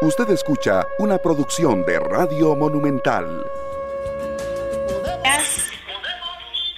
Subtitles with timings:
[0.00, 3.44] Usted escucha una producción de Radio Monumental.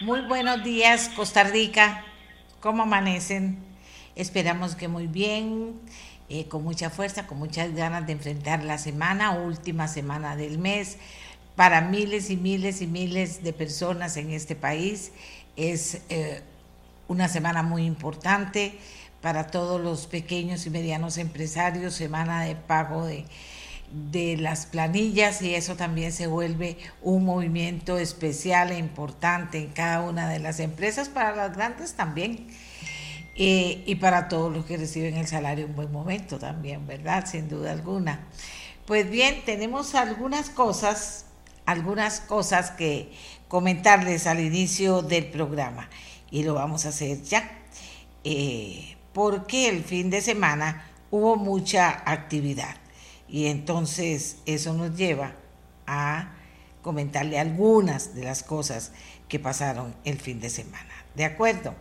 [0.00, 2.02] Muy buenos días, Costa Rica.
[2.60, 3.58] ¿Cómo amanecen?
[4.16, 5.78] Esperamos que muy bien,
[6.30, 10.96] eh, con mucha fuerza, con muchas ganas de enfrentar la semana, última semana del mes.
[11.56, 15.12] Para miles y miles y miles de personas en este país
[15.56, 16.40] es eh,
[17.06, 18.78] una semana muy importante
[19.20, 23.26] para todos los pequeños y medianos empresarios, semana de pago de,
[23.92, 30.00] de las planillas y eso también se vuelve un movimiento especial e importante en cada
[30.02, 32.48] una de las empresas, para las grandes también.
[33.36, 37.26] Eh, y para todos los que reciben el salario en buen momento también, ¿verdad?
[37.26, 38.26] Sin duda alguna.
[38.86, 41.26] Pues bien, tenemos algunas cosas,
[41.64, 43.12] algunas cosas que
[43.48, 45.88] comentarles al inicio del programa
[46.30, 47.50] y lo vamos a hacer ya.
[48.24, 52.74] Eh, porque el fin de semana hubo mucha actividad
[53.28, 55.34] y entonces eso nos lleva
[55.86, 56.32] a
[56.80, 58.92] comentarle algunas de las cosas
[59.28, 60.88] que pasaron el fin de semana.
[61.14, 61.74] ¿De acuerdo?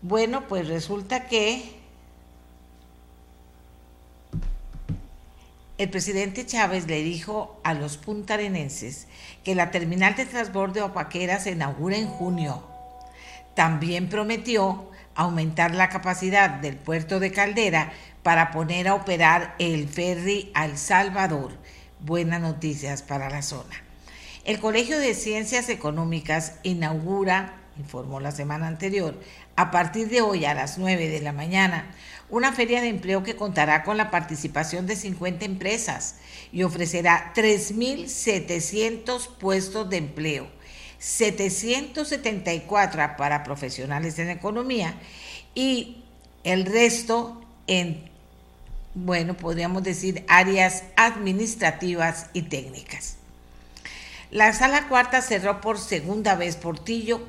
[0.00, 1.76] Bueno, pues resulta que
[5.76, 9.08] el presidente Chávez le dijo a los puntarenenses
[9.44, 12.62] que la terminal de transbordo Opaquera se inaugura en junio.
[13.54, 20.50] También prometió aumentar la capacidad del puerto de Caldera para poner a operar el ferry
[20.54, 21.52] al Salvador.
[22.00, 23.82] Buenas noticias para la zona.
[24.44, 29.18] El Colegio de Ciencias Económicas inaugura, informó la semana anterior,
[29.56, 31.90] a partir de hoy a las 9 de la mañana,
[32.28, 36.16] una feria de empleo que contará con la participación de 50 empresas
[36.52, 40.53] y ofrecerá 3.700 puestos de empleo
[41.04, 44.94] 774 para profesionales en economía
[45.54, 46.02] y
[46.44, 48.08] el resto en,
[48.94, 53.16] bueno, podríamos decir áreas administrativas y técnicas.
[54.30, 57.20] La sala cuarta cerró por segunda vez Portillo,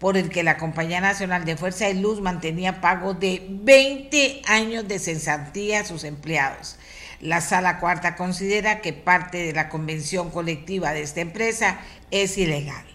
[0.00, 4.88] por el que la Compañía Nacional de Fuerza y Luz mantenía pago de 20 años
[4.88, 6.76] de cesantía a sus empleados.
[7.20, 11.78] La sala cuarta considera que parte de la convención colectiva de esta empresa
[12.10, 12.91] es ilegal.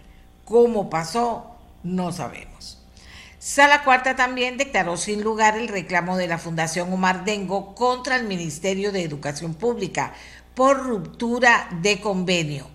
[0.48, 1.44] ¿Cómo pasó?
[1.82, 2.78] No sabemos.
[3.38, 8.24] Sala Cuarta también declaró sin lugar el reclamo de la Fundación Omar Dengo contra el
[8.24, 10.14] Ministerio de Educación Pública
[10.54, 12.66] por ruptura de convenio.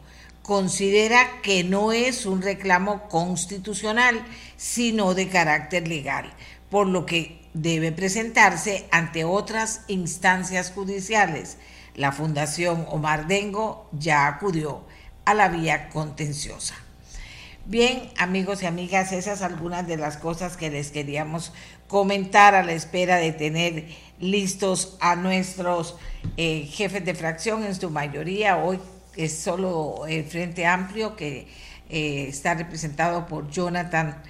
[0.44, 4.24] Considera que no es un reclamo constitucional,
[4.56, 6.32] sino de carácter legal,
[6.70, 11.58] por lo que debe presentarse ante otras instancias judiciales.
[11.96, 14.84] La Fundación Omar Dengo ya acudió
[15.26, 16.76] a la vía contenciosa.
[17.66, 21.54] Bien, amigos y amigas, esas algunas de las cosas que les queríamos
[21.88, 23.86] comentar a la espera de tener
[24.20, 25.96] listos a nuestros
[26.36, 28.58] eh, jefes de fracción en su mayoría.
[28.58, 28.82] Hoy
[29.16, 31.48] es solo el Frente Amplio que
[31.90, 34.22] eh, está representado por Jonathan,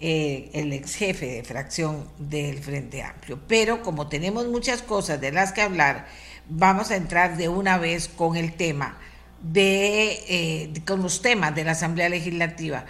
[0.00, 3.38] eh, el ex jefe de fracción del Frente Amplio.
[3.46, 6.08] Pero como tenemos muchas cosas de las que hablar,
[6.48, 8.98] vamos a entrar de una vez con el tema
[9.42, 12.84] de, eh, con los temas de la Asamblea Legislativa.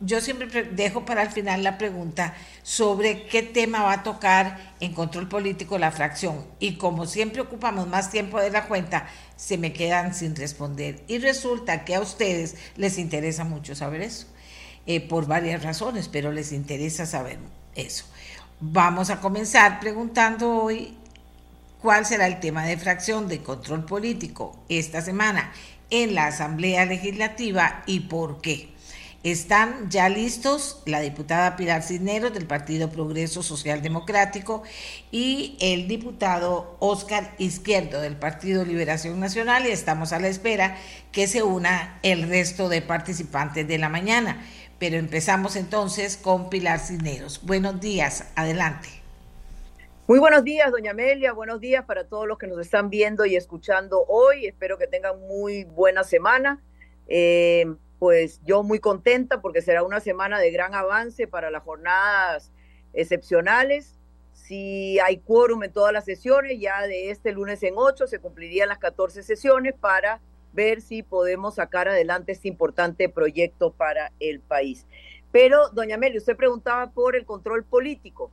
[0.00, 4.94] Yo siempre dejo para el final la pregunta sobre qué tema va a tocar en
[4.94, 6.44] control político la fracción.
[6.58, 11.04] Y como siempre ocupamos más tiempo de la cuenta, se me quedan sin responder.
[11.06, 14.26] Y resulta que a ustedes les interesa mucho saber eso,
[14.86, 17.38] eh, por varias razones, pero les interesa saber
[17.76, 18.04] eso.
[18.58, 20.96] Vamos a comenzar preguntando hoy
[21.80, 25.52] cuál será el tema de fracción de control político esta semana
[25.92, 28.72] en la Asamblea Legislativa y por qué.
[29.22, 34.64] Están ya listos la diputada Pilar Cisneros del Partido Progreso Social Democrático
[35.12, 40.76] y el diputado Óscar Izquierdo del Partido Liberación Nacional y estamos a la espera
[41.12, 44.44] que se una el resto de participantes de la mañana.
[44.80, 47.42] Pero empezamos entonces con Pilar Cisneros.
[47.44, 49.01] Buenos días, adelante.
[50.12, 51.32] Muy buenos días, doña Amelia.
[51.32, 54.44] Buenos días para todos los que nos están viendo y escuchando hoy.
[54.44, 56.62] Espero que tengan muy buena semana.
[57.08, 57.64] Eh,
[57.98, 62.52] pues yo muy contenta porque será una semana de gran avance para las jornadas
[62.92, 63.98] excepcionales.
[64.34, 68.68] Si hay quórum en todas las sesiones, ya de este lunes en 8 se cumplirían
[68.68, 70.20] las 14 sesiones para
[70.52, 74.86] ver si podemos sacar adelante este importante proyecto para el país.
[75.30, 78.30] Pero, doña Amelia, usted preguntaba por el control político.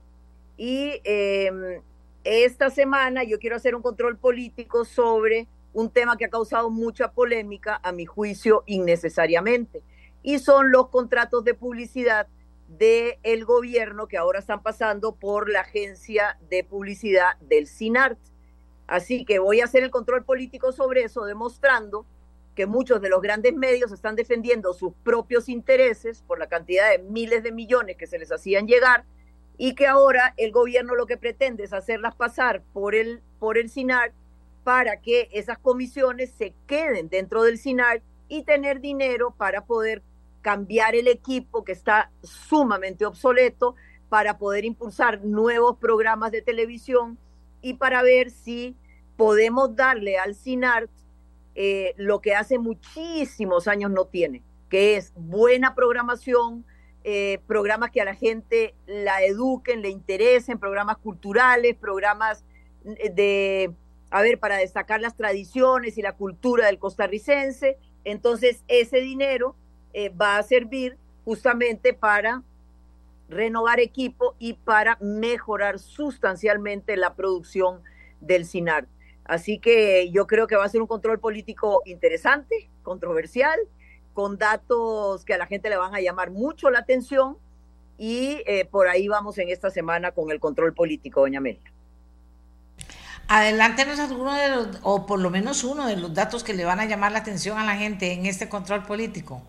[0.60, 1.82] Y em,
[2.26, 7.14] esta semana yo quiero hacer un control político sobre un tema que ha causado mucha
[7.14, 9.82] polémica, a mi juicio, innecesariamente,
[10.22, 12.28] y son los contratos de publicidad
[12.68, 18.20] del gobierno que ahora están pasando por la agencia de publicidad del CINART.
[18.86, 22.06] Así que voy a hacer el control político sobre eso, demostrando
[22.54, 27.00] que muchos de los grandes medios están defendiendo sus propios intereses por la cantidad de
[27.00, 29.06] miles de millones que se les hacían llegar
[29.62, 33.70] y que ahora el gobierno lo que pretende es hacerlas pasar por el, por el
[33.70, 34.14] SINAR
[34.64, 40.02] para que esas comisiones se queden dentro del SINAR y tener dinero para poder
[40.42, 43.76] cambiar el equipo que está sumamente obsoleto,
[44.08, 47.18] para poder impulsar nuevos programas de televisión
[47.62, 48.78] y para ver si
[49.18, 50.90] podemos darle al CINART
[51.56, 56.64] eh, lo que hace muchísimos años no tiene, que es buena programación,
[57.04, 62.44] eh, programas que a la gente la eduquen, le interesen, programas culturales, programas
[62.86, 63.72] eh, de,
[64.12, 67.78] a ver, para destacar las tradiciones y la cultura del costarricense.
[68.04, 69.56] Entonces, ese dinero
[70.22, 72.44] va a servir justamente para
[73.30, 77.82] renovar equipo y para mejorar sustancialmente la producción
[78.20, 78.88] del SINAR.
[79.26, 83.60] Así que yo creo que va a ser un control político interesante, controversial,
[84.14, 87.38] con datos que a la gente le van a llamar mucho la atención
[87.98, 91.72] y eh, por ahí vamos en esta semana con el control político, doña Amelia.
[93.28, 96.80] Adelántenos alguno de los, o por lo menos uno de los datos que le van
[96.80, 99.44] a llamar la atención a la gente en este control político.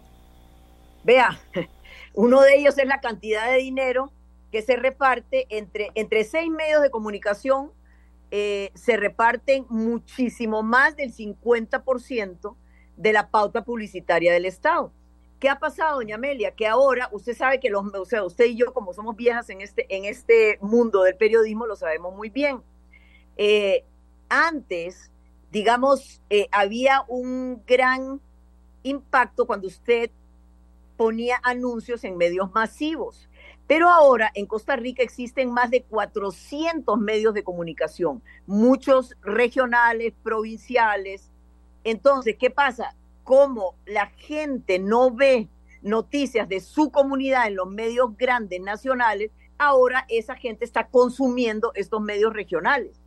[1.04, 1.40] Vea,
[2.14, 4.12] uno de ellos es la cantidad de dinero
[4.52, 7.72] que se reparte entre, entre seis medios de comunicación,
[8.32, 12.56] eh, se reparten muchísimo más del 50%
[13.00, 14.93] de la pauta publicitaria del Estado.
[15.38, 16.55] ¿Qué ha pasado, doña Amelia?
[16.55, 19.62] Que ahora usted sabe que los, o sea, usted y yo, como somos viejas en
[19.62, 22.62] este, en este mundo del periodismo, lo sabemos muy bien.
[23.38, 23.85] Eh,
[24.29, 25.11] antes,
[25.50, 28.20] digamos, eh, había un gran
[28.82, 30.11] impacto cuando usted
[30.99, 33.31] ponía anuncios en medios masivos.
[33.67, 41.29] Pero ahora en Costa Rica existen más de 400 medios de comunicación, muchos regionales, provinciales.
[41.84, 42.94] Entonces, ¿qué pasa?
[43.24, 45.48] Como la gente no ve
[45.82, 52.00] noticias de su comunidad en los medios grandes nacionales, ahora esa gente está consumiendo estos
[52.00, 53.00] medios regionales.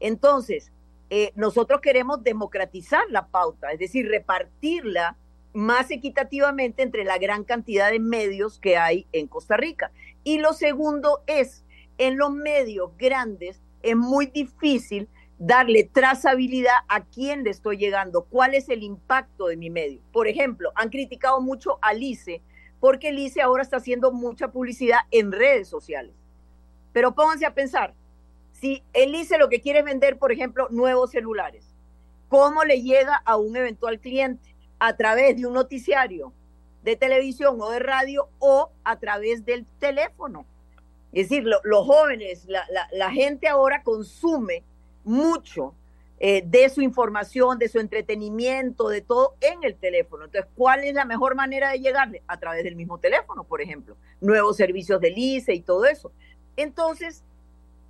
[0.00, 0.72] Entonces,
[1.10, 5.16] eh, nosotros queremos democratizar la pauta, es decir, repartirla
[5.52, 9.92] más equitativamente entre la gran cantidad de medios que hay en Costa Rica.
[10.24, 11.64] Y lo segundo es,
[11.98, 15.08] en los medios grandes es muy difícil
[15.44, 20.00] darle trazabilidad a quién le estoy llegando, cuál es el impacto de mi medio.
[20.12, 22.42] Por ejemplo, han criticado mucho a Lice
[22.80, 26.14] porque Lice ahora está haciendo mucha publicidad en redes sociales.
[26.92, 27.94] Pero pónganse a pensar,
[28.52, 31.74] si el Lice lo que quiere es vender, por ejemplo, nuevos celulares,
[32.28, 34.52] ¿cómo le llega a un eventual cliente?
[34.84, 36.32] a través de un noticiario
[36.82, 40.44] de televisión o de radio o a través del teléfono.
[41.12, 44.64] Es decir, los jóvenes, la, gente ahora consume
[45.04, 45.74] mucho
[46.24, 50.26] eh, de su información, de su entretenimiento, de todo en el teléfono.
[50.26, 52.22] Entonces, ¿cuál es la mejor manera de llegarle?
[52.28, 53.96] A través del mismo teléfono, por ejemplo.
[54.20, 56.12] Nuevos servicios de ICE y todo eso.
[56.56, 57.24] Entonces,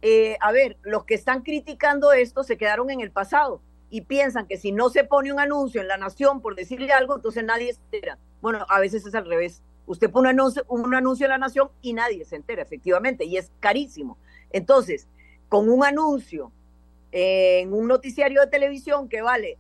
[0.01, 3.61] eh, a ver, los que están criticando esto se quedaron en el pasado
[3.91, 7.17] y piensan que si no se pone un anuncio en la nación por decirle algo,
[7.17, 8.19] entonces nadie se entera.
[8.41, 9.63] Bueno, a veces es al revés.
[9.85, 13.37] Usted pone un anuncio, un anuncio en la nación y nadie se entera, efectivamente, y
[13.37, 14.17] es carísimo.
[14.51, 15.07] Entonces,
[15.51, 16.51] con un anuncio
[17.13, 19.59] en un noticiario de televisión que vale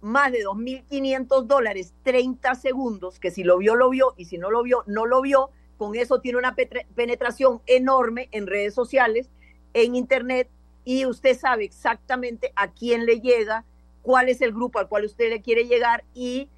[0.00, 4.50] más de 2.500 dólares 30 segundos, que si lo vio, lo vio, y si no
[4.50, 6.54] lo vio, no lo vio, con eso tiene una
[6.94, 9.30] penetración enorme en redes sociales,
[9.72, 10.48] en Internet,
[10.84, 13.64] y usted sabe exactamente a quién le llega,
[14.02, 16.48] cuál es el grupo al cual usted le quiere llegar y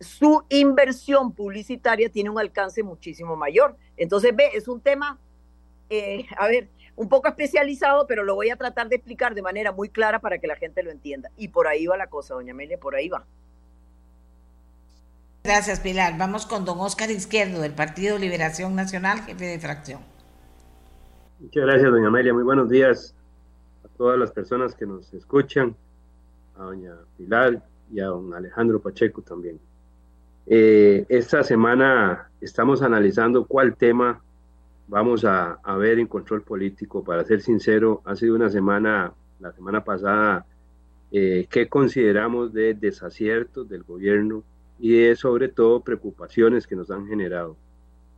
[0.00, 3.76] su inversión publicitaria tiene un alcance muchísimo mayor.
[3.96, 5.18] Entonces, ve, es un tema,
[5.90, 9.72] eh, a ver, un poco especializado, pero lo voy a tratar de explicar de manera
[9.72, 11.30] muy clara para que la gente lo entienda.
[11.36, 13.24] Y por ahí va la cosa, doña Amelia, por ahí va.
[15.44, 16.18] Gracias, Pilar.
[16.18, 20.00] Vamos con don Oscar Izquierdo, del Partido Liberación Nacional, jefe de fracción.
[21.38, 22.32] Muchas gracias, doña Amelia.
[22.34, 23.14] Muy buenos días
[23.96, 25.74] todas las personas que nos escuchan,
[26.58, 27.62] a doña Pilar
[27.92, 29.58] y a don Alejandro Pacheco también.
[30.46, 34.22] Eh, esta semana estamos analizando cuál tema
[34.88, 37.04] vamos a, ver en control político.
[37.04, 40.46] Para ser sincero, ha sido una semana, la semana pasada,
[41.12, 44.42] eh, que consideramos de desaciertos del gobierno
[44.78, 47.56] y de sobre todo preocupaciones que nos han generado.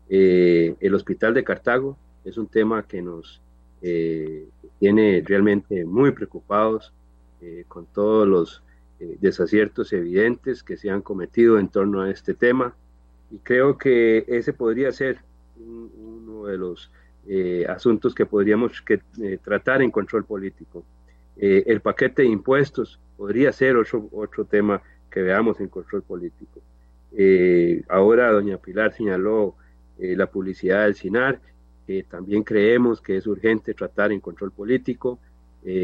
[0.09, 3.41] Eh, el hospital de Cartago es un tema que nos
[3.83, 4.49] eh,
[4.81, 6.93] tiene realmente muy preocupados
[7.41, 8.63] eh, con todos los
[8.99, 12.75] eh, desaciertos evidentes que se han cometido en torno a este tema
[13.31, 15.21] y creo que ese podría ser
[15.61, 16.91] uno de los
[17.69, 19.01] asuntos que podríamos que,
[19.43, 20.85] tratar en control político.
[21.41, 26.61] Eh, el paquete de impuestos podría ser otro, otro tema que veamos en control político.
[27.13, 29.55] Eh, ahora doña Pilar señaló
[29.99, 31.41] eh, la publicidad del CINAR,
[31.87, 35.19] que también creemos que es urgente tratar en control político.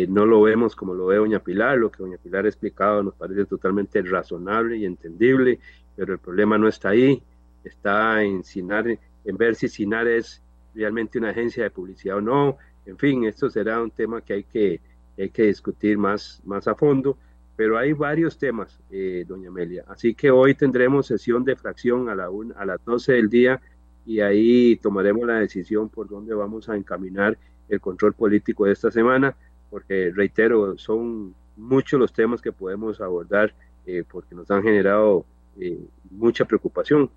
[0.09, 3.15] no lo vemos como lo ve doña Pilar, lo que doña Pilar ha explicado nos
[3.15, 5.59] parece totalmente razonable y entendible,
[5.97, 7.23] pero el problema no está ahí,
[7.65, 10.43] está en CINAR, en ver si CINAR es
[10.75, 12.57] realmente una agencia de publicidad o no.
[12.87, 14.81] En fin, esto será un tema que hay que,
[15.19, 17.17] hay que discutir más, más a fondo,
[17.57, 19.85] pero hay varios temas, eh, doña Amelia.
[19.89, 23.61] Así que hoy tendremos sesión de fracción a, la a las 12 del día
[24.07, 27.39] y ahí tomaremos la decisión por dónde vamos a encaminar
[27.69, 29.35] el control político de esta semana,
[29.71, 33.55] porque reitero, son muchos los temas que podemos abordar
[33.87, 35.25] eh, porque nos han generado
[35.59, 35.79] eh,
[36.11, 37.11] mucha preocupación,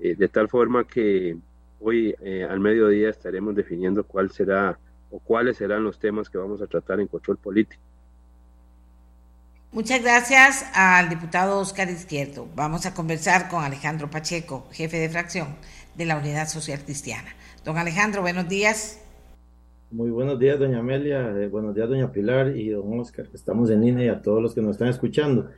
[0.00, 1.36] de tal forma que
[1.82, 4.78] Hoy eh, al mediodía estaremos definiendo cuál será
[5.10, 7.82] o cuáles serán los temas que vamos a tratar en control político.
[9.72, 12.46] Muchas gracias al diputado Oscar Izquierdo.
[12.54, 15.56] Vamos a conversar con Alejandro Pacheco, jefe de fracción
[15.94, 17.30] de la Unidad Social Cristiana.
[17.64, 19.00] Don Alejandro, buenos días.
[19.90, 23.26] Muy buenos días, doña Amelia, eh, buenos días, doña Pilar y don Oscar.
[23.32, 25.50] Estamos en línea y a todos los que nos están escuchando.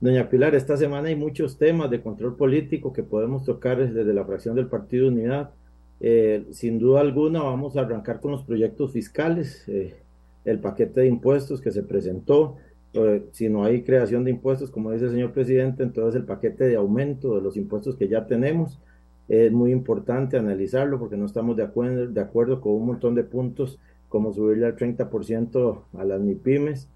[0.00, 4.24] Doña Pilar, esta semana hay muchos temas de control político que podemos tocar desde la
[4.24, 5.50] fracción del Partido Unidad.
[5.98, 9.96] Eh, sin duda alguna vamos a arrancar con los proyectos fiscales, eh,
[10.44, 12.58] el paquete de impuestos que se presentó.
[12.92, 16.68] Eh, si no hay creación de impuestos, como dice el señor presidente, entonces el paquete
[16.68, 18.78] de aumento de los impuestos que ya tenemos
[19.26, 23.24] es muy importante analizarlo porque no estamos de acuerdo, de acuerdo con un montón de
[23.24, 26.88] puntos como subirle al 30% a las MIPIMES.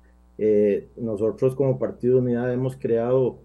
[0.96, 3.38] Nosotros como Partido Unidad hemos creado,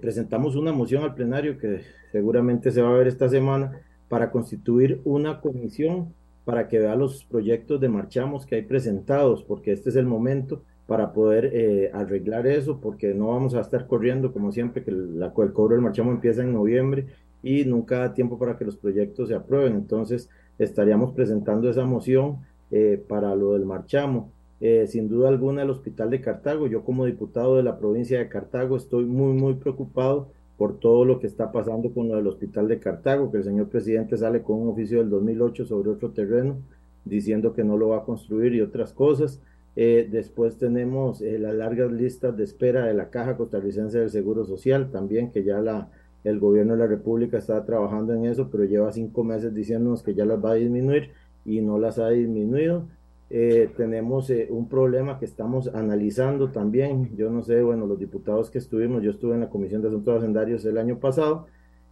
[0.00, 5.00] presentamos una moción al plenario que seguramente se va a ver esta semana para constituir
[5.04, 6.12] una comisión
[6.44, 10.62] para que vea los proyectos de marchamos que hay presentados, porque este es el momento
[10.86, 15.26] para poder eh, arreglar eso, porque no vamos a estar corriendo como siempre, que la,
[15.26, 17.06] el cobro del marchamo empieza en noviembre
[17.42, 19.74] y nunca da tiempo para que los proyectos se aprueben.
[19.74, 22.38] Entonces, estaríamos presentando esa moción
[22.70, 24.30] eh, para lo del marchamo.
[24.64, 28.28] Eh, sin duda alguna, el Hospital de Cartago, yo como diputado de la provincia de
[28.28, 32.68] Cartago estoy muy, muy preocupado por todo lo que está pasando con lo del hospital
[32.68, 36.58] de Cartago, que el señor presidente sale con un oficio del 2008 sobre otro terreno
[37.04, 39.40] diciendo que no lo va a construir y otras cosas.
[39.74, 44.44] Eh, después tenemos eh, las largas listas de espera de la Caja Costarricense del Seguro
[44.44, 45.90] Social, también que ya la,
[46.22, 50.14] el gobierno de la República está trabajando en eso, pero lleva cinco meses diciéndonos que
[50.14, 51.10] ya las va a disminuir
[51.44, 52.84] y no las ha disminuido.
[53.34, 57.16] Eh, tenemos eh, un problema que estamos analizando también.
[57.16, 60.18] Yo no sé, bueno, los diputados que estuvimos, yo estuve en la Comisión de Asuntos
[60.18, 61.46] Hacendarios el año pasado,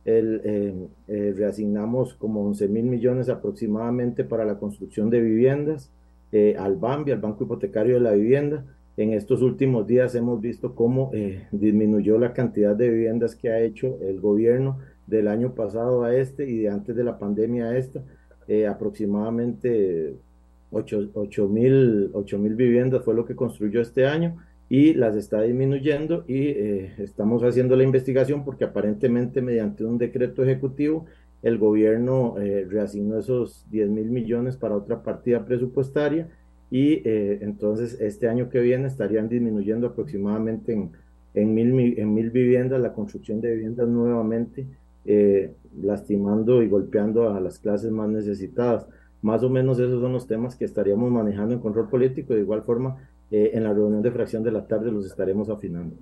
[0.05, 5.91] el, eh, reasignamos como 11 mil millones aproximadamente para la construcción de viviendas
[6.59, 8.67] al BAMBI, al Banco Hipotecario de la Vivienda.
[8.99, 11.11] En estos últimos días hemos visto cómo
[11.53, 16.49] disminuyó la cantidad de viviendas que ha hecho el gobierno del año pasado a este
[16.49, 18.05] y de antes de la pandemia a esta,
[18.69, 20.19] aproximadamente
[20.71, 22.11] 8 mil
[22.57, 24.37] viviendas fue lo que construyó este año
[24.71, 30.45] y las está disminuyendo y eh, estamos haciendo la investigación porque aparentemente mediante un decreto
[30.45, 31.07] ejecutivo
[31.43, 36.29] el gobierno eh, reasignó esos 10 mil millones para otra partida presupuestaria
[36.71, 40.93] y eh, entonces este año que viene estarían disminuyendo aproximadamente en,
[41.35, 44.67] en, mil, en mil viviendas la construcción de viviendas nuevamente,
[45.83, 48.87] lastimando y golpeando a las clases más necesitadas.
[49.23, 52.35] Más o menos esos son los temas que estaríamos manejando en control político.
[52.35, 52.97] De igual forma,
[53.31, 55.97] eh, en la reunión de fracción de la tarde los estaremos afinando.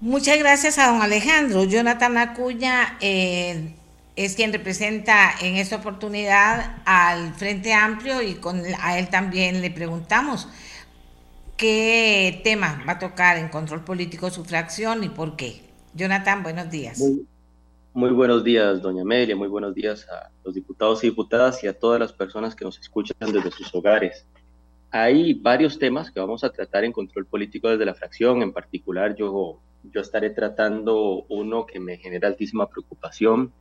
[0.00, 1.64] Muchas gracias a don Alejandro.
[1.64, 3.74] Jonathan Acuña eh,
[4.14, 9.70] es quien representa en esta oportunidad al Frente Amplio y con, a él también le
[9.70, 10.48] preguntamos
[11.56, 15.62] qué tema va a tocar en control político su fracción y por qué.
[15.94, 16.98] Jonathan, buenos días.
[16.98, 17.26] Muy
[17.96, 21.98] buenos días, doña Amelia, muy buenos días a los diputados y diputadas y a todas
[21.98, 24.26] las personas que nos escuchan desde sus hogares.
[24.90, 29.16] Hay varios temas que vamos a tratar en control político desde la fracción, en particular
[29.16, 33.54] yo, yo estaré tratando uno que me genera altísima preocupación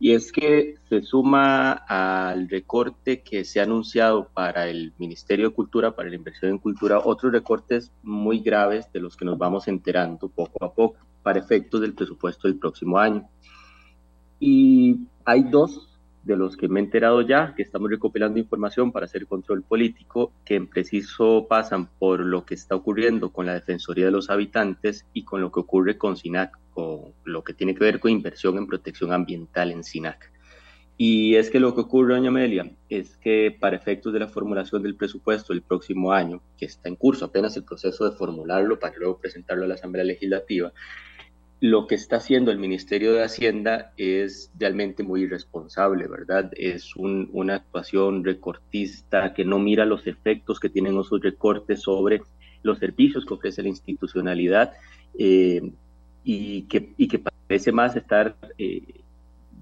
[0.00, 5.54] y es que se suma al recorte que se ha anunciado para el Ministerio de
[5.54, 9.68] Cultura, para la inversión en cultura, otros recortes muy graves de los que nos vamos
[9.68, 13.28] enterando poco a poco para efectos del presupuesto del próximo año.
[14.38, 19.06] Y hay dos de los que me he enterado ya, que estamos recopilando información para
[19.06, 24.06] hacer control político, que en preciso pasan por lo que está ocurriendo con la Defensoría
[24.06, 27.84] de los Habitantes y con lo que ocurre con SINAC, con lo que tiene que
[27.84, 30.32] ver con inversión en protección ambiental en SINAC.
[30.98, 34.82] Y es que lo que ocurre, doña Amelia, es que para efectos de la formulación
[34.82, 38.96] del presupuesto del próximo año, que está en curso apenas el proceso de formularlo para
[38.96, 40.72] luego presentarlo a la Asamblea Legislativa,
[41.60, 46.50] lo que está haciendo el Ministerio de Hacienda es realmente muy irresponsable, ¿verdad?
[46.54, 52.20] Es una actuación recortista que no mira los efectos que tienen esos recortes sobre
[52.62, 54.72] los servicios que ofrece la institucionalidad
[55.18, 55.62] eh,
[56.24, 58.82] y, que, parece más estar eh,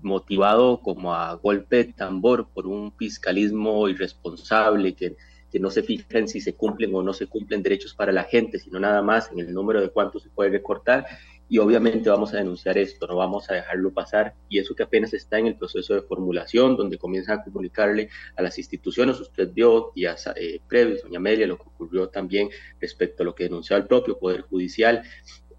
[0.02, 5.16] motivado como a golpe de tambor por un fiscalismo irresponsable que,
[5.52, 8.24] que no se fija en si se cumplen o no se cumplen derechos para la
[8.24, 11.06] gente, sino nada más en el número de cuánto se puede recortar
[11.54, 15.14] y obviamente vamos a denunciar esto, no vamos a dejarlo pasar y eso que apenas
[15.14, 19.92] está en el proceso de formulación, donde comienzan a comunicarle a las instituciones, usted vio
[19.94, 22.48] días eh, previos, doña Amelia, lo que ocurrió también
[22.80, 25.04] respecto a lo que denunció el propio Poder Judicial,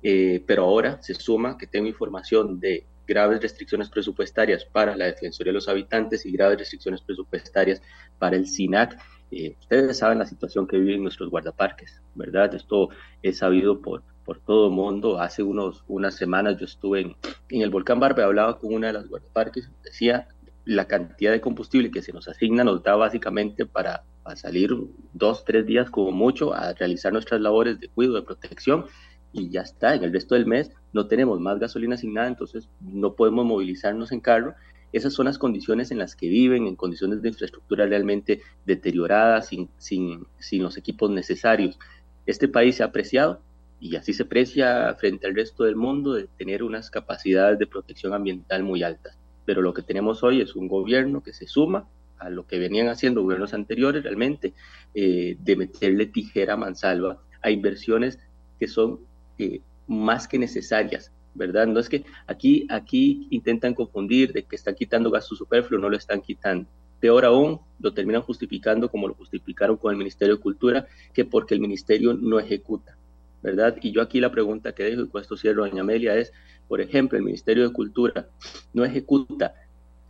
[0.03, 5.51] eh, pero ahora se suma que tengo información de graves restricciones presupuestarias para la Defensoría
[5.51, 7.81] de los Habitantes y graves restricciones presupuestarias
[8.19, 8.97] para el SINAC.
[9.31, 12.53] Eh, ustedes saben la situación que viven nuestros guardaparques, ¿verdad?
[12.53, 12.89] Esto
[13.23, 15.20] es sabido por, por todo el mundo.
[15.20, 17.15] Hace unos, unas semanas yo estuve en,
[17.50, 20.27] en el volcán Barbe, hablaba con una de las guardaparques, decía
[20.65, 24.75] la cantidad de combustible que se nos asigna nos da básicamente para, para salir
[25.13, 28.86] dos, tres días como mucho a realizar nuestras labores de cuidado, de protección
[29.32, 29.94] y ya está.
[29.94, 34.22] En el resto del mes no tenemos más gasolina asignada, entonces no podemos movilizarnos en
[34.22, 34.55] carro.
[34.91, 39.70] Esas son las condiciones en las que viven, en condiciones de infraestructura realmente deterioradas, sin,
[39.77, 41.77] sin, sin los equipos necesarios.
[42.25, 43.41] Este país se ha apreciado
[43.79, 48.13] y así se aprecia frente al resto del mundo de tener unas capacidades de protección
[48.13, 49.17] ambiental muy altas.
[49.46, 52.88] Pero lo que tenemos hoy es un gobierno que se suma a lo que venían
[52.88, 54.53] haciendo gobiernos anteriores realmente,
[54.94, 58.20] eh, de meterle tijera a mansalva a inversiones
[58.60, 59.00] que son
[59.38, 61.67] eh, más que necesarias, ¿verdad?
[61.67, 65.98] No es que aquí, aquí intentan confundir de que están quitando gasto superfluo, no lo
[65.98, 66.67] están quitando.
[67.00, 71.53] Peor aún, lo terminan justificando como lo justificaron con el Ministerio de Cultura, que porque
[71.53, 72.98] el Ministerio no ejecuta.
[73.45, 73.77] ¿Verdad?
[73.79, 76.33] Y yo aquí la pregunta que dejo, y con esto cierro, doña Amelia, es,
[76.67, 78.27] por ejemplo, el Ministerio de Cultura
[78.74, 79.53] no ejecuta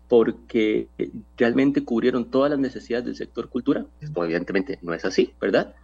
[0.07, 0.88] porque
[1.36, 3.86] realmente cubrieron todas las necesidades del sector cultura.
[3.99, 5.75] Esto evidentemente no es así, ¿verdad?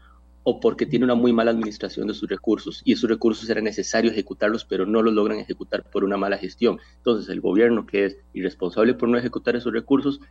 [0.43, 4.11] O porque tiene una muy mala administración de sus recursos y esos recursos era necesario
[4.11, 6.79] ejecutarlos, pero no los logran ejecutar por una mala gestión.
[6.97, 10.21] Entonces, el gobierno que es irresponsable por no ejecutar esos recursos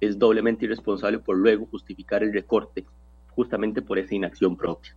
[0.00, 2.84] es doblemente irresponsable por luego justificar el recorte
[3.30, 4.94] justamente por esa inacción propia.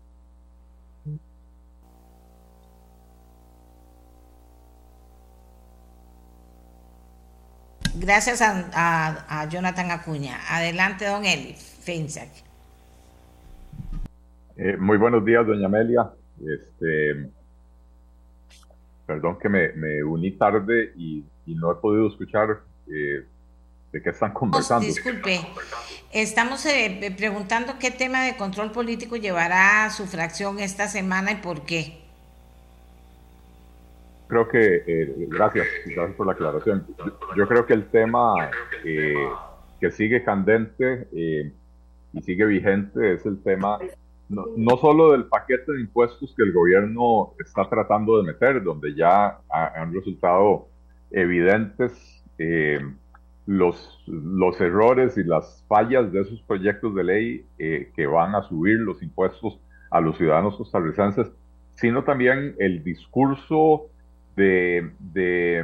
[7.97, 10.39] Gracias a, Jonathan Acuña.
[10.49, 12.29] Adelante, don Eli Feinsack.
[14.57, 16.09] Eh, muy buenos días, doña Amelia.
[16.39, 17.29] Este,
[19.05, 23.25] perdón que me, uní tarde y, no he podido escuchar eh,
[23.91, 24.85] de qué están conversando.
[24.85, 25.39] disculpe,
[26.11, 31.65] estamos eh, preguntando qué tema de control político llevará su fracción esta semana y por
[31.65, 32.04] qué
[34.27, 36.85] creo que, eh, gracias, gracias por la aclaración.
[37.35, 38.49] Yo creo que el tema
[38.83, 39.15] eh,
[39.79, 41.53] que sigue candente eh,
[42.13, 43.79] y sigue vigente es el tema
[44.27, 48.95] no, no, solo del paquete de impuestos que el gobierno está tratando de meter, donde
[48.95, 50.67] ya han resultado
[51.11, 52.23] evidentes
[53.45, 58.79] los, los errores y las fallas de esos proyectos de ley que van a subir
[58.79, 59.59] los impuestos
[59.91, 61.31] a los ciudadanos costarricenses,
[61.75, 63.91] sino también el discurso
[64.35, 65.63] de, de,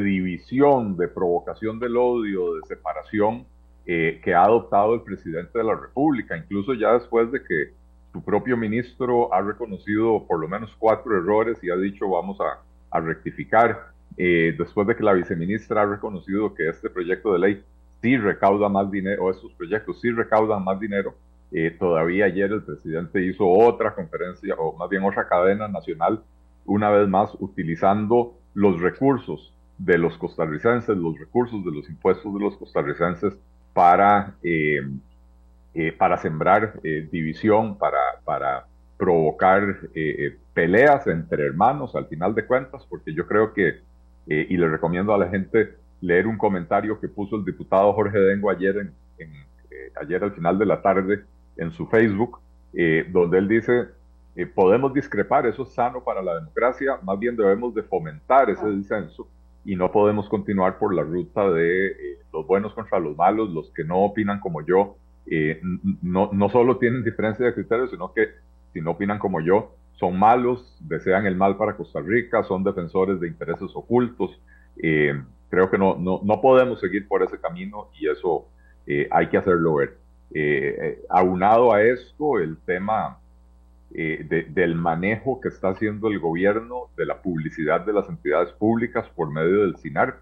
[0.00, 3.46] división, de provocación del odio, de separación
[3.86, 7.72] eh, que ha adoptado el presidente de la República, incluso ya después de que
[8.12, 13.00] su propio ministro ha reconocido por lo menos cuatro errores y ha dicho vamos a,
[13.00, 17.64] rectificar, eh, después de que la viceministra ha reconocido que este proyecto de ley
[18.02, 21.14] sí recauda más dinero, o estos proyectos sí recaudan más dinero,
[21.52, 26.22] eh, todavía ayer el presidente hizo otra conferencia, o más bien otra cadena nacional
[26.64, 32.40] una vez más utilizando los recursos de los costarricenses, los recursos de los impuestos de
[32.40, 33.34] los costarricenses
[33.72, 34.80] para, eh,
[35.74, 39.78] eh, para sembrar eh, división, para, para provocar
[40.54, 43.80] peleas entre hermanos al final de cuentas, porque yo creo que,
[44.26, 48.48] y le recomiendo a la gente leer un comentario que puso el diputado Jorge Dengo
[48.48, 48.92] ayer,
[50.00, 51.24] ayer al final de la tarde
[51.56, 52.38] en su Facebook,
[53.10, 53.88] donde él dice,
[54.34, 58.66] eh, podemos discrepar, eso es sano para la democracia, más bien debemos de fomentar ese
[58.70, 59.28] disenso
[59.62, 63.70] y no podemos continuar por la ruta de eh, los buenos contra los malos, los
[63.72, 65.60] que no opinan como yo, eh,
[66.00, 68.28] no, no solo tienen diferencia de criterios, sino que
[68.72, 73.20] si no opinan como yo, son malos, desean el mal para Costa Rica, son defensores
[73.20, 74.40] de intereses ocultos,
[74.74, 78.48] creo que no, no, no podemos seguir por ese camino y eso
[79.10, 79.98] hay que hacerlo ver.
[81.10, 83.18] aunado a esto, el tema
[83.94, 89.30] del manejo que está haciendo el gobierno de la publicidad de las entidades públicas por
[89.30, 90.20] medio del CINAR,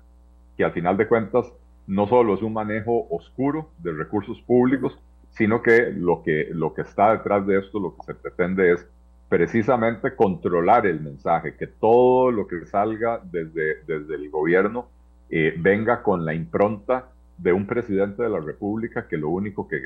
[0.56, 1.52] que al final de cuentas
[1.86, 4.98] no solo es un manejo oscuro de recursos públicos,
[5.30, 8.86] sino que lo que, lo que está detrás de esto, lo que se pretende es
[9.28, 14.88] precisamente controlar el mensaje, que todo lo que salga desde, desde el gobierno
[15.30, 19.78] eh, venga con la impronta de un presidente de la República que lo único que,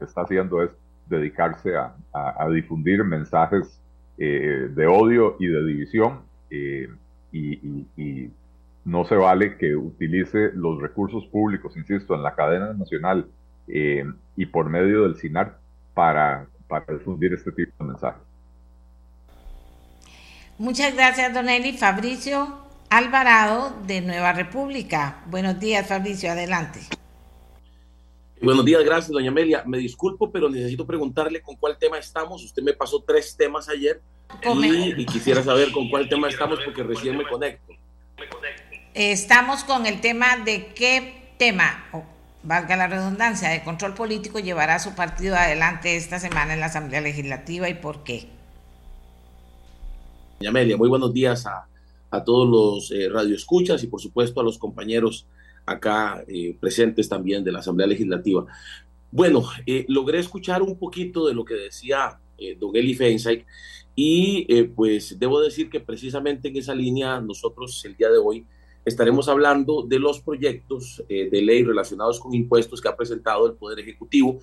[0.00, 0.70] está haciendo es
[1.06, 3.80] dedicarse a, difundir mensajes
[4.18, 6.88] eh, de odio y de división eh,
[7.32, 8.30] y,
[8.84, 13.26] no se vale que utilice los recursos públicos, insisto, en la cadena nacional
[13.66, 15.56] y por medio del CINAR
[15.94, 18.22] para, para difundir este tipo de mensajes.
[20.58, 21.72] Muchas gracias, don Eli.
[21.72, 25.16] Fabricio Alvarado, de Nueva República.
[25.26, 26.80] Buenos días, Fabricio, adelante.
[28.40, 29.62] Buenos días, gracias, doña Amelia.
[29.66, 32.44] Me disculpo, pero necesito preguntarle con cuál tema estamos.
[32.44, 34.02] Usted me pasó tres temas ayer
[34.96, 37.72] y, quisiera saber con cuál tema estamos porque recién me conecto.
[38.94, 41.84] Estamos con el tema de qué tema,
[42.42, 47.00] valga la redundancia, de control político llevará su partido adelante esta semana en la Asamblea
[47.00, 48.28] Legislativa y por qué.
[50.46, 51.66] Amelia, muy buenos días a,
[52.24, 55.26] todos los eh, radioescuchas y por supuesto a los compañeros
[55.66, 58.46] acá eh, presentes también de la Asamblea Legislativa.
[59.10, 62.18] Bueno, eh, logré escuchar un poquito de lo que decía
[62.58, 62.98] Don Eli
[63.94, 68.44] y pues debo decir que precisamente en esa línea nosotros el día de hoy
[68.84, 73.78] estaremos hablando de los proyectos de ley relacionados con impuestos que ha presentado el Poder
[73.78, 74.40] Ejecutivo,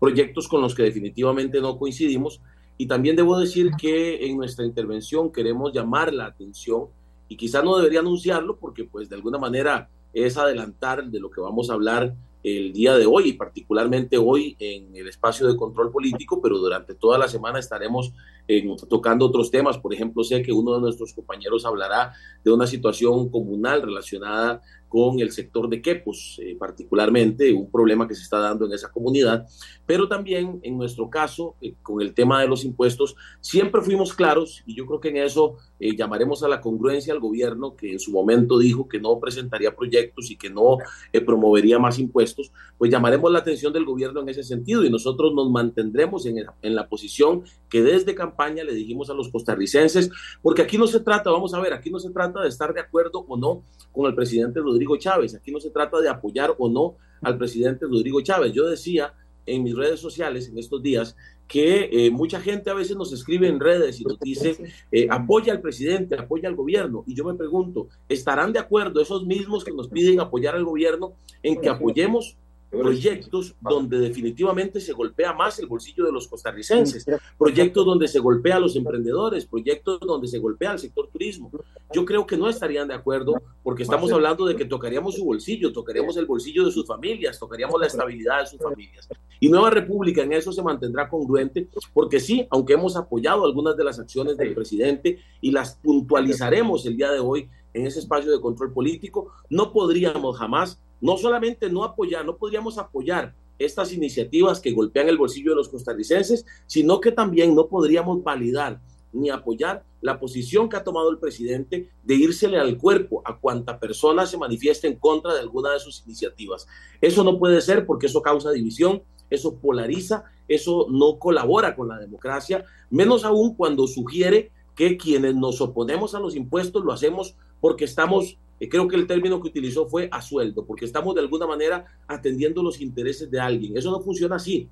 [0.00, 2.40] proyectos con los que definitivamente no coincidimos,
[2.76, 6.86] y también debo decir que en nuestra intervención queremos llamar la atención
[7.28, 11.40] y quizá no debería anunciarlo porque pues de alguna manera es adelantar de lo que
[11.40, 15.90] vamos a hablar el día de hoy y particularmente hoy en el espacio de control
[15.90, 18.12] político, pero durante toda la semana estaremos
[18.46, 19.78] eh, tocando otros temas.
[19.78, 22.12] Por ejemplo, sé que uno de nuestros compañeros hablará
[22.44, 28.14] de una situación comunal relacionada con el sector de quepos, eh, particularmente un problema que
[28.14, 29.46] se está dando en esa comunidad,
[29.86, 34.62] pero también en nuestro caso, eh, con el tema de los impuestos, siempre fuimos claros
[34.66, 37.98] y yo creo que en eso eh, llamaremos a la congruencia al gobierno que en
[37.98, 40.78] su momento dijo que no presentaría proyectos y que no
[41.24, 45.50] promovería más impuestos, pues llamaremos la atención del gobierno en ese sentido y nosotros nos
[45.50, 50.10] mantendremos en, en la posición que desde campaña le dijimos a los costarricenses,
[50.42, 52.80] porque aquí no se trata, vamos a ver, aquí no se trata de estar de
[52.80, 55.34] acuerdo o no con el presidente Rodríguez Chávez.
[55.34, 58.52] Aquí no se trata de apoyar o no al presidente Rodrigo Chávez.
[58.52, 59.14] Yo decía
[59.46, 63.48] en mis redes sociales en estos días que eh, mucha gente a veces nos escribe
[63.48, 64.56] en redes y nos dice
[64.90, 67.04] eh, apoya al presidente, apoya al gobierno.
[67.06, 71.12] Y yo me pregunto, ¿estarán de acuerdo esos mismos que nos piden apoyar al gobierno
[71.42, 72.36] en que apoyemos
[72.70, 77.06] proyectos donde definitivamente se golpea más el bolsillo de los costarricenses,
[77.38, 81.50] proyectos donde se golpea a los emprendedores, proyectos donde se golpea al sector turismo.
[81.92, 85.72] Yo creo que no estarían de acuerdo porque estamos hablando de que tocaríamos su bolsillo,
[85.72, 89.08] tocaríamos el bolsillo de sus familias, tocaríamos la estabilidad de sus familias.
[89.40, 93.84] Y Nueva República en eso se mantendrá congruente porque sí, aunque hemos apoyado algunas de
[93.84, 98.40] las acciones del presidente y las puntualizaremos el día de hoy en ese espacio de
[98.40, 104.72] control político, no podríamos jamás no solamente no apoyar, no podríamos apoyar estas iniciativas que
[104.72, 108.80] golpean el bolsillo de los costarricenses, sino que también no podríamos validar
[109.12, 113.78] ni apoyar la posición que ha tomado el presidente de írsele al cuerpo a cuanta
[113.78, 116.66] persona se manifieste en contra de alguna de sus iniciativas.
[117.00, 121.98] Eso no puede ser porque eso causa división, eso polariza, eso no colabora con la
[121.98, 127.86] democracia, menos aún cuando sugiere que quienes nos oponemos a los impuestos lo hacemos porque
[127.86, 128.36] estamos
[128.68, 132.62] creo que el término que utilizó fue a sueldo, porque estamos de alguna manera atendiendo
[132.62, 133.74] los intereses de alguien.
[133.74, 134.68] Eso no funciona así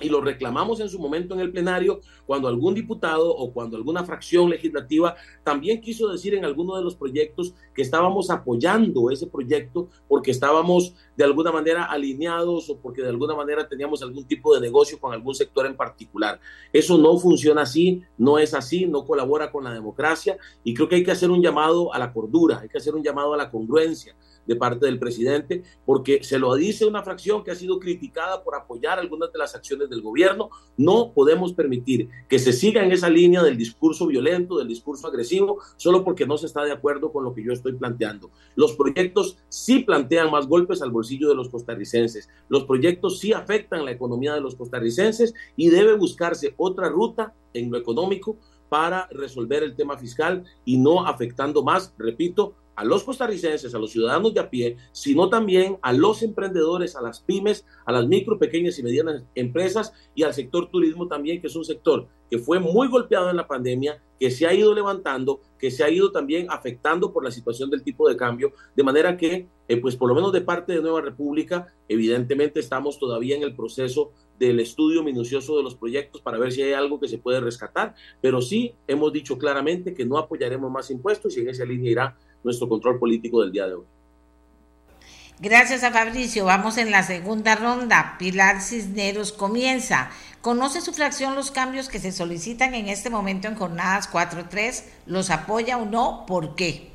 [0.00, 4.04] y lo reclamamos en su momento en el plenario cuando algún diputado o cuando alguna
[4.04, 9.88] fracción legislativa también quiso decir en alguno de los proyectos que estábamos apoyando ese proyecto
[10.08, 14.60] porque estábamos de alguna manera alineados o porque de alguna manera teníamos algún tipo de
[14.60, 16.40] negocio con algún sector en particular.
[16.72, 20.96] Eso no funciona así, no es así, no colabora con la democracia y creo que
[20.96, 23.50] hay que hacer un llamado a la cordura, hay que hacer un llamado a la
[23.50, 24.14] congruencia
[24.48, 28.56] de parte del presidente, porque se lo dice una fracción que ha sido criticada por
[28.56, 30.50] apoyar algunas de las acciones del gobierno.
[30.76, 35.58] No podemos permitir que se siga en esa línea del discurso violento, del discurso agresivo,
[35.76, 38.30] solo porque no se está de acuerdo con lo que yo estoy planteando.
[38.56, 42.28] Los proyectos sí plantean más golpes al bolsillo de los costarricenses.
[42.48, 47.70] Los proyectos sí afectan la economía de los costarricenses y debe buscarse otra ruta en
[47.70, 53.74] lo económico para resolver el tema fiscal y no afectando más, repito, a los costarricenses,
[53.74, 57.90] a los ciudadanos de a pie, sino también a los emprendedores, a las pymes, a
[57.90, 62.06] las micro, pequeñas y medianas empresas y al sector turismo también, que es un sector
[62.30, 65.90] que fue muy golpeado en la pandemia, que se ha ido levantando, que se ha
[65.90, 69.96] ido también afectando por la situación del tipo de cambio, de manera que, eh, pues
[69.96, 74.60] por lo menos de parte de Nueva República, evidentemente estamos todavía en el proceso del
[74.60, 78.40] estudio minucioso de los proyectos para ver si hay algo que se puede rescatar, pero
[78.40, 82.68] sí hemos dicho claramente que no apoyaremos más impuestos y en esa línea irá nuestro
[82.68, 83.84] control político del día de hoy.
[85.40, 86.44] Gracias a Fabricio.
[86.44, 88.16] Vamos en la segunda ronda.
[88.18, 90.10] Pilar Cisneros comienza.
[90.40, 94.84] ¿Conoce su fracción los cambios que se solicitan en este momento en jornadas 4-3?
[95.06, 96.24] ¿Los apoya o no?
[96.26, 96.90] ¿Por qué?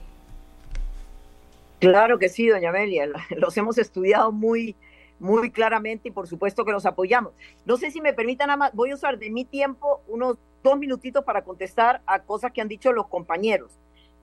[1.79, 3.09] Claro que sí, doña Amelia.
[3.29, 4.75] Los hemos estudiado muy,
[5.19, 7.33] muy claramente y por supuesto que los apoyamos.
[7.65, 10.77] No sé si me permitan nada más, voy a usar de mi tiempo unos dos
[10.77, 13.71] minutitos para contestar a cosas que han dicho los compañeros.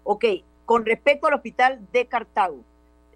[0.05, 0.25] Ok,
[0.71, 2.63] con respecto al hospital de Cartago,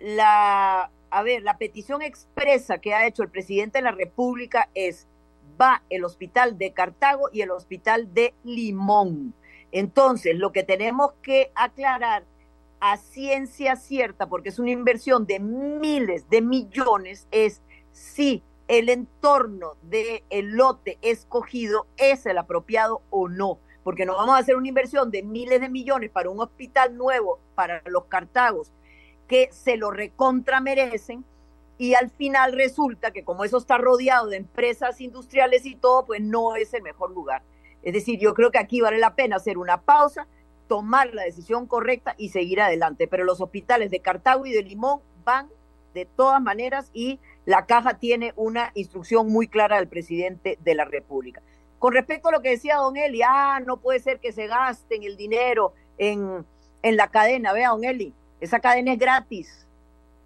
[0.01, 5.07] la, a ver, la petición expresa que ha hecho el presidente de la República es,
[5.63, 9.35] va el hospital de Cartago y el hospital de Limón.
[9.71, 12.25] Entonces, lo que tenemos que aclarar
[12.81, 17.63] a ciencia cierta, porque es una inversión de miles de millones, es
[17.93, 24.39] si el entorno del lote escogido es el apropiado o no porque no vamos a
[24.39, 28.73] hacer una inversión de miles de millones para un hospital nuevo para los cartagos
[29.29, 31.25] que se lo recontra merecen
[31.77, 36.21] y al final resulta que como eso está rodeado de empresas industriales y todo, pues
[36.21, 37.43] no es el mejor lugar.
[37.83, 40.27] Es decir, yo creo que aquí vale la pena hacer una pausa,
[40.69, 43.09] tomar la decisión correcta y seguir adelante.
[43.09, 45.49] Pero los hospitales de Cartago y de Limón van
[45.95, 50.85] de todas maneras y la caja tiene una instrucción muy clara del presidente de la
[50.85, 51.43] República.
[51.85, 55.03] Con respecto a lo que decía don Eli, ah, no puede ser que se gasten
[55.03, 56.47] el dinero en,
[56.81, 57.53] en la cadena.
[57.53, 59.67] Vea, don Eli, esa cadena es gratis.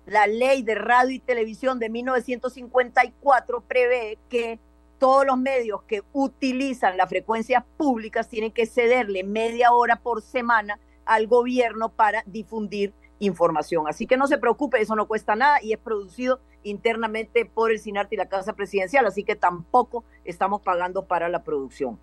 [0.06, 4.60] La ley de radio y televisión de 1954 prevé que
[5.00, 10.78] todos los medios que utilizan las frecuencias públicas tienen que cederle media hora por semana
[11.04, 13.88] al gobierno para difundir información.
[13.88, 17.78] Así que no se preocupe, eso no cuesta nada y es producido internamente por el
[17.78, 21.98] SINARTE y la Casa Presidencial, así que tampoco estamos pagando para la producción.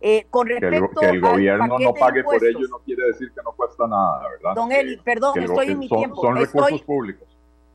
[0.00, 3.52] Eh, con respecto que el, gobierno no pague por ello no quiere decir que no
[3.52, 4.54] cuesta nada, ¿verdad?
[4.54, 6.20] Don Eli, perdón, estoy en mi tiempo.
[6.20, 7.28] Son recursos públicos.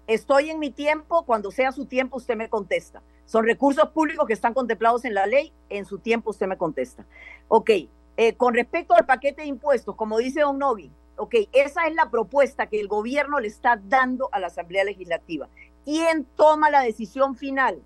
[0.06, 3.02] Estoy en mi tiempo, cuando sea su tiempo usted me contesta.
[3.26, 7.06] Son recursos públicos que están contemplados en la ley, en su tiempo usted me contesta.
[7.48, 7.70] Ok,
[8.18, 12.10] eh, con respecto al paquete de impuestos, como dice don Novi, ok, esa es la
[12.10, 15.48] propuesta que el gobierno le está dando a la Asamblea Legislativa.
[15.86, 17.82] ¿Quién toma la decisión final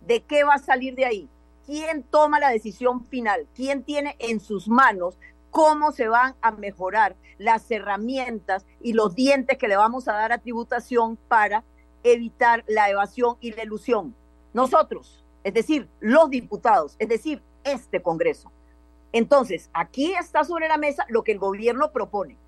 [0.00, 1.28] de qué va a salir de ahí?
[1.66, 3.46] ¿Quién toma la decisión final?
[3.54, 5.18] ¿Quién tiene en sus manos
[5.50, 10.32] cómo se van a mejorar las herramientas y los dientes que le vamos a dar
[10.32, 11.64] a tributación para
[12.02, 14.14] evitar la evasión y la ilusión?
[14.52, 18.52] Nosotros, es decir, los diputados, es decir, este Congreso.
[19.12, 22.38] Entonces, aquí está sobre la mesa lo que el gobierno propone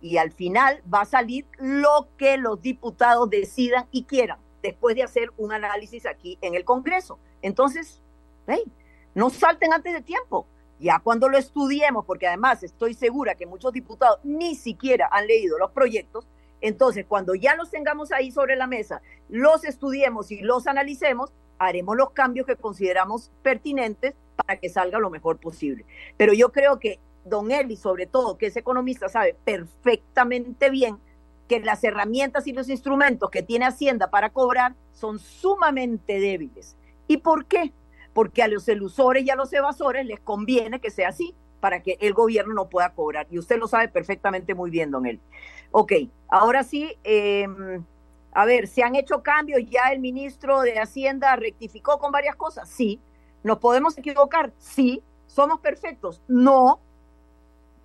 [0.00, 5.02] y al final va a salir lo que los diputados decidan y quieran después de
[5.02, 7.18] hacer un análisis aquí en el Congreso.
[7.42, 8.02] Entonces,
[9.14, 10.46] no salten antes de tiempo.
[10.80, 15.58] Ya cuando lo estudiemos, porque además estoy segura que muchos diputados ni siquiera han leído
[15.58, 16.28] los proyectos,
[16.60, 21.96] entonces cuando ya los tengamos ahí sobre la mesa, los estudiemos y los analicemos, haremos
[21.96, 25.84] los cambios que consideramos pertinentes para que salga lo mejor posible.
[26.16, 30.98] Pero yo creo que don Eli, sobre todo, que es economista, sabe perfectamente bien
[31.48, 36.76] que las herramientas y los instrumentos que tiene Hacienda para cobrar son sumamente débiles.
[37.06, 37.72] ¿Y por qué?
[38.12, 41.96] Porque a los elusores y a los evasores les conviene que sea así para que
[42.00, 43.26] el gobierno no pueda cobrar.
[43.30, 45.20] Y usted lo sabe perfectamente muy bien, don Eli.
[45.70, 45.92] Ok,
[46.28, 47.84] ahora sí, em,
[48.32, 49.62] a ver, ¿se han hecho cambios?
[49.68, 52.68] ¿Ya el ministro de Hacienda rectificó con varias cosas?
[52.68, 53.00] Sí.
[53.42, 54.52] ¿Nos podemos equivocar?
[54.58, 55.02] Sí.
[55.26, 56.22] ¿Somos perfectos?
[56.28, 56.80] No,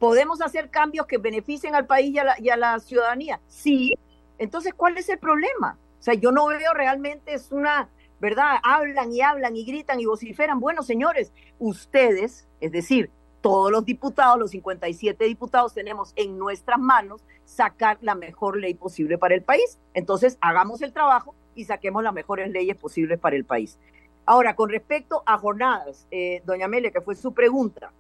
[0.04, 3.40] ¿Podemos hacer cambios que beneficien al país y a, la, ciudadanía?
[3.48, 3.98] Sí.
[4.38, 5.78] Entonces, ¿cuál es el problema?
[5.98, 7.88] O sea, yo no veo realmente, es una,
[8.20, 8.58] ¿verdad?
[8.64, 10.60] Hablan y hablan y gritan y vociferan.
[10.60, 17.24] Bueno, señores, ustedes, es decir, todos los diputados, los 57 diputados, tenemos en nuestras manos
[17.46, 19.80] sacar la mejor ley posible para el país.
[19.94, 23.80] Entonces, hagamos el trabajo y saquemos las mejores leyes posibles para el país.
[24.26, 27.94] Ahora, con respecto a jornadas, eh, doña Amelia, que fue su pregunta,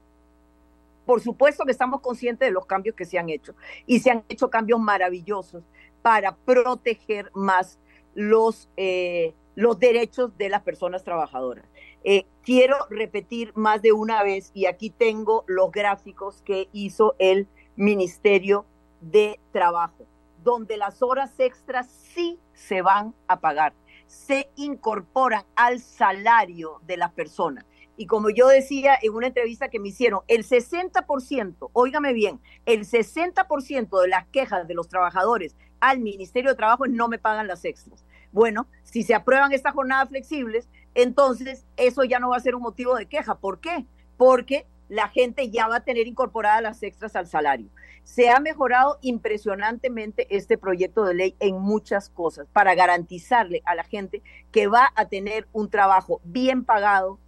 [1.05, 4.23] por supuesto que estamos conscientes de los cambios que se han hecho y se han
[4.29, 5.63] hecho cambios maravillosos
[6.01, 7.79] para proteger más
[8.13, 11.65] los, eh, los derechos de las personas trabajadoras.
[12.03, 17.47] Eh, quiero repetir más de una vez, y aquí tengo los gráficos que hizo el
[17.75, 18.65] Ministerio
[19.01, 20.05] de Trabajo.
[20.43, 23.73] donde las horas extras sí se van a pagar,
[24.07, 27.65] se incorporan al salario de las personas.
[27.95, 32.85] Y como yo decía en una entrevista que me hicieron, el 60%, óigame bien, el
[32.85, 37.65] 60% de las quejas de los trabajadores al Ministerio de Trabajo no me pagan las
[37.65, 38.05] extras.
[38.31, 42.63] Bueno, si se aprueban estas jornadas flexibles, entonces eso ya no va a ser un
[42.63, 43.35] motivo de queja.
[43.35, 43.85] ¿Por qué?
[44.17, 47.69] Porque la gente ya va a tener incorporadas las extras al salario.
[48.03, 53.83] Se ha mejorado impresionantemente este proyecto de ley en muchas cosas para garantizarle a la
[53.83, 57.19] gente que va a tener un trabajo bien pagado,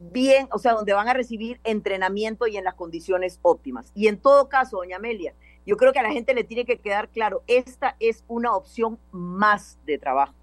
[0.00, 3.92] bien, o sea, donde van a recibir entrenamiento y en las condiciones óptimas.
[3.94, 5.34] Y en todo caso, doña Amelia,
[5.66, 8.98] yo creo que a la gente le tiene que quedar claro, esta es una opción
[9.12, 10.34] más de trabajo.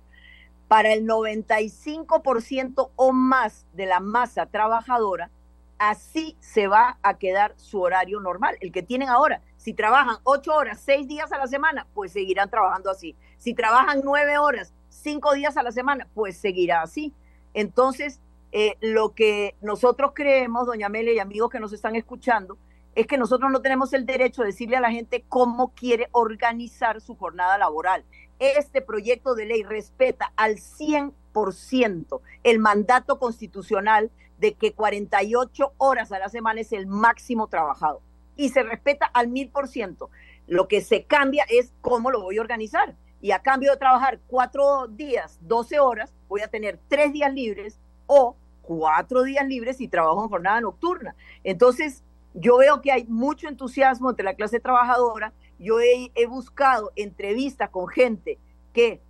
[0.67, 5.32] Para el 95% o más de la masa trabajadora,
[5.80, 9.41] así se va a quedar su horario normal, el que tienen ahora.
[9.58, 13.15] Si trabajan ocho horas, seis días a la semana, pues seguirán trabajando así.
[13.38, 17.13] Si trabajan nueve horas, cinco días a la semana, pues seguirá así.
[17.54, 18.20] Entonces,
[18.52, 22.58] eh, lo que nosotros creemos, doña Amelia y amigos que nos están escuchando,
[22.96, 27.00] es que nosotros no tenemos el derecho de decirle a la gente cómo quiere organizar
[27.00, 28.04] su jornada laboral.
[28.40, 36.20] Este proyecto de ley respeta al 100% el mandato constitucional de que 48 horas a
[36.20, 38.02] la semana es el máximo trabajado
[38.36, 40.10] y se respeta al mil por ciento.
[40.48, 42.96] Lo que se cambia es cómo lo voy a organizar.
[43.20, 47.80] Y a cambio de trabajar cuatro días, 12 horas, voy a tener tres días libres
[48.08, 48.36] o
[48.67, 51.15] cuatro días libres y trabajo en jornada nocturna.
[51.43, 55.34] Entonces, yo veo que hay mucho entusiasmo entre la clase trabajadora.
[55.58, 58.38] Yo he, buscado entrevistas con gente
[58.74, 59.02] que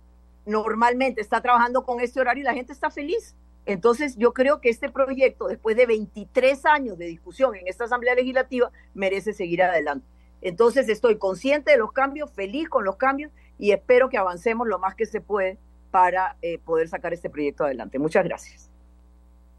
[0.46, 3.34] normalmente está trabajando con este horario y la gente está feliz.
[3.66, 8.14] Entonces, yo creo que este proyecto, después de 23 años de discusión en esta Asamblea
[8.14, 10.06] Legislativa, merece seguir adelante.
[10.40, 14.78] Entonces, estoy consciente de los cambios, feliz con los cambios y espero que avancemos lo
[14.78, 15.58] más que se puede
[15.90, 17.98] para eh, poder sacar este proyecto adelante.
[17.98, 18.70] Muchas gracias.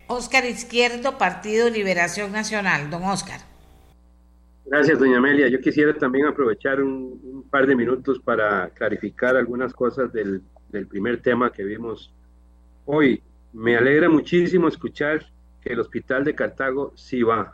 [0.10, 2.90] Óscar Izquierdo, Partido Liberación Nacional.
[2.90, 3.42] Don Óscar.
[4.66, 5.48] Gracias, doña Amelia.
[5.48, 10.88] Yo quisiera también aprovechar un, un par de minutos para clarificar algunas cosas del, del
[10.88, 12.12] primer tema que vimos
[12.86, 13.22] hoy.
[13.54, 15.26] Me alegra muchísimo escuchar
[15.62, 17.54] que el hospital de Cartago sí va.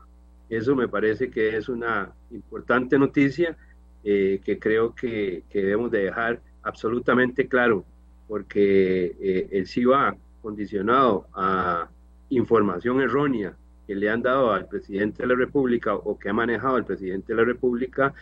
[0.50, 3.58] Eso me parece que es una importante noticia
[4.04, 7.84] eh, que creo que, que, debemos de dejar absolutamente claro,
[8.28, 11.89] porque eh, el sí va condicionado a
[12.30, 16.78] información errónea que le han dado al presidente de la República o que ha manejado
[16.78, 18.14] el presidente de la República,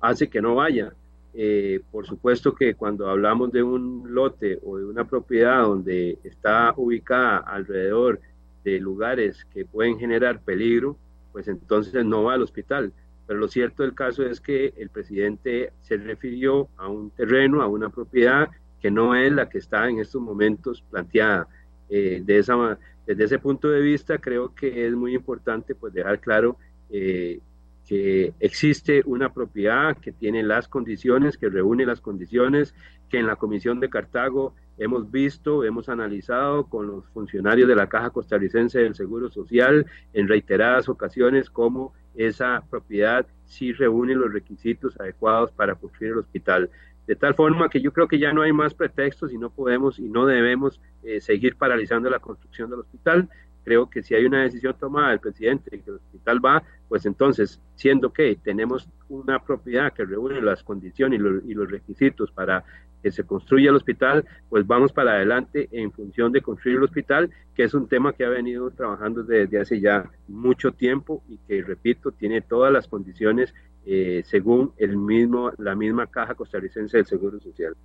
[0.00, 0.92] hace que no vaya.
[1.34, 6.72] Eh, por supuesto que cuando hablamos de un lote o de una propiedad donde está
[6.76, 8.20] ubicada alrededor
[8.64, 10.96] de lugares que pueden generar peligro,
[11.32, 12.92] pues entonces no va al hospital.
[13.26, 17.68] Pero lo cierto del caso es que el presidente se refirió a un terreno, a
[17.68, 18.48] una propiedad
[18.80, 21.46] que no es la que está en estos momentos planteada.
[21.90, 26.20] Eh, de esa, desde ese punto de vista, creo que es muy importante pues dejar
[26.20, 26.58] claro
[26.90, 27.40] eh,
[27.86, 32.74] que existe una propiedad que tiene las condiciones, que reúne las condiciones,
[33.08, 37.88] que en la Comisión de Cartago hemos visto, hemos analizado con los funcionarios de la
[37.88, 45.00] Caja Costarricense del Seguro Social en reiteradas ocasiones cómo esa propiedad sí reúne los requisitos
[45.00, 46.68] adecuados para construir el hospital.
[47.08, 49.98] De tal forma que yo creo que ya no hay más pretextos y no podemos
[49.98, 53.30] y no debemos eh, seguir paralizando la construcción del hospital
[53.68, 57.60] creo que si hay una decisión tomada del presidente que el hospital va, pues entonces,
[57.74, 62.64] siendo que tenemos una propiedad que reúne las condiciones y los, y los requisitos para
[63.02, 67.30] que se construya el hospital, pues vamos para adelante en función de construir el hospital,
[67.54, 71.62] que es un tema que ha venido trabajando desde hace ya mucho tiempo y que,
[71.62, 73.52] repito, tiene todas las condiciones
[73.84, 77.76] eh, según el mismo, la misma caja costarricense del Seguro Social.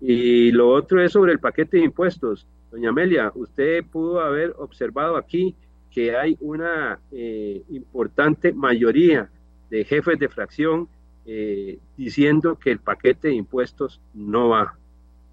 [0.00, 2.46] Y lo otro es sobre el paquete de impuestos.
[2.70, 5.54] Doña Amelia, usted pudo haber observado aquí
[5.90, 9.30] que hay una eh, importante mayoría
[9.70, 10.88] de jefes de fracción
[11.24, 14.76] eh, diciendo que el paquete de impuestos no va.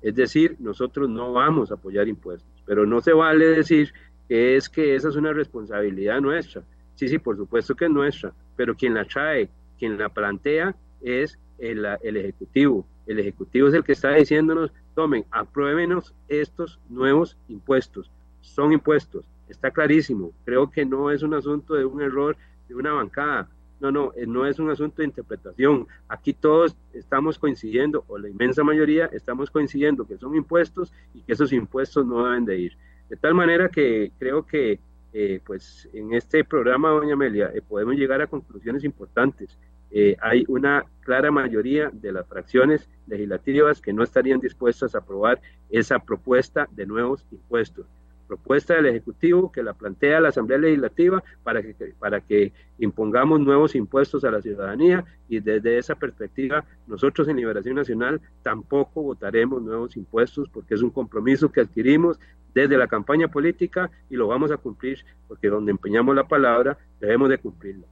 [0.01, 3.93] Es decir, nosotros no vamos a apoyar impuestos, pero no se vale decir
[4.27, 6.63] que es que esa es una responsabilidad nuestra.
[6.95, 11.37] Sí, sí, por supuesto que es nuestra, pero quien la trae, quien la plantea es
[11.57, 12.85] el, el Ejecutivo.
[13.05, 18.11] El Ejecutivo es el que está diciéndonos, tomen, apruébenos estos nuevos impuestos.
[18.41, 20.31] Son impuestos, está clarísimo.
[20.45, 22.37] Creo que no es un asunto de un error
[22.67, 23.49] de una bancada.
[23.79, 25.87] No, no, eh, no es un asunto de interpretación.
[26.07, 31.33] Aquí todos estamos coincidiendo, o la inmensa mayoría estamos coincidiendo que son impuestos y que
[31.33, 32.77] esos impuestos no deben de ir.
[33.09, 34.79] De tal manera que creo que
[35.11, 39.55] eh, pues en este programa, doña Amelia, eh, podemos llegar a conclusiones importantes
[39.93, 45.39] eh, hay una clara mayoría de las fracciones legislativas que no estarían dispuestas a aprobar
[45.69, 47.85] esa propuesta de nuevos impuestos
[48.27, 53.75] propuesta del Ejecutivo que la plantea la Asamblea Legislativa para que, para que impongamos nuevos
[53.75, 59.95] impuestos a la ciudadanía y desde esa perspectiva nosotros en Liberación Nacional tampoco votaremos nuevos
[59.97, 62.19] impuestos porque es un compromiso que adquirimos
[62.53, 67.29] desde la campaña política y lo vamos a cumplir porque donde empeñamos la palabra debemos
[67.29, 67.85] de cumplirla.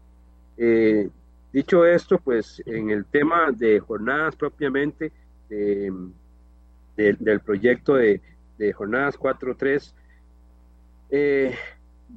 [0.58, 1.10] Eh,
[1.52, 5.12] dicho esto, pues en el tema de jornadas propiamente
[5.50, 8.22] del proyecto de,
[8.58, 9.94] de jornadas 4.3,
[11.10, 11.54] eh,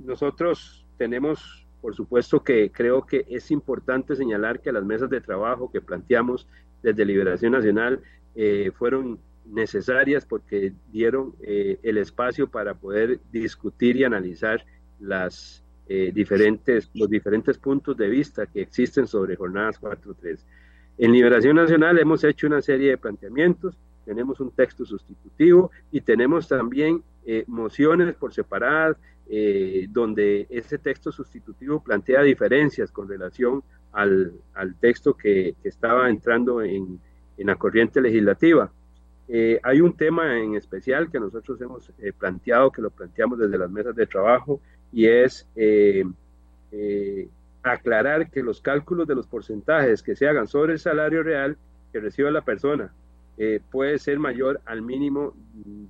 [0.04, 5.70] nosotros tenemos, por supuesto que creo que es importante señalar que las mesas de trabajo
[5.70, 6.46] que planteamos
[6.82, 8.00] desde Liberación Nacional
[8.36, 14.64] eh, fueron necesarias porque dieron eh, el espacio para poder discutir y analizar
[15.00, 20.38] las diferentes, los diferentes puntos de vista que existen sobre jornadas 4.3.
[20.96, 26.46] En Liberación Nacional hemos hecho una serie de planteamientos, tenemos un texto sustitutivo y tenemos
[26.46, 28.96] también eh, mociones por separadas,
[29.28, 33.62] eh, donde ese texto sustitutivo plantea diferencias con relación
[33.92, 34.34] al,
[34.80, 37.00] texto que, estaba entrando en,
[37.38, 38.70] la corriente legislativa.
[39.26, 43.70] Eh, hay un tema en especial que nosotros hemos planteado, que lo planteamos desde las
[43.70, 44.60] mesas de trabajo,
[44.94, 45.48] y es
[47.62, 51.56] aclarar que los cálculos de los porcentajes que se hagan sobre el salario real
[51.92, 52.92] que recibe la persona
[53.36, 55.34] eh, puede ser mayor al mínimo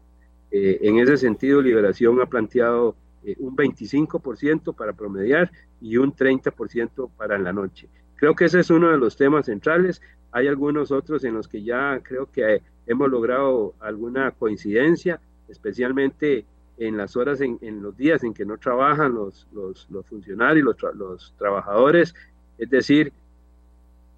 [0.50, 5.50] Eh, en ese sentido, Liberación ha planteado eh, un 25% para promediar
[5.80, 7.88] y un 30% para la noche.
[8.16, 10.02] Creo que ese es uno de los temas centrales.
[10.32, 16.44] Hay algunos otros en los que ya creo que hemos logrado alguna coincidencia especialmente
[16.78, 21.34] en las horas, en, los días en que no trabajan los, los, funcionarios, los, los,
[21.36, 22.14] trabajadores,
[22.56, 23.12] es decir,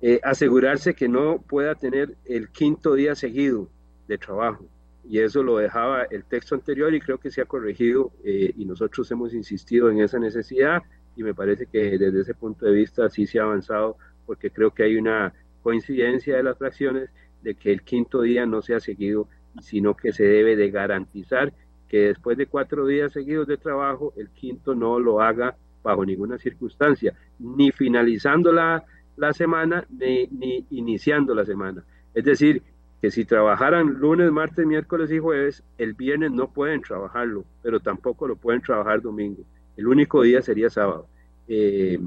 [0.03, 3.69] eh, asegurarse que no pueda tener el quinto día seguido
[4.09, 4.65] de trabajo.
[5.11, 8.65] Y eso lo dejaba el texto anterior y creo que se ha corregido eh, y
[8.65, 10.85] nosotros hemos insistido en esa necesidad
[11.17, 14.71] y me parece que desde ese punto de vista sí se ha avanzado porque creo
[14.71, 15.35] que hay una
[15.65, 17.11] coincidencia de las fracciones
[17.43, 19.27] de que el quinto día no sea seguido
[19.61, 21.53] sino que se debe de garantizar
[21.89, 26.39] que después de cuatro días seguidos de trabajo, el quinto no lo haga bajo ninguna
[26.39, 28.85] circunstancia, ni finalizando la,
[29.33, 31.83] semana, ni, ni iniciando la semana.
[32.15, 32.63] Es decir,
[33.01, 38.29] que si trabajaran lunes, martes, miércoles y jueves, el viernes no pueden trabajarlo, pero tampoco
[38.29, 39.43] lo pueden trabajar domingo.
[39.77, 41.07] El único día sería sábado.
[41.49, 41.99] Eh,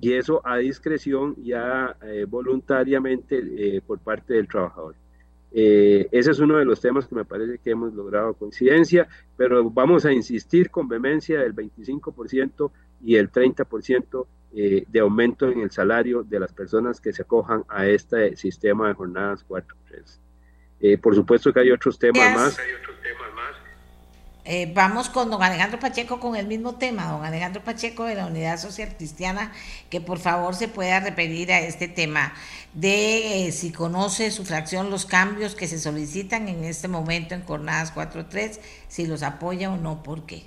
[0.00, 4.94] y eso a discreción ya eh, voluntariamente eh, por parte del trabajador.
[5.54, 10.06] Ese es uno de los temas que me parece que hemos logrado coincidencia, pero vamos
[10.06, 12.70] a insistir con vehemencia del 25%
[13.04, 17.64] y el 30% eh, de aumento en el salario de las personas que se acojan
[17.68, 19.64] a este sistema de jornadas 4-3.
[20.82, 22.58] Eh, por supuesto que hay otros temas más.
[22.58, 23.62] Hay otros temas más
[24.44, 28.26] eh, vamos con don Alejandro Pacheco con el mismo tema, don Alejandro Pacheco de la
[28.26, 29.52] Unidad Social Cristiana,
[29.88, 32.32] que por favor se pueda referir a este tema
[32.74, 37.42] de eh, si conoce su fracción los cambios que se solicitan en este momento en
[37.42, 38.58] Jornadas 4.3,
[38.88, 40.42] si los apoya o no, ¿por qué?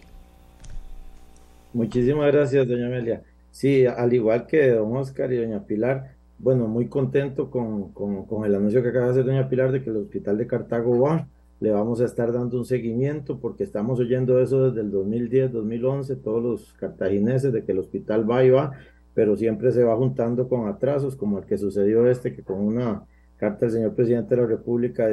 [1.71, 3.21] Muchísimas gracias, doña Amelia.
[3.51, 6.14] Sí, al igual que don Oscar y doña Pilar,
[6.45, 9.89] bueno, muy contento con, con, el anuncio que acaba de hacer doña Pilar de que
[9.89, 11.27] el Hospital de Cartago va
[11.59, 16.15] le vamos a estar dando un seguimiento porque estamos oyendo eso desde el 2010, 2011,
[16.17, 18.73] todos los cartagineses de que el hospital va y va,
[19.15, 23.05] pero siempre se va juntando con atrasos como el que sucedió este, que con una
[23.37, 25.07] carta del señor presidente de la República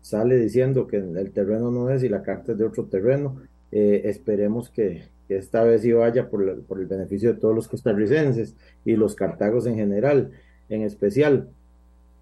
[0.00, 3.36] sale diciendo que el terreno no es y la carta es de otro terreno.
[3.70, 8.96] Eh, esperemos que, esta vez sí vaya por, el beneficio de todos los costarricenses y
[8.96, 10.30] los cartagos en general,
[10.68, 11.48] en especial.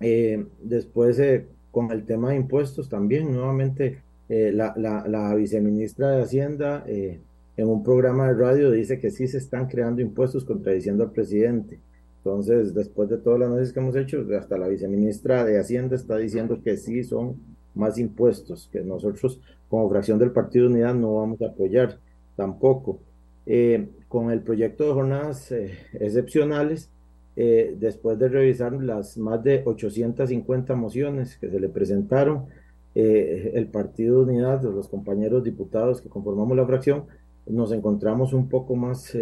[0.01, 6.84] Eh, después, eh, con el tema de impuestos también, nuevamente, la, la, viceministra de Hacienda
[7.61, 11.78] en un programa de radio dice que sí se están creando impuestos contradiciendo al presidente.
[12.18, 16.16] Entonces, después de todas las análisis que hemos hecho, hasta la viceministra de Hacienda está
[16.16, 17.36] diciendo que sí son
[17.74, 21.98] más impuestos, que nosotros como fracción del Partido Unidad no vamos a apoyar
[22.41, 23.01] tampoco.
[23.45, 26.91] Eh, con el proyecto de jornadas eh, excepcionales,
[27.36, 32.47] eh, después de revisar las más de 850 mociones que se le presentaron,
[32.93, 37.05] el Partido Unidad, los compañeros diputados que conformamos la fracción,
[37.47, 39.16] nos encontramos un poco más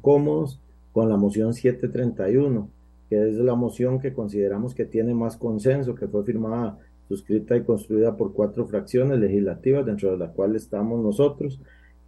[0.00, 0.60] cómodos
[0.92, 2.68] con la moción 731,
[3.08, 6.78] que es la moción que consideramos que tiene más consenso, que fue firmada,
[7.08, 11.60] suscrita y construida por cuatro fracciones legislativas, dentro de las cuales estamos nosotros.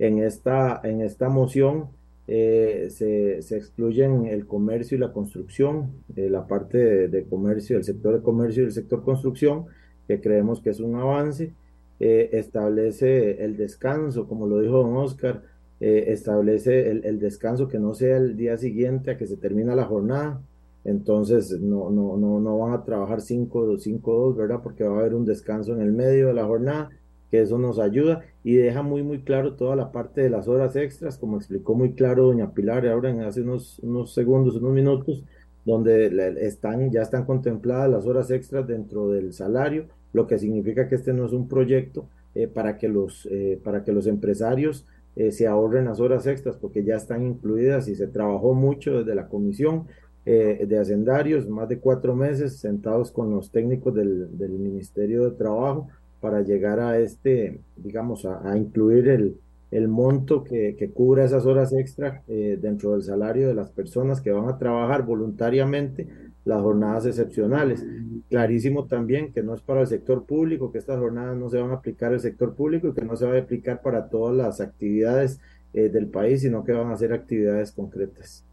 [0.02, 1.90] En esta, en esta moción
[2.26, 7.84] eh, se, se, excluyen el comercio y la construcción, eh, la parte de, comercio, el
[7.84, 9.66] sector de comercio y el sector construcción,
[10.08, 11.52] que creemos que es un avance.
[12.00, 15.42] Eh, establece el descanso, como lo dijo don Oscar,
[15.78, 19.84] eh, establece el, descanso que no sea el día siguiente a que se termina la
[19.84, 20.42] jornada.
[20.84, 24.60] Entonces no, no, no, no van a trabajar 5 cinco, 2, ¿verdad?
[24.64, 26.90] Porque va a haber un descanso en el medio de la jornada,
[27.32, 30.76] que eso nos ayuda y deja muy, muy claro toda la parte de las horas
[30.76, 35.24] extras, como explicó muy claro doña Pilar ahora en hace unos, unos segundos, unos minutos,
[35.64, 40.96] donde están, ya están contempladas las horas extras dentro del salario, lo que significa que
[40.96, 45.32] este no es un proyecto eh, para, que los, eh, para que los empresarios eh,
[45.32, 49.28] se ahorren las horas extras porque ya están incluidas y se trabajó mucho desde la
[49.28, 49.86] comisión
[50.24, 55.88] de hacendarios, más de cuatro meses sentados con los técnicos del, Ministerio de Trabajo
[56.22, 59.36] para llegar a este, digamos, a, incluir el,
[59.72, 64.30] el monto que, cubra esas horas extra eh, dentro del salario de las personas que
[64.30, 66.06] van a trabajar voluntariamente
[66.44, 67.84] las jornadas excepcionales.
[68.30, 71.72] Clarísimo también que no es para el sector público, que estas jornadas no se van
[71.72, 74.60] a aplicar al sector público y que no se va a aplicar para todas las
[74.60, 75.40] actividades
[75.74, 78.44] eh, del país, sino que van a ser actividades concretas.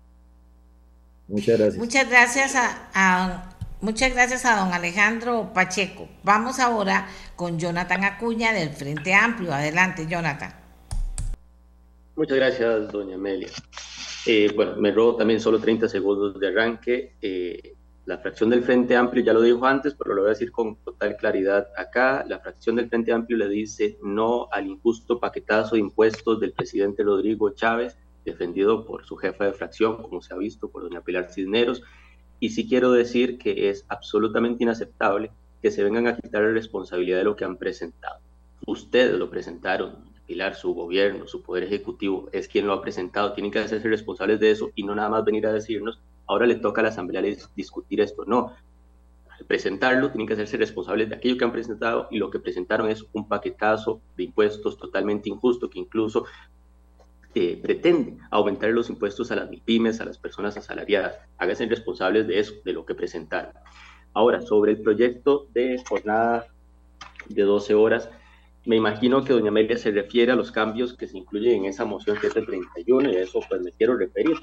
[1.27, 1.77] Muchas gracias.
[1.77, 2.53] Muchas gracias
[2.95, 6.07] a, muchas gracias a don Alejandro Pacheco.
[6.23, 9.53] Vamos ahora con Jonathan Acuña del Frente Amplio.
[9.53, 10.53] Adelante, Jonathan.
[12.15, 13.49] Muchas gracias, doña Amelia.
[14.25, 17.15] Eh, bueno, me robo también solo 30 segundos de arranque.
[17.21, 17.75] Eh,
[18.05, 20.77] la fracción del Frente Amplio ya lo dijo antes, pero lo voy a decir con
[20.83, 22.25] total claridad acá.
[22.27, 27.03] La fracción del Frente Amplio le dice no al injusto paquetazo de impuestos del presidente
[27.03, 31.31] Rodrigo Chávez, defendido por su jefa de fracción, como se ha visto por doña Pilar
[31.31, 31.83] Cisneros.
[32.39, 35.31] Y sí quiero decir que es absolutamente inaceptable
[35.61, 38.19] que se vengan a quitar la responsabilidad de lo que han presentado.
[38.65, 43.51] Ustedes lo presentaron, Pilar, su gobierno, su poder ejecutivo, es quien lo ha presentado, tienen
[43.51, 46.81] que hacerse responsables de eso y no nada más venir a decirnos ahora le toca
[46.81, 47.23] a la Asamblea
[47.55, 48.23] discutir esto.
[48.25, 48.53] No,
[49.27, 52.89] al presentarlo tienen que hacerse responsables de aquello que han presentado y lo que presentaron
[52.89, 56.25] es un paquetazo de impuestos totalmente injusto que incluso
[57.35, 61.19] eh, pretende aumentar los impuestos a las pymes, a las personas asalariadas.
[61.37, 63.53] Háganse responsables de eso, de lo que presentaron.
[64.13, 66.47] Ahora, sobre el proyecto de jornada
[67.27, 68.09] de 12 horas,
[68.65, 71.85] me imagino que doña Amelia se refiere a los cambios que se incluyen en esa
[71.85, 74.37] moción que es el 31 y a eso pues me quiero referir.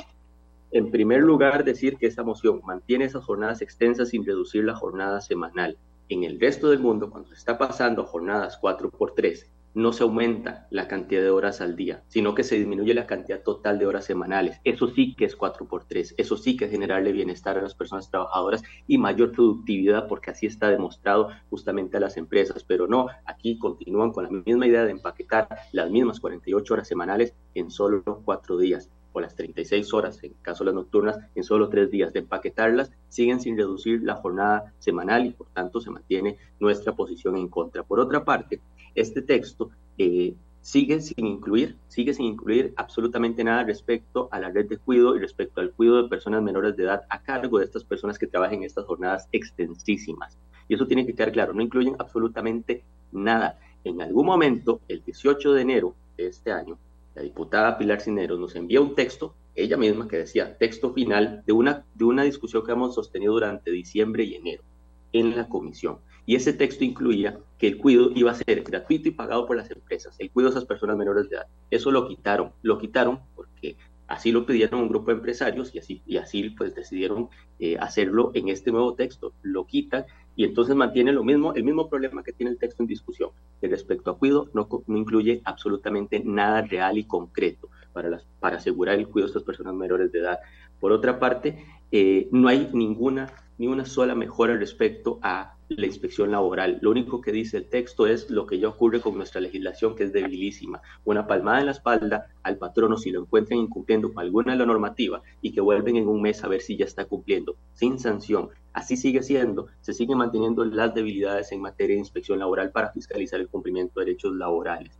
[0.70, 5.20] En primer lugar, decir que esa moción mantiene esas jornadas extensas sin reducir la jornada
[5.20, 5.76] semanal.
[6.08, 10.04] En el resto del mundo, cuando se está pasando jornadas 4 por 3 no se
[10.04, 13.86] aumenta la cantidad de horas al día, sino que se disminuye la cantidad total de
[13.86, 14.58] horas semanales.
[14.64, 17.74] Eso sí que es 4 por 3 eso sí que es generarle bienestar a las
[17.74, 22.64] personas trabajadoras y mayor productividad, porque así está demostrado justamente a las empresas.
[22.64, 27.34] Pero no, aquí continúan con la misma idea de empaquetar las mismas 48 horas semanales
[27.54, 31.70] en solo 4 días o las 36 horas, en caso de las nocturnas, en solo
[31.70, 32.12] tres días.
[32.12, 37.36] De empaquetarlas, siguen sin reducir la jornada semanal y por tanto se mantiene nuestra posición
[37.36, 37.82] en contra.
[37.82, 38.60] Por otra parte,
[38.96, 44.66] este texto eh, sigue sin incluir, sigue sin incluir absolutamente nada respecto a la red
[44.66, 47.84] de cuidado y respecto al cuidado de personas menores de edad a cargo de estas
[47.84, 50.36] personas que trabajan en estas jornadas extensísimas.
[50.66, 52.82] Y eso tiene que quedar claro, no incluyen absolutamente
[53.12, 53.60] nada.
[53.84, 56.78] En algún momento, el 18 de enero de este año,
[57.14, 61.52] la diputada Pilar Cineros nos envía un texto, ella misma que decía texto final de
[61.52, 64.64] una, de una discusión que hemos sostenido durante diciembre y enero
[65.12, 65.98] en la comisión.
[66.26, 69.70] Y ese texto incluía que el cuido iba a ser gratuito y pagado por las
[69.70, 71.46] empresas, el cuido de esas personas menores de edad.
[71.70, 73.76] Eso lo quitaron, lo quitaron porque
[74.08, 78.32] así lo pidieron un grupo de empresarios y así, y así pues decidieron eh, hacerlo
[78.34, 79.32] en este nuevo texto.
[79.42, 80.04] Lo quitan
[80.34, 83.68] y entonces mantiene lo mismo, el mismo problema que tiene el texto en discusión, que
[83.68, 88.98] respecto a cuido no, no incluye absolutamente nada real y concreto para, las, para asegurar
[88.98, 90.38] el cuidado de estas personas menores de edad.
[90.78, 96.30] Por otra parte, eh, no hay ninguna ni una sola mejora respecto a la inspección
[96.30, 96.78] laboral.
[96.80, 100.04] Lo único que dice el texto es lo que ya ocurre con nuestra legislación, que
[100.04, 100.80] es debilísima.
[101.04, 104.66] Una palmada en la espalda al patrono si lo encuentran incumpliendo con alguna de la
[104.66, 108.48] normativa y que vuelven en un mes a ver si ya está cumpliendo, sin sanción.
[108.72, 113.40] Así sigue siendo, se siguen manteniendo las debilidades en materia de inspección laboral para fiscalizar
[113.40, 114.98] el cumplimiento de derechos laborales.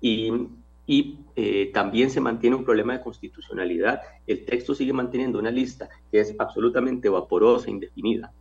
[0.00, 4.02] Y eh, también se mantiene un problema de constitucionalidad.
[4.26, 8.32] El texto sigue manteniendo una lista que es absolutamente vaporosa, indefinida,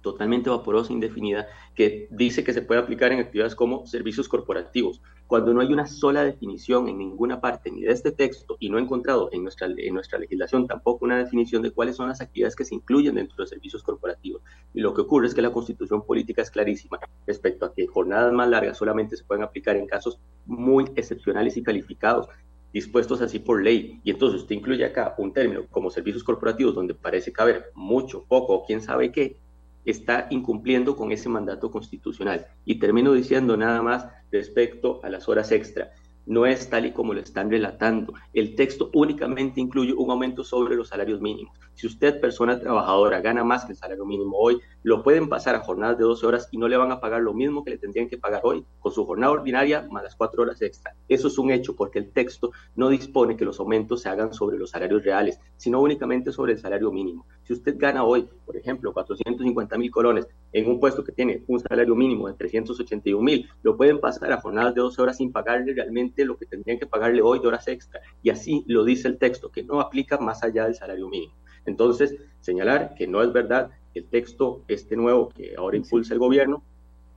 [0.00, 5.54] totalmente vaporosa, indefinida, que dice que se puede aplicar en actividades como servicios corporativos, cuando
[5.54, 8.82] no hay una sola definición en ninguna parte, ni de este texto, y no he
[8.82, 12.64] encontrado en nuestra, en nuestra legislación tampoco una definición de cuáles son las actividades que
[12.64, 14.42] se incluyen dentro de servicios corporativos.
[14.74, 18.32] Y lo que ocurre es que la constitución política es clarísima respecto a que jornadas
[18.32, 22.26] más largas solamente se pueden aplicar en casos muy excepcionales y calificados,
[22.72, 24.00] dispuestos así por ley.
[24.04, 28.64] Y entonces usted incluye acá un término como servicios corporativos donde parece caber mucho, poco,
[28.66, 29.36] quién sabe qué,
[29.84, 32.46] está incumpliendo con ese mandato constitucional.
[32.64, 35.92] Y termino diciendo nada más respecto a las horas extra
[36.26, 38.14] no es tal y como lo están relatando.
[38.32, 41.58] El texto únicamente incluye un aumento sobre los salarios mínimos.
[41.74, 45.60] Si usted, persona trabajadora, gana más que el salario mínimo hoy, lo pueden pasar a
[45.60, 48.08] jornadas de 12 horas y no le van a pagar lo mismo que le tendrían
[48.08, 50.94] que pagar hoy, con su jornada ordinaria más las 4 horas extra.
[51.08, 54.58] Eso es un hecho porque el texto no dispone que los aumentos se hagan sobre
[54.58, 57.26] los salarios reales, sino únicamente sobre el salario mínimo.
[57.44, 61.60] Si usted gana hoy, por ejemplo, 450 mil colones en un puesto que tiene un
[61.60, 65.72] salario mínimo de 381 mil, lo pueden pasar a jornadas de 12 horas sin pagarle
[65.74, 68.00] realmente lo que tendrían que pagarle hoy de horas extra.
[68.22, 71.34] Y así lo dice el texto, que no aplica más allá del salario mínimo.
[71.66, 76.20] Entonces, señalar que no es verdad que el texto, este nuevo que ahora impulsa el
[76.20, 76.62] gobierno,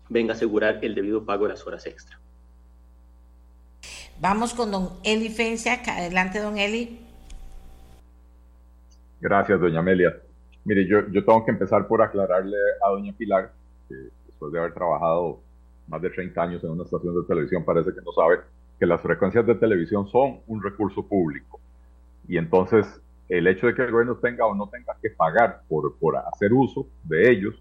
[0.09, 2.19] venga a asegurar el debido pago de las horas extra.
[4.19, 5.81] Vamos con don Eli Fencia.
[5.85, 6.99] Adelante, don Eli.
[9.19, 10.15] Gracias, doña Amelia.
[10.65, 13.51] Mire, yo, yo tengo que empezar por aclararle a doña Pilar,
[13.87, 13.95] que
[14.27, 15.39] después de haber trabajado
[15.87, 18.39] más de 30 años en una estación de televisión, parece que no sabe
[18.83, 21.61] que las frecuencias de televisión son un recurso público.
[22.27, 25.97] Y entonces el hecho de que el gobierno tenga o no tenga que pagar por,
[25.97, 27.55] por hacer uso de ellos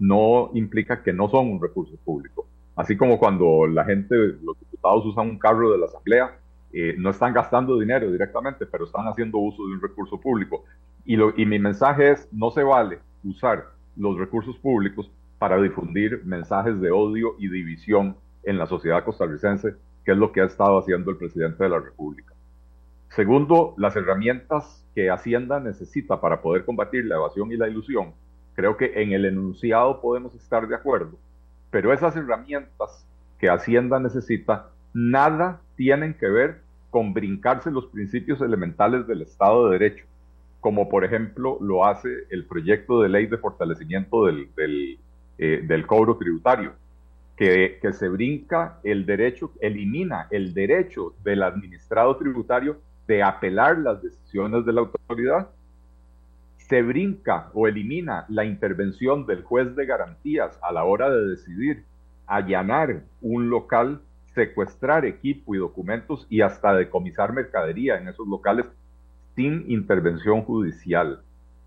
[0.00, 2.48] no implica que no son un recurso público.
[2.74, 6.36] Así como cuando la gente, los diputados usan un carro de la asamblea,
[6.72, 10.64] eh, no están gastando dinero directamente, pero están haciendo uso de un recurso público.
[11.04, 15.08] Y, lo, y mi mensaje es, no se vale usar los recursos públicos
[15.38, 19.76] para difundir mensajes de odio y división en la sociedad costarricense,
[20.06, 22.32] que es lo que ha estado haciendo el presidente de la República.
[23.08, 28.12] Segundo, las herramientas que Hacienda necesita para poder combatir la evasión y la ilusión,
[28.54, 31.18] creo que en el enunciado podemos estar de acuerdo,
[31.70, 33.04] pero esas herramientas
[33.40, 39.78] que Hacienda necesita nada tienen que ver con brincarse los principios elementales del Estado de
[39.78, 40.06] Derecho,
[40.60, 44.98] como por ejemplo lo hace el proyecto de ley de fortalecimiento del, del,
[45.38, 46.72] eh, cobro tributario,
[47.36, 54.64] que, se brinca el derecho, elimina el derecho del administrado tributario de apelar las decisiones
[54.64, 55.48] de la autoridad,
[56.56, 61.84] se brinca o elimina la intervención del juez de garantías a la hora de decidir
[62.26, 64.00] allanar un local,
[64.34, 68.66] secuestrar equipo y documentos y hasta decomisar mercadería en esos locales
[69.36, 71.20] sin intervención judicial.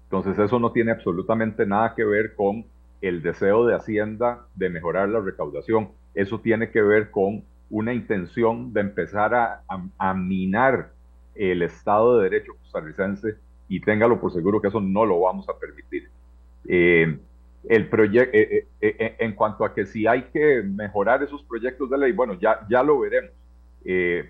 [0.05, 2.65] Entonces eso no tiene absolutamente nada que ver con
[3.01, 5.89] el deseo de Hacienda de mejorar la recaudación.
[6.13, 9.63] Eso tiene que ver con una intención de empezar a,
[9.97, 10.91] a minar
[11.35, 13.35] el Estado de Derecho costarricense
[13.69, 16.09] y téngalo por seguro que eso no lo vamos a permitir.
[16.67, 17.17] Eh,
[17.67, 21.97] el proyecto, eh, eh, en cuanto a que si hay que mejorar esos proyectos de
[21.97, 23.31] ley, bueno, ya, ya lo veremos,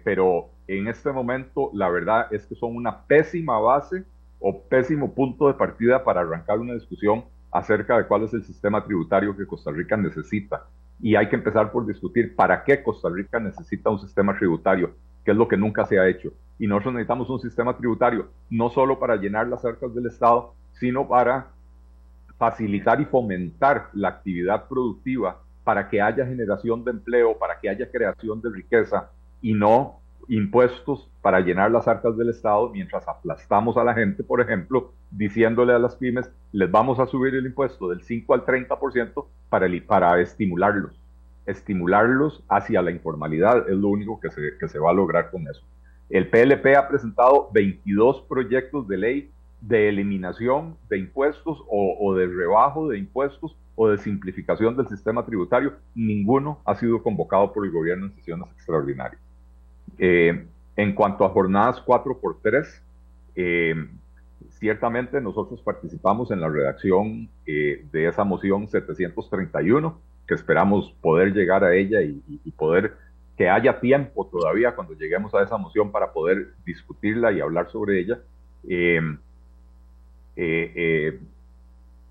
[0.04, 4.04] pero en este momento la verdad es que son una pésima base
[4.40, 8.84] o pésimo punto de partida para arrancar una discusión acerca de cuál es el sistema
[8.84, 10.66] tributario que Costa Rica necesita.
[11.02, 14.92] Y hay que empezar por discutir para qué Costa Rica necesita un sistema tributario,
[15.24, 16.32] que es lo que nunca se ha hecho.
[16.58, 21.08] Y nosotros necesitamos un sistema tributario no solo para llenar las arcas del Estado, sino
[21.08, 21.48] para
[22.38, 27.90] facilitar y fomentar la actividad productiva, para que haya generación de empleo, para que haya
[27.92, 29.10] creación de riqueza
[29.42, 29.99] y no
[30.30, 35.74] impuestos para llenar las arcas del Estado mientras aplastamos a la gente, por ejemplo, diciéndole
[35.74, 40.22] a las pymes, les vamos a subir el impuesto del 5 al 30% para, para
[40.22, 41.00] estimularlos
[41.50, 45.62] estimularlos hacia la informalidad, es lo único que se, va a lograr con eso.
[46.10, 52.88] El PLP ha presentado 22 proyectos de ley de eliminación de impuestos o, de rebajo
[52.88, 58.06] de impuestos o de simplificación del sistema tributario, ninguno ha sido convocado por el gobierno
[58.06, 59.22] en sesiones extraordinarias.
[60.00, 60.46] Eh,
[60.78, 62.82] en cuanto a jornadas 4x3,
[63.36, 63.76] eh,
[64.52, 71.66] ciertamente nosotros participamos en la redacción eh, de esa moción 731, que esperamos poder llegar
[71.66, 72.22] a ella y,
[72.52, 72.94] poder
[73.38, 78.00] que haya tiempo todavía cuando lleguemos a esa moción para poder discutirla y hablar sobre
[78.00, 78.20] ella.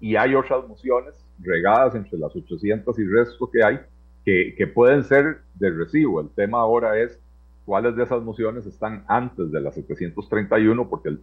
[0.01, 3.81] y hay otras mociones regadas entre las 800 y resto que hay
[4.25, 6.21] que, que pueden ser de recibo.
[6.21, 7.19] El tema ahora es
[7.69, 11.15] cuáles de esas mociones están antes de la 731, porque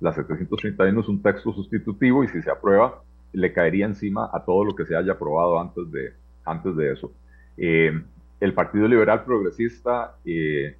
[0.00, 4.64] la 731 es un texto sustitutivo y si se aprueba le caería encima a todo
[4.64, 6.12] lo que se haya aprobado antes de,
[6.44, 7.12] antes de eso.
[7.56, 8.02] Eh,
[8.40, 10.74] el Partido Liberal Progresista eh,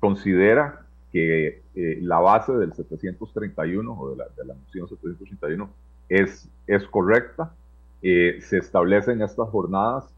[0.00, 5.68] considera que eh, la base del 731 o de la, de la moción 731
[6.08, 7.54] es, es correcta.
[8.00, 10.10] se establecen estas jornadas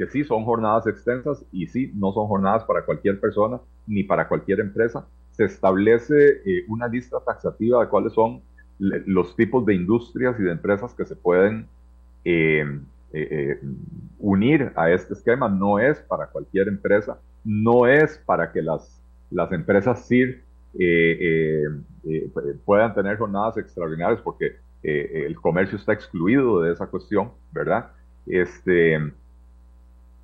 [0.00, 4.28] que sí son jornadas extensas y sí no son jornadas para cualquier persona ni para
[4.28, 5.06] cualquier empresa.
[5.32, 8.40] Se establece eh, una lista taxativa de cuáles son
[8.78, 11.66] los tipos de industrias y de empresas que se pueden
[12.24, 12.80] eh,
[13.12, 13.60] eh,
[14.18, 15.50] unir a este esquema.
[15.50, 20.42] No es para cualquier empresa, no es para que las, las empresas CIR
[22.64, 27.90] puedan tener jornadas extraordinarias porque el comercio está excluido de esa cuestión, ¿verdad?
[28.26, 28.98] Este,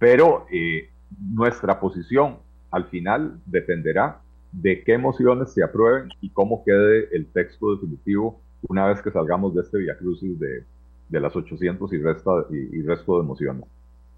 [0.06, 0.88] pero eh,
[1.34, 2.38] nuestra posición
[2.70, 4.20] al final dependerá
[4.52, 9.52] de qué mociones se aprueben y cómo quede el texto definitivo una vez que salgamos
[9.56, 10.62] de este viacrucis de,
[11.08, 13.64] de las 800 y, resta, y, resto de mociones.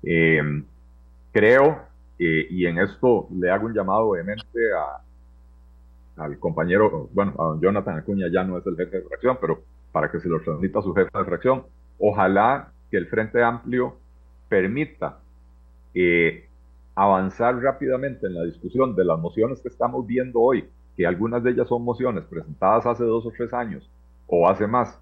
[0.02, 0.62] Eh,
[1.32, 1.80] creo,
[2.18, 7.96] eh, y en esto le hago un llamado obviamente a, al compañero, bueno, a Jonathan
[7.96, 10.82] Acuña ya no es el jefe de fracción, pero para que se lo transmita a
[10.82, 11.64] su jefe de fracción,
[11.98, 13.96] ojalá que el Frente Amplio
[14.50, 15.20] permita
[16.94, 21.52] avanzar rápidamente en la discusión de las mociones que estamos viendo hoy, que algunas de
[21.52, 23.88] ellas son mociones presentadas hace dos o tres años
[24.26, 25.00] o hace más,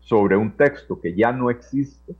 [0.00, 2.16] sobre un texto que ya no existe,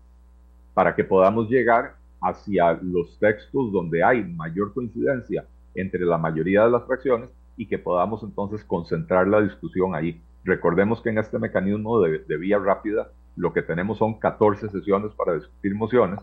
[0.73, 5.45] para que podamos llegar hacia los textos donde hay mayor coincidencia
[5.75, 10.21] entre la mayoría de las fracciones y que podamos entonces concentrar la discusión ahí.
[10.45, 15.12] Recordemos que en este mecanismo de, de vía rápida lo que tenemos son 14 sesiones
[15.14, 16.21] para discutir mociones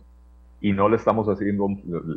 [0.66, 1.68] y no le estamos haciendo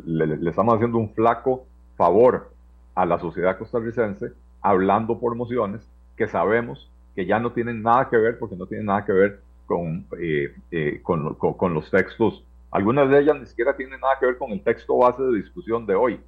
[0.07, 2.49] le, estamos haciendo un flaco favor
[2.95, 5.87] a la sociedad costarricense hablando por mociones
[6.17, 9.39] que sabemos que ya no tienen nada que ver porque no tienen nada que ver
[9.67, 12.43] con, eh, eh, con, los textos.
[12.71, 15.85] Algunas de ellas ni siquiera tienen nada que ver con el texto base de discusión
[15.85, 16.19] de hoy,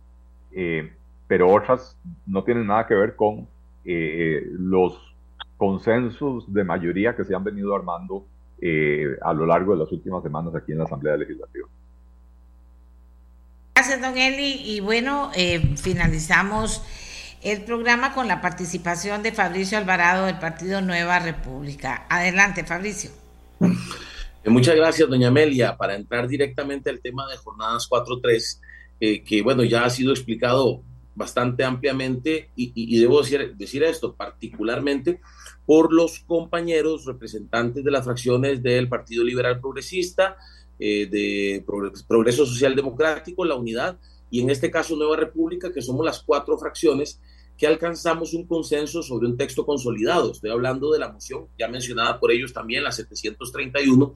[0.52, 0.94] eh,
[1.28, 1.98] pero otras
[2.28, 3.48] no tienen nada que ver con
[3.84, 5.16] los
[5.58, 8.26] consensos de mayoría que se han venido armando
[9.24, 11.68] a lo largo de las últimas semanas aquí en la Asamblea Legislativa.
[13.82, 14.62] Gracias, don Eli.
[14.64, 16.84] Y bueno, eh, finalizamos
[17.42, 22.06] el programa con la participación de Fabricio Alvarado del Partido Nueva República.
[22.08, 23.10] Adelante, Fabricio.
[23.60, 25.78] Eh, muchas gracias, doña Amelia.
[25.78, 28.60] Para entrar directamente al tema de jornadas 4.3,
[29.00, 30.84] eh, que bueno, ya ha sido explicado
[31.16, 35.22] bastante ampliamente y, debo decir, decir esto, particularmente
[35.66, 40.38] por los compañeros representantes de las fracciones del Partido Liberal Progresista,
[40.84, 41.64] eh, de
[42.08, 44.00] Progreso Social Democrático, la Unidad,
[44.32, 47.22] y en este caso Nueva República, que somos las cuatro fracciones
[47.56, 50.32] que alcanzamos un consenso sobre un texto consolidado.
[50.32, 54.16] Estoy hablando de la moción ya mencionada por ellos también, la 731,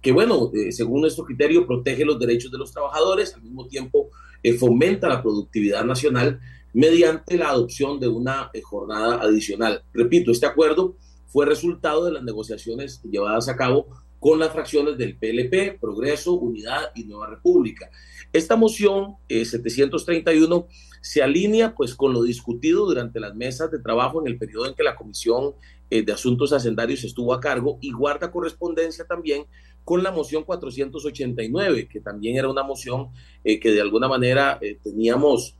[0.00, 4.10] que bueno, eh, según nuestro criterio, protege los derechos de los trabajadores, al mismo tiempo
[4.40, 6.38] eh, fomenta la productividad nacional
[6.72, 9.82] mediante la adopción de una jornada adicional.
[9.92, 10.94] Repito, este acuerdo
[11.26, 13.88] fue resultado de las negociaciones llevadas a cabo
[14.24, 17.90] con las fracciones del PLP, Progreso, Unidad y Nueva República.
[18.32, 24.22] Esta moción 731 eh, se alinea pues con lo discutido durante las mesas de trabajo
[24.22, 25.52] en el periodo en que la Comisión
[25.90, 29.44] eh, de Asuntos Hacendarios estuvo a cargo y guarda correspondencia también
[29.84, 33.10] con la moción 489, que también era una moción
[33.44, 35.58] eh, que de alguna manera teníamos,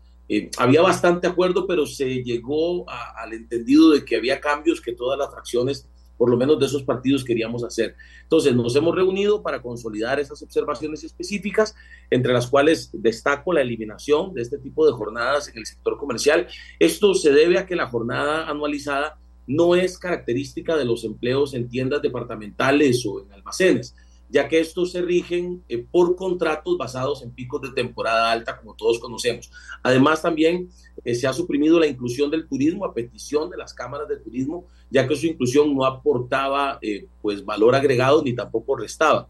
[0.57, 5.31] había bastante acuerdo, pero se llegó al entendido de que había cambios que todas las
[5.31, 5.87] fracciones
[6.17, 7.97] por lo menos de esos partidos queríamos hacer.
[8.23, 11.75] Entonces, nos hemos reunido para consolidar esas observaciones específicas,
[12.11, 16.47] entre las cuales destaco la eliminación de este tipo de jornadas en el sector comercial.
[16.79, 21.69] Esto se debe a que la jornada anualizada no es característica de los empleos en
[21.69, 23.95] tiendas departamentales o en almacenes.
[24.31, 28.75] ya que estos se rigen eh, por contratos basados en picos de temporada alta, como
[28.75, 29.53] todos conocemos.
[29.83, 30.71] Además, también
[31.05, 34.67] eh, se ha suprimido la inclusión del turismo a petición de las cámaras de turismo,
[34.91, 39.29] ya que su inclusión no aportaba eh, pues valor agregado ni tampoco restaba.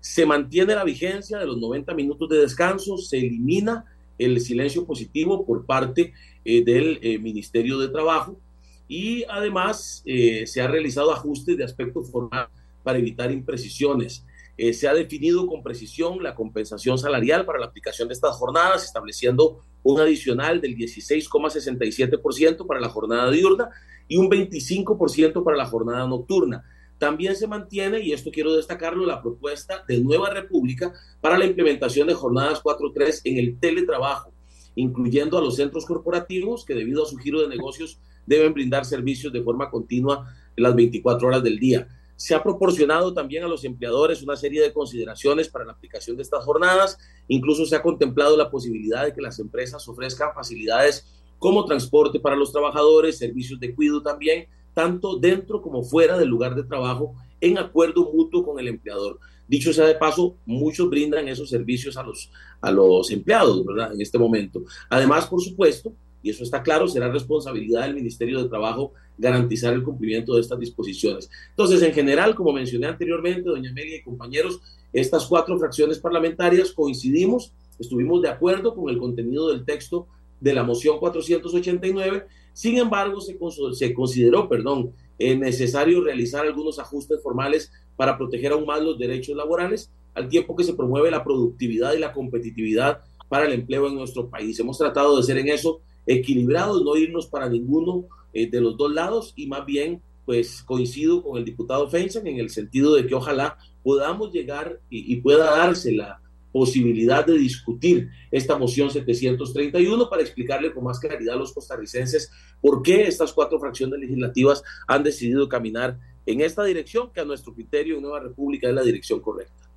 [0.00, 3.84] Se mantiene la vigencia de los 90 minutos de descanso, se elimina
[4.18, 6.12] el silencio positivo por parte
[6.44, 8.38] del Ministerio de Trabajo
[8.86, 12.48] y además se ha realizado ajustes de aspecto formal
[12.84, 14.24] para evitar imprecisiones.
[14.56, 18.84] Eh, se ha definido con precisión la compensación salarial para la aplicación de estas jornadas,
[18.84, 23.70] estableciendo un adicional del 16,67% para la jornada diurna
[24.08, 26.64] y un 25% para la jornada nocturna.
[26.98, 32.06] También se mantiene, y esto quiero destacarlo, la propuesta de Nueva República para la implementación
[32.06, 34.32] de jornadas 4.3 en el teletrabajo,
[34.74, 39.32] incluyendo a los centros corporativos que debido a su giro de negocios deben brindar servicios
[39.32, 41.88] de forma continua las 24 horas del día.
[42.16, 46.22] Se ha proporcionado también a los empleadores una serie de consideraciones para la aplicación de
[46.22, 46.96] estas jornadas.
[47.26, 52.36] Incluso se ha contemplado la posibilidad de que las empresas ofrezcan facilidades como transporte para
[52.36, 57.58] los trabajadores, servicios de cuidado también, tanto dentro como fuera del lugar de trabajo, en
[57.58, 59.18] acuerdo mutuo con el empleador.
[59.46, 62.30] Dicho sea de paso, muchos brindan esos servicios a los,
[62.62, 63.92] a los empleados, ¿verdad?
[63.92, 64.62] En este momento.
[64.88, 65.92] Además, por supuesto,
[66.22, 70.58] y eso está claro, será responsabilidad del Ministerio de Trabajo garantizar el cumplimiento de estas
[70.58, 71.28] disposiciones.
[71.50, 74.62] Entonces, en general, como mencioné anteriormente, doña Amelia y compañeros,
[74.94, 80.08] estas cuatro fracciones parlamentarias coincidimos, estuvimos de acuerdo con el contenido del texto
[80.40, 83.36] de la moción 489, sin embargo, se,
[83.72, 89.36] se consideró, perdón, eh, necesario realizar algunos ajustes formales para proteger aún más los derechos
[89.36, 93.94] laborales, al tiempo que se promueve la productividad y la competitividad para el empleo en
[93.94, 94.58] nuestro país.
[94.60, 98.92] Hemos tratado de ser en eso equilibrados, no irnos para ninguno eh, de los dos
[98.92, 103.14] lados y más bien pues coincido con el diputado Feinstein en el sentido de que
[103.14, 106.20] ojalá podamos llegar y, pueda darse la
[106.54, 112.30] posibilidad de discutir esta moción 731 para explicarle con más claridad a los costarricenses
[112.60, 117.52] por qué estas cuatro fracciones legislativas han decidido caminar en esta dirección que a nuestro
[117.52, 119.68] criterio en Nueva República es la dirección correcta.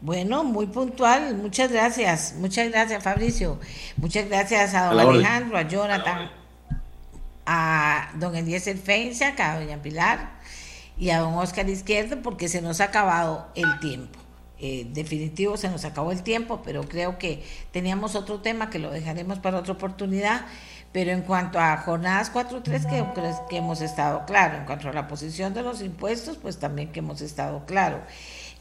[0.00, 1.36] Bueno, muy puntual.
[1.36, 2.34] Muchas gracias.
[2.38, 3.58] Muchas gracias, Fabricio.
[3.98, 6.30] Muchas gracias a don Alejandro, a Jonathan,
[7.44, 10.40] a don Eliezer Feinza, a doña Pilar
[10.96, 14.25] y a don Oscar Izquierdo, porque se nos ha acabado el tiempo.
[14.58, 17.42] Eh, definitivo se nos acabó el tiempo, pero creo que
[17.72, 20.46] teníamos otro tema que lo dejaremos para otra oportunidad.
[20.92, 24.56] Pero en cuanto a jornadas 4.3, que, que hemos estado claro.
[24.56, 28.00] En cuanto a la posición de los impuestos, pues también que hemos estado claro.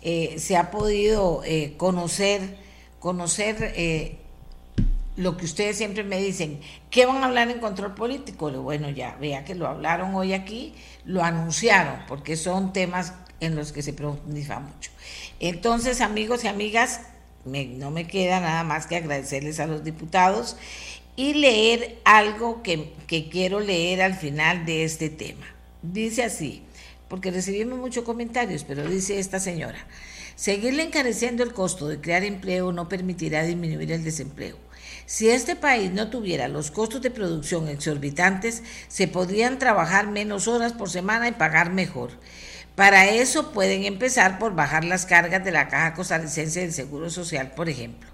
[0.07, 2.57] Eh, se ha podido eh, conocer,
[2.99, 4.19] conocer eh,
[5.15, 6.59] lo que ustedes siempre me dicen,
[6.91, 8.51] ¿qué van a hablar en control político?
[8.51, 10.75] Bueno, ya, vea que lo hablaron hoy aquí,
[11.05, 14.91] lo anunciaron, porque son temas en los que se profundiza mucho.
[15.39, 17.01] Entonces, amigos y amigas,
[17.45, 20.57] no me queda nada más que agradecerles a los diputados
[21.15, 25.45] y leer algo que, que quiero leer al final de este tema.
[25.81, 26.63] Dice así,
[27.07, 29.77] porque recibimos muchos comentarios, pero dice esta señora,
[30.35, 34.57] seguirle encareciendo el costo de crear empleo no permitirá disminuir el desempleo.
[35.05, 40.73] Si este país no tuviera los costos de producción exorbitantes, se podrían trabajar menos horas
[40.73, 42.09] por semana y pagar mejor.
[42.75, 47.51] Para eso pueden empezar por bajar las cargas de la Caja Costarricense del Seguro Social,
[47.51, 48.09] por ejemplo.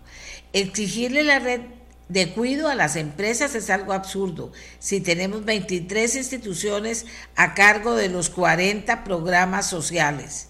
[0.53, 1.61] Exigirle la red
[2.09, 4.51] de cuido a las empresas es algo absurdo.
[4.79, 7.05] Si tenemos 23 instituciones
[7.35, 10.49] a cargo de los 40 programas sociales,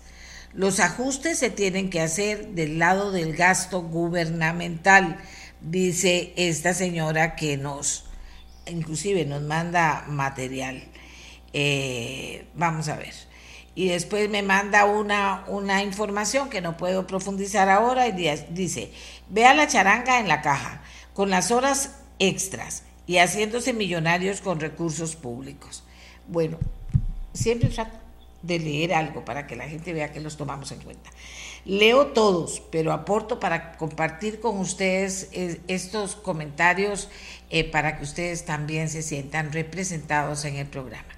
[0.53, 5.19] los ajustes se tienen que hacer del lado del gasto gubernamental,
[5.61, 8.05] dice esta señora que nos,
[8.65, 10.83] inclusive nos manda material.
[11.53, 13.30] Eh, vamos a ver.
[13.73, 18.11] Y después me manda una, una información que no puedo profundizar ahora y
[18.49, 18.91] dice,
[19.29, 20.81] vea la charanga en la caja
[21.13, 25.83] con las horas extras y haciéndose millonarios con recursos públicos.
[26.27, 26.57] Bueno,
[27.33, 27.97] siempre trato
[28.41, 31.09] de leer algo para que la gente vea que los tomamos en cuenta.
[31.63, 37.09] Leo todos, pero aporto para compartir con ustedes eh, estos comentarios
[37.49, 41.09] eh, para que ustedes también se sientan representados en el programa.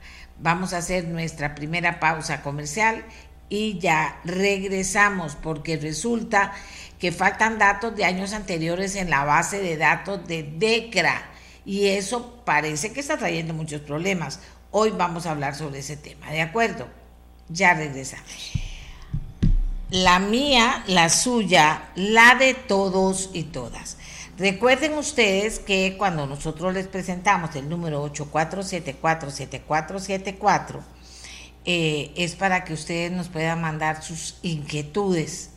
[0.44, 3.06] Vamos a hacer nuestra primera pausa comercial
[3.48, 6.52] y ya regresamos porque resulta
[7.00, 11.30] que faltan datos de años anteriores en la base de datos de DECRA
[11.66, 14.41] y eso parece que está trayendo muchos problemas.
[14.72, 16.89] Hoy vamos a hablar sobre ese tema, ¿de acuerdo?
[17.48, 18.52] Ya regresamos.
[19.91, 23.96] La mía, la suya, la de todos y todas.
[24.38, 30.82] Recuerden ustedes que cuando nosotros les presentamos el número 84747474,
[31.66, 35.52] eh, es para que ustedes nos puedan mandar sus inquietudes.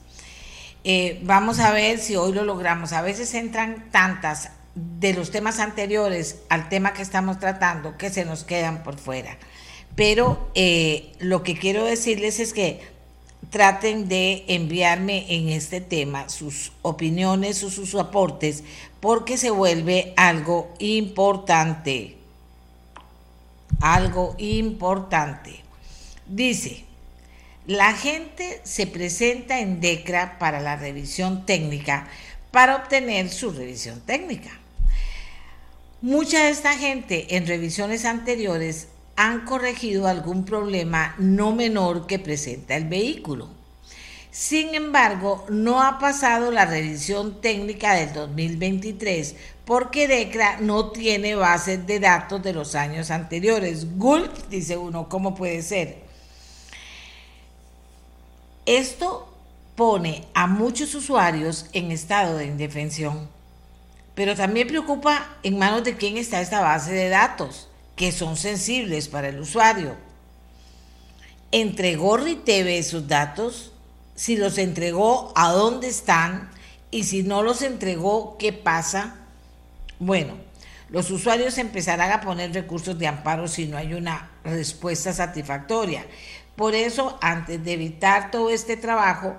[0.85, 2.93] Eh, vamos a ver si hoy lo logramos.
[2.93, 8.27] A veces entran tantas de los temas anteriores al tema que estamos tratando que se
[8.27, 9.39] nos quedan por fuera.
[9.95, 12.83] Pero eh, lo que quiero decirles es que
[13.51, 18.64] traten de enviarme en este tema sus opiniones o sus aportes
[19.01, 22.16] porque se vuelve algo importante.
[23.80, 25.61] Algo importante.
[26.26, 26.84] Dice,
[27.66, 32.09] la gente se presenta en DECRA para la revisión técnica
[32.51, 34.51] para obtener su revisión técnica.
[36.01, 42.76] Mucha de esta gente en revisiones anteriores han corregido algún problema no menor que presenta
[42.76, 43.48] el vehículo.
[44.30, 51.86] Sin embargo, no ha pasado la revisión técnica del 2023 porque DECRA no tiene bases
[51.86, 53.96] de datos de los años anteriores.
[53.96, 56.04] Gulp, dice uno, ¿cómo puede ser?
[58.66, 59.32] Esto
[59.74, 63.28] pone a muchos usuarios en estado de indefensión,
[64.14, 67.65] pero también preocupa en manos de quién está esta base de datos
[67.97, 69.97] que son sensibles para el usuario.
[71.51, 73.72] ¿Entregó RITV sus datos?
[74.14, 76.51] Si los entregó, ¿a dónde están?
[76.90, 79.16] Y si no los entregó, ¿qué pasa?
[79.99, 80.34] Bueno,
[80.90, 86.07] los usuarios empezarán a poner recursos de amparo si no hay una respuesta satisfactoria.
[86.55, 89.36] Por eso, antes de evitar todo este trabajo,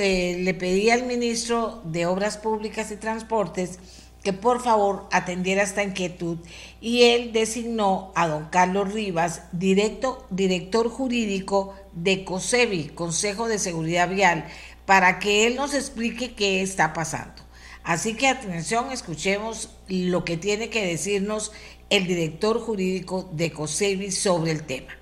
[0.00, 3.78] eh, le pedí al ministro de Obras Públicas y Transportes
[4.22, 6.38] que por favor atendiera esta inquietud
[6.80, 14.10] y él designó a don Carlos Rivas, directo, director jurídico de COSEBI, Consejo de Seguridad
[14.10, 14.44] Vial,
[14.86, 17.42] para que él nos explique qué está pasando.
[17.84, 21.52] Así que atención, escuchemos lo que tiene que decirnos
[21.90, 24.92] el director jurídico de COSEBI sobre el tema.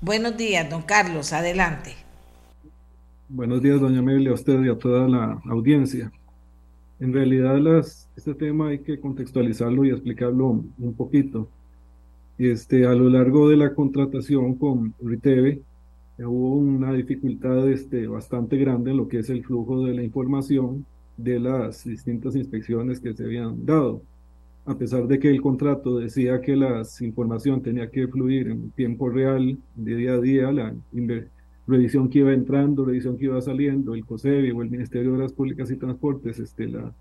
[0.00, 1.94] Buenos días, don Carlos, adelante.
[3.30, 6.12] Buenos días, doña Amelia, a usted y a toda la audiencia.
[7.00, 11.48] En realidad las, este tema hay que contextualizarlo y explicarlo un poquito.
[12.38, 15.62] Este, a lo largo de la contratación con Riteve
[16.18, 20.84] hubo una dificultad este, bastante grande en lo que es el flujo de la información
[21.16, 24.02] de las distintas inspecciones que se habían dado.
[24.66, 29.10] A pesar de que el contrato decía que la información tenía que fluir en tiempo
[29.10, 30.74] real, de día a día, la
[31.66, 35.32] revisión que iba entrando, revisión que iba saliendo, el COSEBI o el Ministerio de Obras
[35.32, 36.92] Públicas y Transportes, este, la,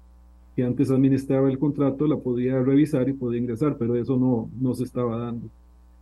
[0.55, 4.73] que antes administraba el contrato, la podía revisar y podía ingresar, pero eso no, no
[4.73, 5.47] se estaba dando.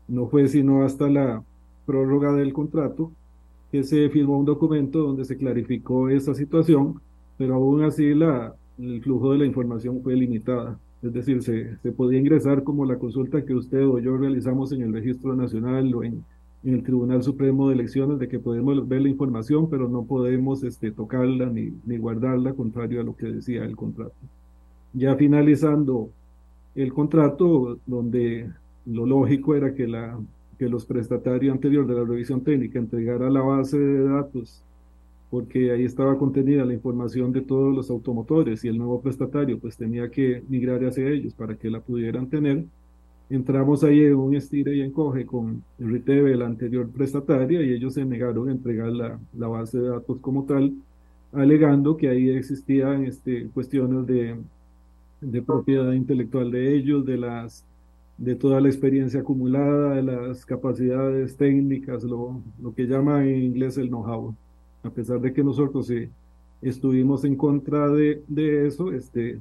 [0.08, 1.44] No fue sino hasta la
[1.86, 3.12] prórroga del contrato
[3.72, 7.00] que se firmó un documento donde se clarificó esa situación,
[7.38, 10.78] pero aún así la, el flujo de la información fue limitada.
[11.02, 14.82] Es decir, se, se podía ingresar como la consulta que usted o yo realizamos en
[14.82, 16.24] el Registro Nacional o en
[16.64, 20.64] en el Tribunal Supremo de Elecciones de que podemos ver la información, pero no podemos
[20.64, 24.14] este, tocarla ni, ni guardarla, contrario a lo que decía el contrato.
[24.94, 26.10] Ya finalizando
[26.76, 28.50] el contrato, donde
[28.86, 30.20] lo lógico era que, la,
[30.58, 34.64] que los prestatarios anteriores de la revisión técnica entregara la base de datos,
[35.30, 39.78] porque ahí estaba contenida la información de todos los automotores y el nuevo prestatario pues
[39.78, 42.66] tenía que migrar hacia ellos para que la pudieran tener.
[43.30, 48.04] Entramos ahí en un estire y encoge con RITEV, la anterior prestataria, y ellos se
[48.04, 50.74] negaron a entregar la, la, base de datos como tal,
[51.32, 54.36] alegando que ahí existían este, cuestiones de,
[55.22, 57.66] de propiedad intelectual de ellos, de las
[58.18, 63.78] de toda la experiencia acumulada, de las capacidades técnicas, lo, lo que llama en inglés
[63.80, 64.36] el know-how.
[64.84, 66.08] A pesar de que nosotros sí
[66.62, 69.40] estuvimos en contra de, de eso, este,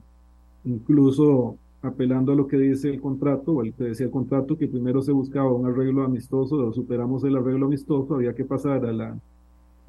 [0.64, 4.68] incluso apelando a lo que dice el contrato, o el que decía el contrato, que
[4.68, 9.18] primero se buscaba un arreglo amistoso, superamos el arreglo amistoso, había que pasar a la,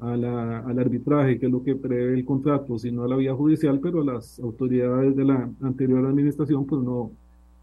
[0.02, 3.34] a la, al arbitraje, que es lo que prevé el contrato, sino a la vía
[3.34, 7.12] judicial, pero las autoridades de la anterior administración pues no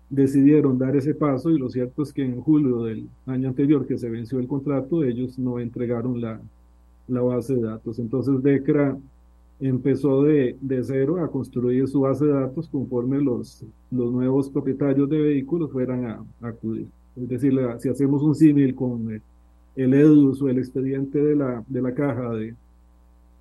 [0.10, 3.98] decidieron dar ese paso y lo cierto es que en julio del año anterior que
[3.98, 6.40] se venció el contrato, ellos no entregaron la,
[7.10, 8.00] la base de datos.
[8.00, 8.98] Entonces DECRA
[9.60, 15.10] empezó de, de, cero a construir su base de datos conforme los, los nuevos propietarios
[15.10, 16.88] de vehículos fueran a, acudir.
[17.18, 19.22] Es decir, si hacemos un símil con el,
[19.84, 22.56] el, EDUS o el expediente de la, de la caja de,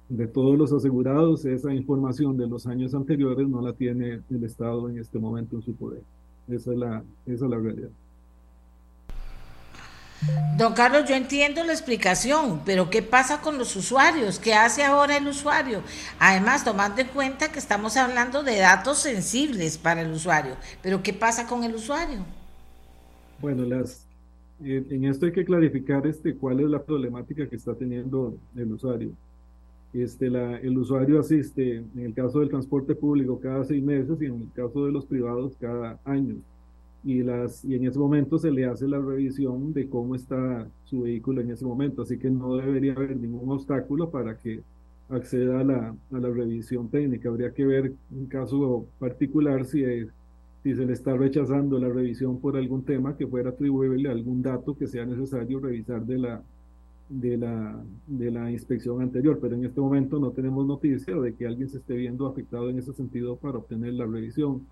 [0.08, 4.88] de todos los asegurados, esa información de los años anteriores no la tiene el Estado
[4.88, 6.02] en este momento en su poder.
[6.48, 7.90] Esa es la, esa es la realidad.
[10.56, 14.40] Don Carlos, yo entiendo la explicación, pero ¿qué pasa con los usuarios?
[14.40, 15.82] ¿Qué hace ahora el usuario?
[16.18, 21.12] Además, tomando en cuenta que estamos hablando de datos sensibles para el usuario, pero ¿qué
[21.12, 22.24] pasa con el usuario?
[23.40, 24.07] Bueno, las,
[24.60, 29.10] en esto hay que clarificar este, cuál es la problemática que está teniendo el usuario.
[29.92, 34.26] Este, la, el usuario asiste, en el caso del transporte público, cada seis meses y
[34.26, 36.36] en el caso de los privados, cada año.
[37.04, 41.02] Y, las, y en ese momento se le hace la revisión de cómo está su
[41.02, 42.02] vehículo en ese momento.
[42.02, 44.60] Así que no debería haber ningún obstáculo para que
[45.08, 47.28] acceda a la, a la revisión técnica.
[47.28, 49.84] Habría que ver un caso particular si,
[50.68, 54.42] si se le está rechazando la revisión por algún tema que fuera atribuible a algún
[54.42, 56.42] dato que sea necesario revisar de la,
[57.08, 61.46] de la, de la inspección anterior, pero en este momento no tenemos noticia de que
[61.46, 64.66] alguien se esté viendo afectado en ese sentido para obtener la revisión.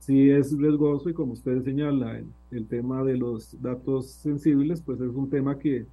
[0.00, 5.00] Si es riesgoso y como usted señala, el, el tema de los datos sensibles, pues
[5.00, 5.86] es un tema que,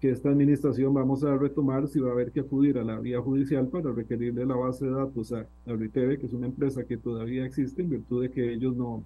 [0.00, 3.20] que esta administración vamos a retomar si va a haber que acudir a la vía
[3.20, 6.96] judicial para requerirle la base de datos a, a RITEVE, que es una empresa que
[6.96, 9.02] todavía existe en virtud de que ellos no,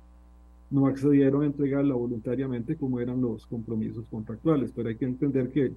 [0.70, 5.72] no accedieron a entregarla voluntariamente como eran los compromisos contractuales, pero hay que entender que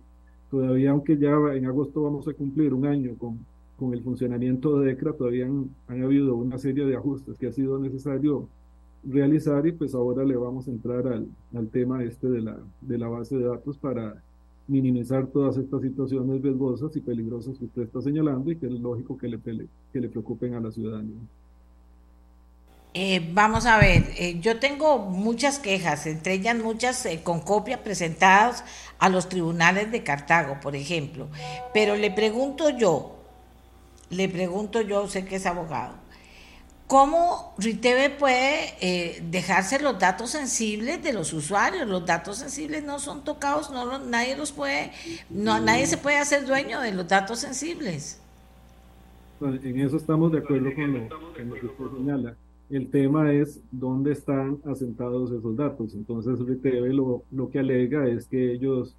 [0.50, 3.40] todavía aunque ya en agosto vamos a cumplir un año con,
[3.78, 7.52] con el funcionamiento de DECRA, todavía han, han, habido una serie de ajustes que ha
[7.52, 8.48] sido necesario
[9.04, 12.98] realizar y pues ahora le vamos a entrar al, al tema este de la, de
[12.98, 14.22] la base de datos para
[14.68, 19.18] minimizar todas estas situaciones riesgosas y peligrosas que usted está señalando y que es lógico
[19.18, 21.18] que le, que le preocupen a la ciudadanía.
[22.98, 27.84] Eh, vamos a ver, eh, yo tengo muchas quejas, entre ellas muchas eh, con copia
[27.84, 28.64] presentadas
[29.00, 31.28] a los tribunales de Cartago, por ejemplo.
[31.74, 33.18] Pero le pregunto yo,
[34.10, 35.96] le pregunto yo, sé que es abogado,
[36.88, 41.88] ¿cómo Riteve puede dejarse los datos sensibles de los usuarios?
[41.88, 44.92] Los datos sensibles no son tocados, no nadie los puede,
[45.30, 48.20] no, nadie se puede hacer dueño de los datos sensibles.
[49.42, 52.36] En eso estamos de acuerdo con lo, que usted señala
[52.70, 55.94] el tema es dónde están asentados esos datos.
[55.94, 58.96] Entonces, RTV lo, lo que alega es que ellos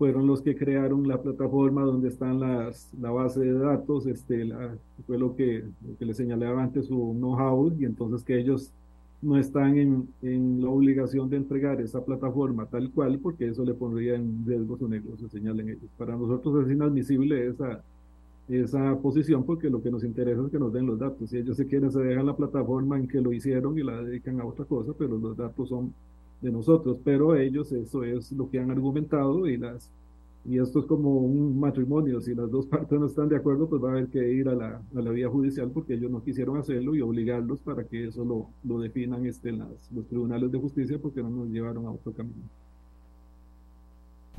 [0.00, 4.74] fueron los que crearon la plataforma donde están las, la base de datos, este, la,
[5.06, 8.72] fue lo que, lo que le señalaba antes su know-how, y entonces que ellos
[9.20, 13.74] no están en, en, la obligación de entregar esa plataforma tal cual, porque eso le
[13.74, 15.90] pondría en riesgo su negocio, señalen ellos.
[15.98, 17.82] Para nosotros es inadmisible esa,
[18.48, 21.28] esa posición porque lo que nos interesa es que nos den los datos.
[21.28, 24.40] Si ellos se quieren, se dejan la plataforma en que lo hicieron y la dedican
[24.40, 25.92] a otra cosa, pero los datos son
[26.40, 26.98] de nosotros.
[27.04, 29.90] Pero ellos, eso es lo que han argumentado y las
[30.44, 32.20] y esto es como un matrimonio.
[32.20, 34.54] Si las dos partes no están de acuerdo, pues va a haber que ir a
[34.54, 38.24] la, a la vía judicial porque ellos no quisieron hacerlo y obligarlos para que eso
[38.24, 42.12] lo, lo definan este, las, los tribunales de justicia porque no nos llevaron a otro
[42.12, 42.48] camino.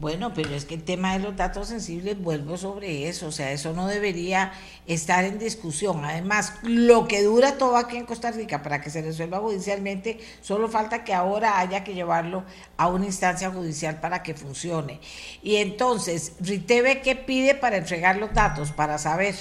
[0.01, 3.51] Bueno, pero es que el tema de los datos sensibles, vuelvo sobre eso, o sea,
[3.51, 4.51] eso no debería
[4.87, 6.03] estar en discusión.
[6.03, 10.69] Además, lo que dura todo aquí en Costa Rica para que se resuelva judicialmente, solo
[10.69, 12.43] falta que ahora haya que llevarlo
[12.77, 14.99] a una instancia judicial para que funcione.
[15.43, 19.35] Y entonces, Riteve, ¿qué pide para entregar los datos, para saber?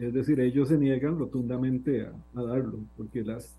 [0.00, 3.56] es decir, ellos se niegan rotundamente a, a darlo, porque las,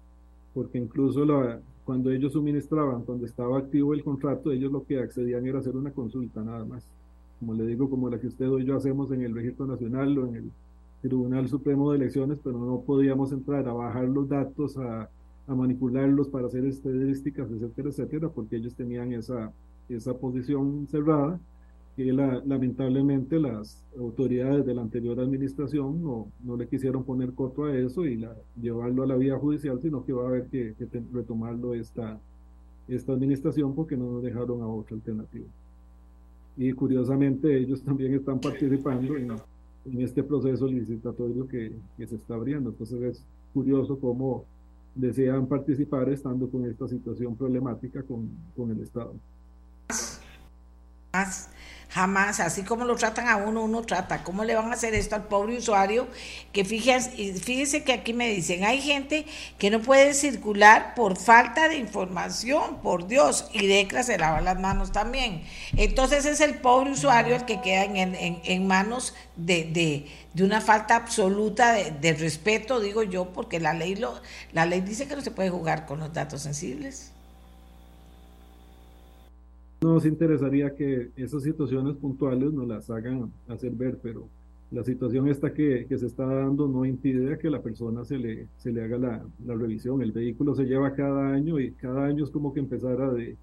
[0.54, 1.60] porque incluso la,
[1.90, 5.90] cuando ellos suministraban, cuando estaba activo el contrato, ellos lo que accedían era hacer una
[5.90, 6.88] consulta nada más.
[7.40, 10.28] Como le digo, como la que usted y yo hacemos en el Registro Nacional o
[10.28, 10.52] en el
[11.02, 15.10] Tribunal Supremo de Elecciones, pero no podíamos entrar a bajar los datos, a,
[15.48, 19.52] manipularlos para hacer estadísticas, etcétera, etcétera, porque ellos tenían esa
[20.22, 21.40] posición cerrada
[22.00, 27.66] que la, lamentablemente las autoridades de la anterior administración no, no le quisieron poner coto
[27.66, 30.76] a eso y la, llevarlo a la vía judicial, sino que va a haber que,
[30.80, 32.18] que retomarlo esta,
[32.88, 35.46] esta administración porque no nos dejaron a otra alternativa.
[36.56, 42.36] Y curiosamente ellos también están participando en, en este proceso licitatorio que, que, se está
[42.36, 42.70] abriendo.
[42.70, 44.46] Entonces es curioso cómo
[44.96, 49.14] desean participar estando con esta situación problemática con, con el Estado.
[51.90, 54.24] Jamás, así como lo tratan a uno, uno trata.
[54.24, 56.08] ¿Cómo le van a hacer esto al pobre usuario?
[56.54, 59.26] Que fíjense, fíjense que aquí me dicen, hay gente
[59.58, 64.60] que no puede circular por falta de información, por Dios, y DECRA se lava las
[64.60, 65.44] manos también.
[65.78, 70.44] Entonces es el pobre usuario el que queda en, en, en manos de, de, de,
[70.44, 74.22] una falta absoluta de, de, respeto, digo yo, porque la ley, lo,
[74.52, 77.14] la ley dice que no se puede jugar con los datos sensibles
[79.82, 84.28] nos interesaría que esas situaciones puntuales nos las hagan hacer ver, pero
[84.72, 88.72] la situación esta que, se está dando no impide que la persona se le, se
[88.72, 90.02] le haga la, la, revisión.
[90.02, 93.36] El vehículo se lleva cada año y cada año es como que empezara de,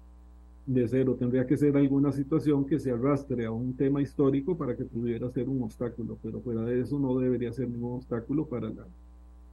[0.67, 1.15] de cero.
[1.19, 5.29] Tendría que ser alguna situación que se arrastre a un tema histórico para que pudiera
[5.31, 8.85] ser un obstáculo, pero fuera de eso no debería ser ningún obstáculo para la,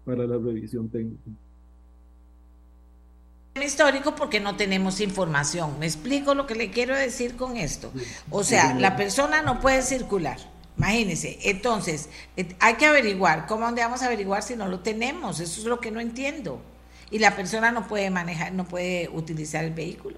[0.05, 1.31] para la revisión técnica.
[3.63, 5.79] Histórico porque no tenemos información.
[5.79, 7.93] ¿Me explico lo que le quiero decir con esto?
[8.31, 10.39] O sea, la persona no puede circular.
[10.77, 12.09] Imagínense, entonces
[12.59, 15.39] hay que averiguar, ¿cómo dónde vamos a averiguar si no lo tenemos?
[15.39, 16.59] Eso es lo que no entiendo.
[17.13, 20.17] Y la persona no puede manejar, no puede utilizar el vehículo.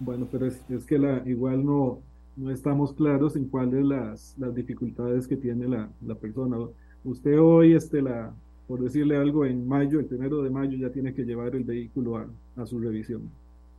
[0.00, 2.00] Bueno, pero es, es que la, igual no,
[2.36, 6.58] no estamos claros en cuáles las, las dificultades que tiene la, la persona.
[7.02, 8.34] Usted hoy, este, la,
[8.68, 12.18] por decirle algo, en mayo, el primero de mayo ya tiene que llevar el vehículo
[12.18, 12.26] a,
[12.56, 13.22] a su revisión.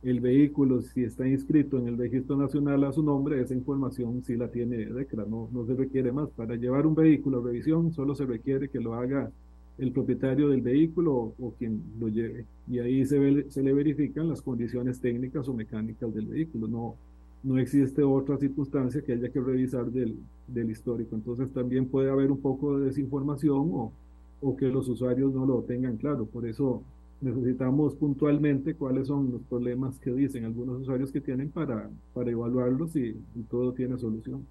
[0.02, 4.36] El vehículo, si está inscrito en el registro nacional a su nombre, esa información sí
[4.36, 6.28] la tiene DECRA, no, no se requiere más.
[6.30, 9.30] Para llevar un vehículo a revisión solo se requiere que lo haga
[9.78, 12.46] el propietario del vehículo o, quien lo lleve.
[12.68, 16.66] Y ahí se, se le verifican las condiciones técnicas o mecánicas del vehículo.
[16.66, 16.96] No,
[17.42, 20.16] no existe otra circunstancia que haya que revisar del,
[20.48, 21.14] del histórico.
[21.14, 23.92] Entonces también puede haber un poco de desinformación o,
[24.40, 26.26] o que los usuarios no lo tengan claro.
[26.26, 26.82] Por eso
[27.20, 32.96] necesitamos puntualmente cuáles son los problemas que dicen algunos usuarios que tienen para, para evaluarlos
[32.96, 33.16] y,
[33.50, 34.46] todo tiene solución.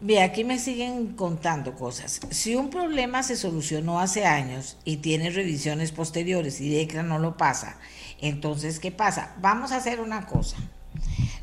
[0.00, 2.20] Ve, aquí me siguen contando cosas.
[2.30, 7.36] Si un problema se solucionó hace años y tiene revisiones posteriores y DECRA no lo
[7.36, 7.78] pasa,
[8.20, 9.36] entonces, ¿qué pasa?
[9.40, 10.56] Vamos a hacer una cosa.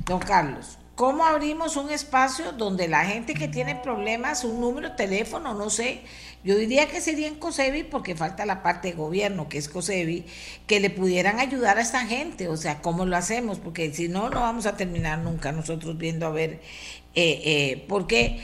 [0.06, 5.54] Don Carlos, ¿Cómo abrimos un espacio donde la gente que tiene problemas, un número teléfono,
[5.54, 6.02] no sé,
[6.44, 10.26] yo diría que sería en COSEBI porque falta la parte de gobierno, que es COSEBI,
[10.66, 13.60] que le pudieran ayudar a esta gente, o sea, ¿cómo lo hacemos?
[13.60, 16.62] Porque si no, no vamos a terminar nunca nosotros viendo a ver,
[17.14, 18.42] eh, eh, porque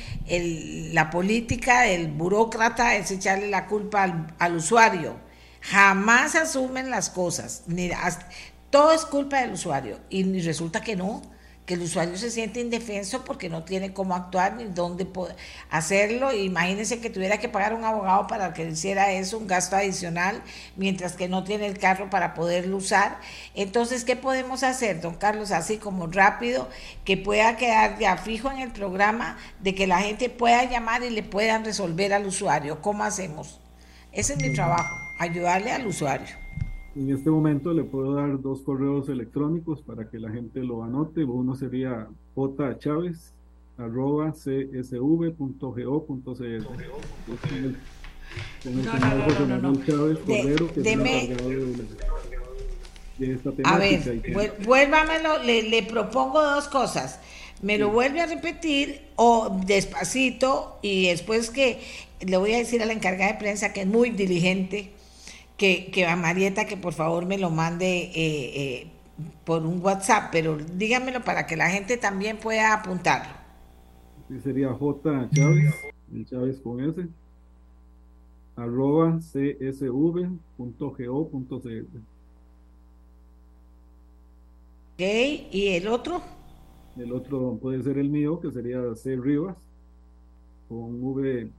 [0.93, 5.15] la política del burócrata es echarle la culpa al, al usuario.
[5.59, 7.89] Jamás asumen las cosas, ni,
[8.69, 11.32] todo es culpa del usuario y resulta que no
[11.65, 15.07] que el usuario se siente indefenso porque no tiene cómo actuar ni dónde
[15.69, 16.33] hacerlo.
[16.33, 20.41] Imagínense que tuviera que pagar un abogado para que hiciera eso, un gasto adicional,
[20.75, 23.17] mientras que no tiene el carro para poderlo usar.
[23.55, 25.51] Entonces, ¿qué podemos hacer, don Carlos?
[25.51, 26.67] Así como rápido,
[27.05, 31.11] que pueda quedar ya fijo en el programa, de que la gente pueda llamar y
[31.11, 32.81] le puedan resolver al usuario.
[32.81, 33.59] ¿Cómo hacemos?
[34.11, 36.43] Ese es mi trabajo, ayudarle al usuario.
[36.95, 41.23] En este momento le puedo dar dos correos electrónicos para que la gente lo anote.
[41.23, 43.33] Uno sería jchávez
[43.77, 44.31] arroba
[49.61, 49.73] no,
[53.63, 57.19] A ver, vuélvamelo, le, le propongo dos cosas.
[57.63, 61.79] Me lo vuelve a repetir o despacito y después que
[62.19, 64.91] le voy a decir a la encargada de prensa que es muy diligente
[65.91, 68.91] que, a Marieta que por favor me lo mande eh, eh,
[69.45, 73.31] por un WhatsApp, pero dígamelo para que la gente también pueda apuntarlo.
[74.27, 75.73] Sí, sería J Chávez,
[76.25, 77.07] Chávez con S,
[78.57, 80.37] arroba csv.go.cr.
[84.93, 85.01] Ok,
[85.51, 86.21] ¿y el otro?
[86.97, 89.57] El otro puede ser el mío, que sería C Rivas,
[90.67, 91.49] con V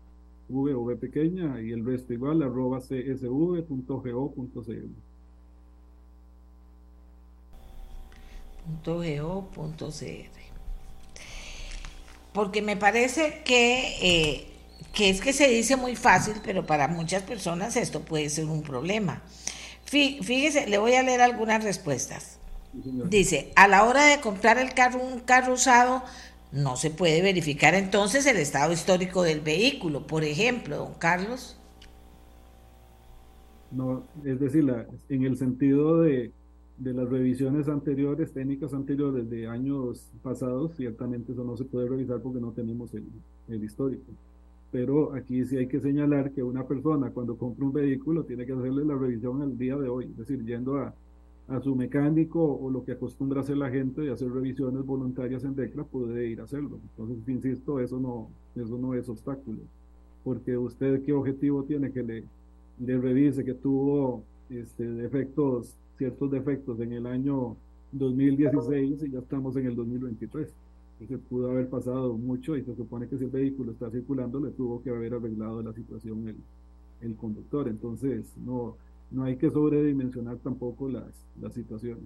[0.54, 3.64] V o V pequeña y el resto igual, arroba csv.go.cl.
[12.32, 14.46] Porque me parece que, eh,
[14.92, 18.62] que es que se dice muy fácil, pero para muchas personas esto puede ser un
[18.62, 19.22] problema.
[19.84, 22.38] Fíjese, le voy a leer algunas respuestas.
[22.72, 26.02] Dice, a la hora de comprar el carro, un carro usado,
[26.54, 31.58] no se puede verificar entonces el estado histórico del vehículo, por ejemplo, don Carlos.
[33.72, 34.72] No, es decir,
[35.08, 36.30] en el sentido de,
[36.78, 42.40] las revisiones anteriores, técnicas anteriores de años pasados, ciertamente eso no se puede revisar porque
[42.40, 44.12] no tenemos el, histórico.
[44.70, 48.52] Pero aquí sí hay que señalar que una persona cuando compra un vehículo tiene que
[48.52, 50.94] hacerle la revisión al día de hoy, es decir, yendo a,
[51.48, 55.54] a su mecánico o lo que acostumbra hacer la gente de hacer revisiones voluntarias en
[55.54, 56.78] DECRA puede ir a hacerlo.
[56.90, 59.58] Entonces, insisto, eso no, eso no es obstáculo.
[60.22, 62.24] Porque usted qué objetivo tiene que le,
[62.80, 67.56] le revise que tuvo este, defectos, ciertos defectos en el año
[67.92, 70.48] 2016 y ya estamos en el 2023.
[71.00, 74.50] Entonces pudo haber pasado mucho y se supone que si el vehículo está circulando le
[74.52, 76.36] tuvo que haber arreglado la situación el,
[77.02, 77.68] el conductor.
[77.68, 78.76] Entonces, no,
[79.10, 81.04] no hay que sobredimensionar tampoco las,
[81.40, 82.04] las situaciones.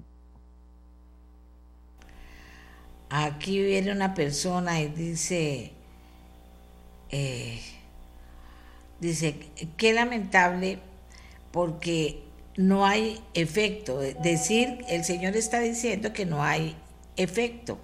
[3.11, 5.73] Aquí viene una persona y dice,
[7.11, 7.59] eh,
[9.01, 9.39] dice,
[9.79, 10.79] qué lamentable
[11.53, 12.23] porque
[12.57, 13.99] no hay efecto.
[13.99, 16.77] Decir, el Señor está diciendo que no hay
[17.17, 17.79] efecto.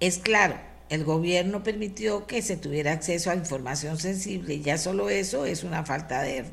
[0.00, 0.54] Es claro,
[0.88, 5.84] el gobierno permitió que se tuviera acceso a información sensible, ya solo eso es una
[5.84, 6.46] falta de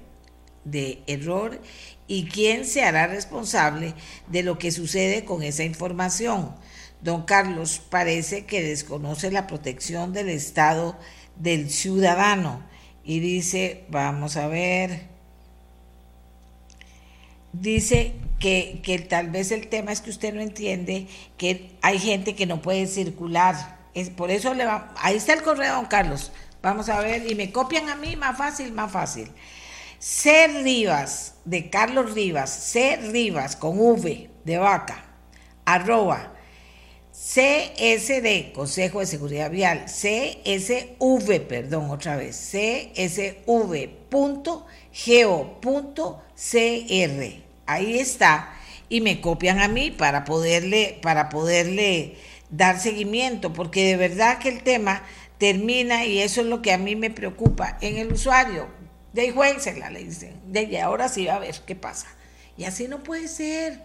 [0.65, 1.61] de error
[2.07, 3.93] y quién se hará responsable
[4.27, 6.53] de lo que sucede con esa información.
[7.01, 10.97] Don Carlos parece que desconoce la protección del Estado
[11.35, 12.63] del ciudadano
[13.03, 15.07] y dice, vamos a ver,
[17.53, 22.35] dice que, que, tal vez el tema es que usted no entiende que hay gente
[22.35, 23.77] que no puede circular.
[23.93, 26.31] Es, por eso le va, ahí está el correo, don Carlos.
[26.61, 29.29] Vamos a ver, y me copian a mí, más fácil, más fácil.
[30.07, 30.47] C.
[30.61, 32.95] Rivas, de Carlos Rivas, C.
[33.11, 35.03] Rivas, con V, de vaca,
[35.65, 36.31] arroba,
[37.11, 43.33] CSD, Consejo de Seguridad Vial, CSV, perdón, otra vez, csv.geo.cr.
[47.65, 48.53] Ahí está.
[48.87, 52.17] Y me copian a mí para poderle, para poderle
[52.51, 55.01] dar seguimiento, porque de verdad que el tema
[55.39, 58.84] termina, y eso es lo que a mí me preocupa, en el usuario.
[59.15, 60.41] De ahí juénsela, le dicen.
[60.45, 62.07] De ahí ahora sí va a ver qué pasa.
[62.57, 63.81] Y así no puede ser.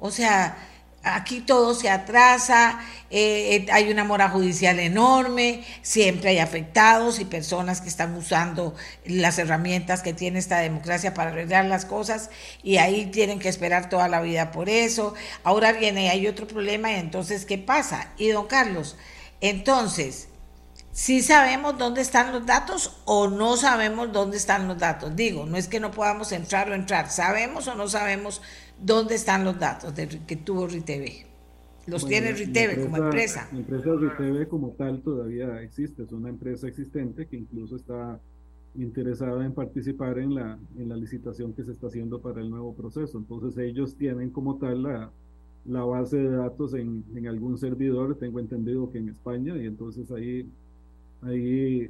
[0.00, 0.56] O sea,
[1.02, 2.80] aquí todo se atrasa,
[3.10, 8.74] eh, eh, hay una mora judicial enorme, siempre hay afectados y personas que están usando
[9.04, 12.30] las herramientas que tiene esta democracia para arreglar las cosas
[12.62, 15.12] y ahí tienen que esperar toda la vida por eso.
[15.44, 18.12] Ahora viene, hay otro problema y entonces, ¿qué pasa?
[18.16, 18.96] Y don Carlos,
[19.42, 20.28] entonces,
[20.98, 25.14] si sabemos dónde están los datos o no sabemos dónde están los datos.
[25.14, 28.42] Digo, no es que no podamos entrar o entrar, sabemos o no sabemos
[28.84, 31.24] dónde están los datos de, que tuvo RITV.
[31.86, 33.48] Los tiene RITV como empresa.
[33.52, 38.18] La empresa RITV como tal todavía existe, es una empresa existente que incluso está
[38.74, 42.74] interesada en participar en la, en la licitación que se está haciendo para el nuevo
[42.74, 43.18] proceso.
[43.18, 45.12] Entonces ellos tienen como tal la,
[45.64, 50.10] la base de datos en, en algún servidor, tengo entendido que en España, y entonces
[50.10, 50.44] ahí
[51.22, 51.88] Ahí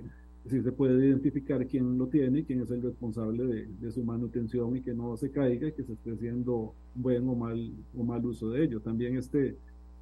[0.48, 4.80] sí se puede identificar quién lo tiene, quién es el responsable de, su manutención y
[4.80, 8.50] que no se caiga y que se esté haciendo buen o mal, o mal uso
[8.50, 8.80] de ello.
[8.80, 9.56] También este,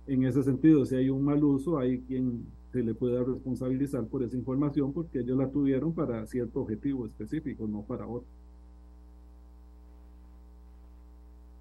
[0.06, 4.22] en ese sentido, si hay un mal uso, hay quien se le puede responsabilizar por
[4.22, 8.28] esa información porque ellos la tuvieron para cierto objetivo específico, no para otro.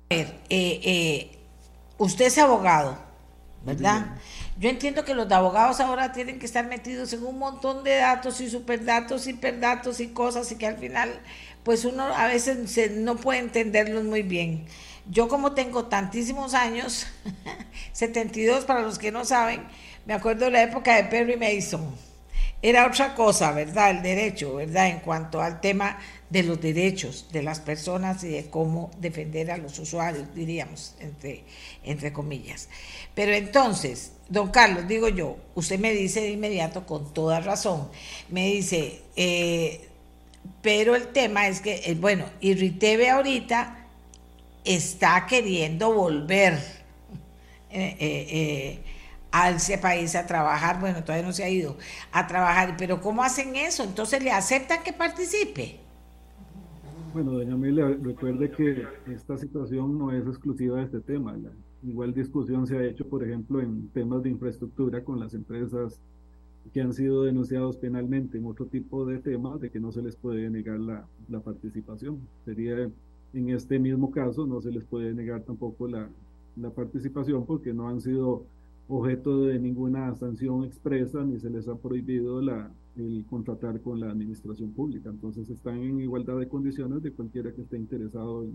[0.10, 1.32] A ver, eh, eh,
[1.98, 2.98] usted es abogado,
[3.66, 4.18] ¿verdad?
[4.58, 8.40] Yo entiendo que los abogados ahora tienen que estar metidos en un montón de datos
[8.40, 11.20] y superdatos, hiperdatos y cosas y que al final,
[11.64, 14.66] pues uno a veces no puede entenderlos muy bien.
[15.10, 17.06] Yo como tengo tantísimos años,
[17.92, 19.62] 72 para los que no saben,
[20.06, 21.94] me acuerdo de la época de Perry Mason.
[22.62, 23.92] Era otra cosa, ¿verdad?
[23.92, 24.88] El derecho, ¿verdad?
[24.88, 26.00] En cuanto al tema
[26.30, 31.44] de los derechos de las personas y de cómo defender a los usuarios, diríamos, entre,
[31.84, 32.68] entre comillas.
[33.14, 37.90] Pero entonces, don Carlos, digo yo, usted me dice de inmediato con toda razón,
[38.30, 39.88] me dice, eh,
[40.62, 43.88] pero el tema es que, eh, bueno, Irriteve ahorita
[44.64, 46.60] está queriendo volver
[47.70, 48.80] eh,
[49.32, 51.78] a ese país a trabajar, bueno, todavía no se ha ido
[52.12, 53.84] a trabajar, pero ¿cómo hacen eso?
[53.84, 55.85] Entonces le aceptan que participe.
[57.16, 61.34] Bueno, doña Amelia, recuerde que esta situación no es exclusiva de este tema.
[61.82, 66.02] igual discusión se ha hecho, por ejemplo, en temas de infraestructura con las empresas
[66.74, 70.18] que han sido denunciados penalmente en otro tipo de temas de que no se les
[70.18, 72.20] puede negar la, la participación.
[72.44, 72.92] Sería
[73.32, 76.10] en este mismo caso, no se les puede negar tampoco la,
[76.58, 78.44] la participación porque no han sido
[78.90, 84.12] objeto de ninguna sanción expresa ni se les ha prohibido la, el contratar con la
[84.12, 85.10] administración pública.
[85.10, 88.46] Entonces están en igualdad de condiciones de cualquiera que esté interesado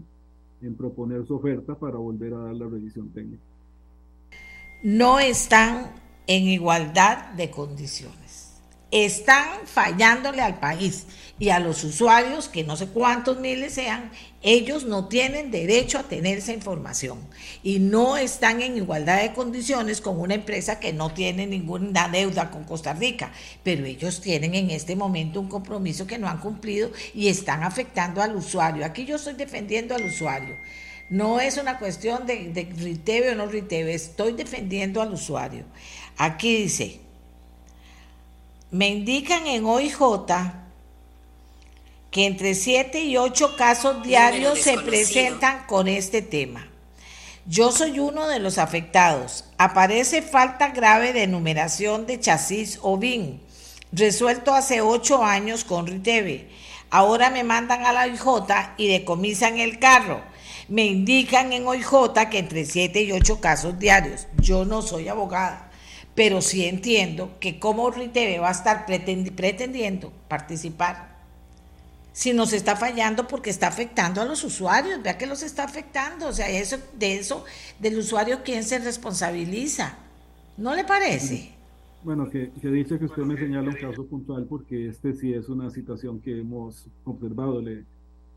[0.62, 3.42] en, proponer su oferta para volver a dar la revisión técnica.
[4.82, 5.92] No están
[6.26, 8.62] en igualdad de condiciones.
[8.90, 11.06] Están fallándole al país
[11.38, 14.10] y a los usuarios, que no sé cuántos miles sean,
[14.42, 17.18] ellos no tienen derecho a tener esa información
[17.62, 22.50] y no están en igualdad de condiciones con una empresa que no tiene ninguna deuda
[22.50, 26.90] con Costa Rica, pero ellos tienen en este momento un compromiso que no han cumplido
[27.14, 28.86] y están afectando al usuario.
[28.86, 30.56] Aquí yo estoy defendiendo al usuario.
[31.10, 35.64] No es una cuestión de, de Riteve o no Riteve, estoy defendiendo al usuario.
[36.16, 37.00] Aquí dice,
[38.70, 40.00] me indican en OIJ
[42.10, 46.68] que entre 7 y 8 casos diarios se presentan con este tema.
[47.46, 49.44] Yo soy uno de los afectados.
[49.58, 53.40] Aparece falta grave de numeración de chasis o BIN,
[53.92, 56.48] resuelto hace 8 años con RITEVE.
[56.90, 60.20] Ahora me mandan a la OIJ y decomisan el carro.
[60.68, 64.26] Me indican en OIJ que entre 7 y 8 casos diarios.
[64.40, 65.70] Yo no soy abogada,
[66.16, 71.09] pero sí entiendo que como RITEVE va a estar pretendiendo participar
[72.12, 76.28] si nos está fallando porque está afectando a los usuarios, vea que los está afectando,
[76.28, 77.44] o sea, eso, de eso,
[77.78, 79.98] del usuario, ¿quién se responsabiliza?
[80.56, 81.54] ¿No le parece?
[82.02, 85.70] Bueno, que, dice que usted me señala un caso puntual porque este sí es una
[85.70, 87.60] situación que hemos observado.
[87.60, 87.84] Le,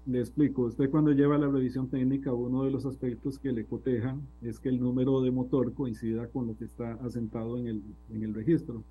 [0.05, 4.21] le explico, usted cuando lleva la revisión técnica, uno de los aspectos que le cotejan
[4.41, 7.81] es que el número de motor coincida con lo que está asentado en el,
[8.13, 8.83] en el registro.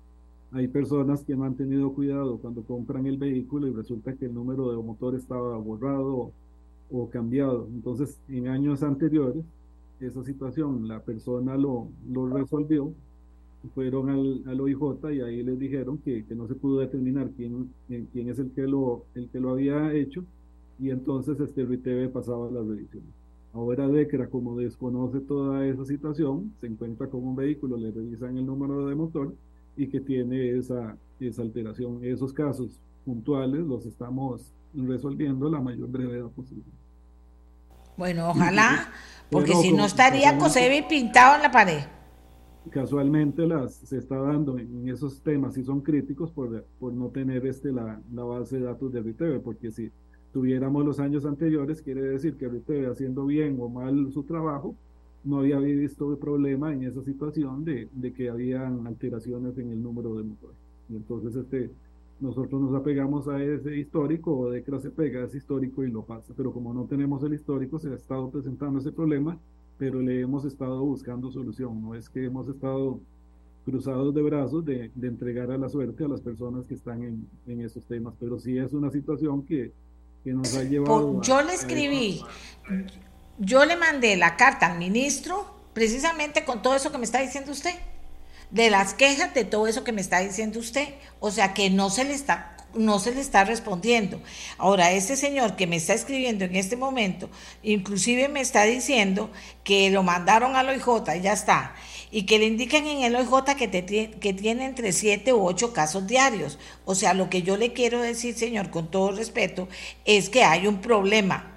[0.53, 4.35] Hay personas que no han tenido cuidado cuando compran el vehículo y resulta que el
[4.35, 6.31] número de motor estaba borrado
[6.91, 7.67] o cambiado.
[7.73, 9.43] Entonces, en años anteriores,
[9.99, 12.93] esa situación la persona lo, lo resolvió,
[13.73, 17.73] fueron al, al OIJ y ahí les dijeron que, que no se pudo determinar quién,
[17.87, 20.23] quién es el que, lo, el que lo había hecho
[20.79, 23.03] y entonces este RITV pasaba la revisión.
[23.53, 28.45] Ahora DECRA, como desconoce toda esa situación, se encuentra con un vehículo, le revisan el
[28.45, 29.33] número de motor
[29.75, 31.99] y que tiene esa, esa alteración.
[32.03, 36.63] Esos casos puntuales los estamos resolviendo la mayor brevedad posible.
[37.97, 38.89] Bueno, ojalá,
[39.29, 41.83] porque si no estaría Cosevi pintado en la pared.
[42.69, 47.45] Casualmente las se está dando en esos temas y son críticos por, por no tener
[47.45, 49.91] este la, la base de datos de RITV, porque si
[50.31, 54.75] tuviéramos los años anteriores, quiere decir que RITV haciendo bien o mal su trabajo,
[55.23, 59.81] no había visto el problema en esa situación de, de que habían alteraciones en el
[59.81, 60.57] número de motores.
[60.89, 61.71] Y entonces este,
[62.19, 66.03] nosotros nos apegamos a ese histórico, o DECRA se pega a ese histórico y lo
[66.03, 66.33] pasa.
[66.35, 69.37] Pero como no tenemos el histórico, se ha estado presentando ese problema,
[69.77, 71.81] pero le hemos estado buscando solución.
[71.81, 72.99] No es que hemos estado
[73.65, 77.27] cruzados de brazos de, de entregar a la suerte a las personas que están en,
[77.47, 79.71] en esos temas, pero sí es una situación que,
[80.23, 81.21] que nos ha llevado...
[81.21, 82.21] Yo le escribí,
[83.37, 87.51] yo le mandé la carta al ministro precisamente con todo eso que me está diciendo
[87.51, 87.75] usted,
[88.51, 90.89] de las quejas, de todo eso que me está diciendo usted,
[91.19, 94.19] o sea que no se le está no se le está respondiendo.
[94.57, 97.29] Ahora, este señor que me está escribiendo en este momento,
[97.61, 99.29] inclusive me está diciendo
[99.63, 101.75] que lo mandaron al OIJ y ya está,
[102.11, 105.73] y que le indican en el OIJ que, te, que tiene entre siete u ocho
[105.73, 106.57] casos diarios.
[106.85, 109.67] O sea, lo que yo le quiero decir, señor, con todo respeto,
[110.05, 111.52] es que hay un problema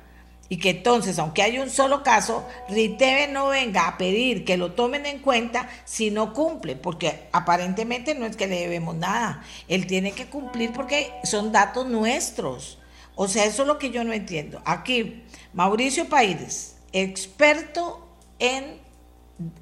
[0.48, 4.72] y que entonces, aunque hay un solo caso, RITEVE no venga a pedir que lo
[4.72, 9.86] tomen en cuenta si no cumple, porque aparentemente no es que le debemos nada, él
[9.86, 12.78] tiene que cumplir porque son datos nuestros.
[13.16, 14.60] O sea, eso es lo que yo no entiendo.
[14.64, 15.24] Aquí,
[15.54, 18.06] Mauricio Paídes, experto
[18.38, 18.78] en,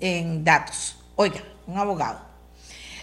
[0.01, 2.21] en datos, oiga, un abogado.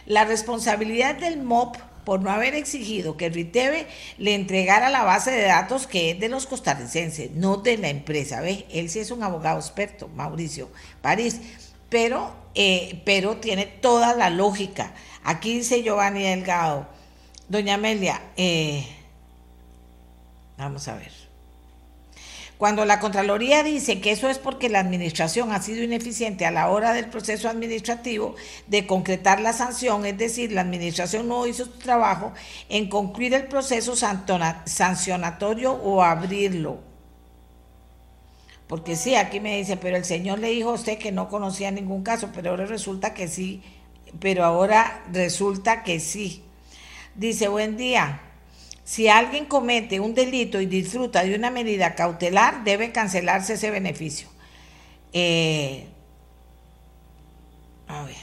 [0.06, 3.88] La responsabilidad del MOP por no haber exigido que Riteve
[4.18, 8.42] le entregara la base de datos que es de los costarricenses, no de la empresa.
[8.42, 8.66] ¿Ve?
[8.72, 10.70] Él sí es un abogado experto, Mauricio
[11.02, 11.40] París,
[11.90, 14.94] pero, eh, pero tiene toda la lógica.
[15.24, 16.88] Aquí dice Giovanni Delgado,
[17.48, 18.86] doña Amelia, eh,
[20.58, 21.21] vamos a ver.
[22.62, 26.70] Cuando la Contraloría dice que eso es porque la administración ha sido ineficiente a la
[26.70, 28.36] hora del proceso administrativo
[28.68, 32.34] de concretar la sanción, es decir, la administración no hizo su trabajo
[32.70, 36.78] en concluir el proceso sancionatorio o abrirlo.
[38.68, 41.72] Porque sí, aquí me dice, pero el señor le dijo a usted que no conocía
[41.72, 43.64] ningún caso, pero ahora resulta que sí,
[44.20, 46.44] pero ahora resulta que sí.
[47.16, 48.22] Dice, buen día.
[48.92, 54.28] Si alguien comete un delito y disfruta de una medida cautelar, debe cancelarse ese beneficio.
[55.14, 55.88] Eh,
[57.88, 58.18] a ver,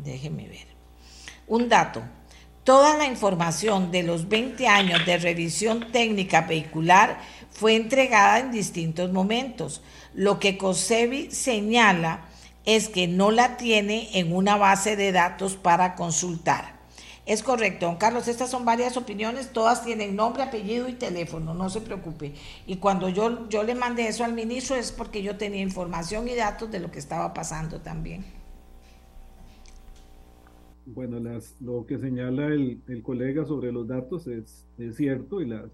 [0.00, 0.66] déjeme ver.
[1.46, 2.02] Un dato.
[2.62, 7.18] Toda la información de los 20 años de revisión técnica vehicular
[7.50, 9.80] fue entregada en distintos momentos.
[10.12, 12.26] Lo que COSEBI señala
[12.66, 16.77] es que no la tiene en una base de datos para consultar.
[17.28, 21.68] Es correcto, don Carlos, estas son varias opiniones, todas tienen nombre, apellido y teléfono, no
[21.68, 22.32] se preocupe.
[22.66, 26.34] Y cuando yo, yo le mandé eso al ministro es porque yo tenía información y
[26.34, 28.24] datos de lo que estaba pasando también.
[30.86, 34.64] Bueno, las, lo que señala el, el, colega sobre los datos es,
[34.96, 35.66] cierto y, las,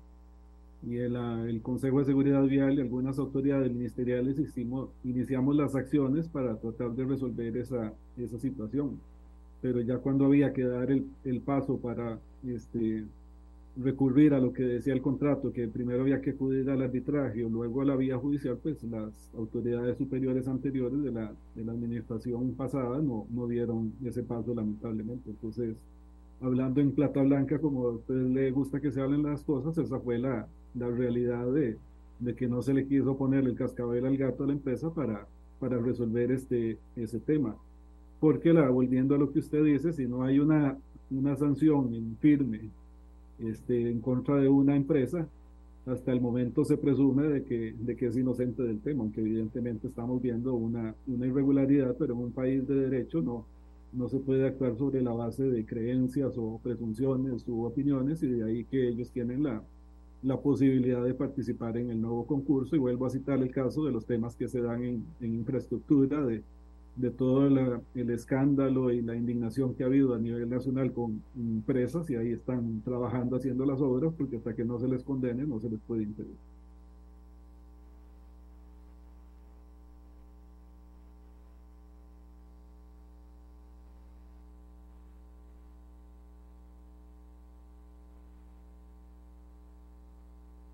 [0.82, 6.26] y el, el, Consejo de Seguridad Vial y algunas autoridades ministeriales hicimos, iniciamos las acciones
[6.26, 8.98] para tratar de resolver esa, esa situación
[9.64, 13.02] pero ya cuando había que dar el, el, paso para este,
[13.78, 17.48] recurrir a lo que decía el contrato, que primero había que acudir al arbitraje o
[17.48, 22.52] luego a la vía judicial, pues las autoridades superiores anteriores de la, de la administración
[22.52, 25.30] pasada no, no dieron ese paso lamentablemente.
[25.30, 25.74] Entonces,
[26.42, 29.98] hablando en plata blanca, como a ustedes les gusta que se hablen las cosas, esa
[29.98, 31.78] fue la, la realidad de,
[32.18, 35.26] de que no se le quiso poner el cascabel al gato a la empresa para,
[35.58, 37.56] para resolver este, ese tema
[38.24, 40.78] porque la, volviendo a lo que usted dice, si no hay una,
[41.10, 42.70] una sanción firme
[43.38, 45.28] este, en contra de una empresa,
[45.84, 49.88] hasta el momento se presume de que, de que es inocente del tema, aunque evidentemente
[49.88, 53.44] estamos viendo una, una irregularidad, pero en un país de derecho no,
[53.92, 58.44] no se puede actuar sobre la base de creencias o presunciones u opiniones y de
[58.44, 59.62] ahí que ellos tienen la,
[60.22, 62.74] la posibilidad de participar en el nuevo concurso.
[62.74, 66.24] Y vuelvo a citar el caso de los temas que se dan en, en infraestructura,
[66.24, 66.42] de
[66.96, 67.46] de todo
[67.94, 72.32] el escándalo y la indignación que ha habido a nivel nacional con empresas y ahí
[72.32, 75.80] están trabajando haciendo las obras porque hasta que no se les condene no se les
[75.80, 76.36] puede impedir.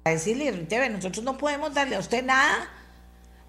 [0.04, 2.68] A decirle, nosotros no podemos darle a usted nada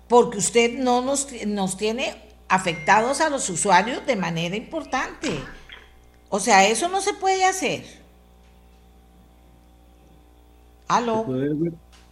[0.07, 5.29] porque usted no nos, nos tiene afectados a los usuarios de manera importante.
[6.29, 7.83] O sea, eso no se puede hacer.
[10.89, 11.25] ¿Aló?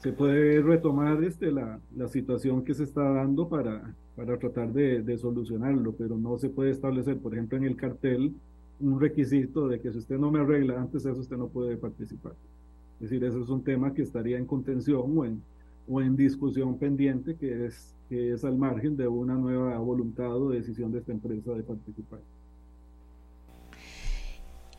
[0.02, 5.02] Se puede, retomar este, la, la, situación que se está dando para, para tratar de,
[5.02, 8.34] de, solucionarlo, pero no se puede establecer, por ejemplo, en el cartel
[8.80, 12.32] un requisito de que si usted no me arregla antes eso, usted no puede participar.
[13.02, 15.42] Es decir, eso es un tema que estaría en contención o en,
[15.90, 20.50] o en discusión pendiente, que es que es al margen de una nueva voluntad o
[20.50, 22.20] decisión de esta empresa de participar.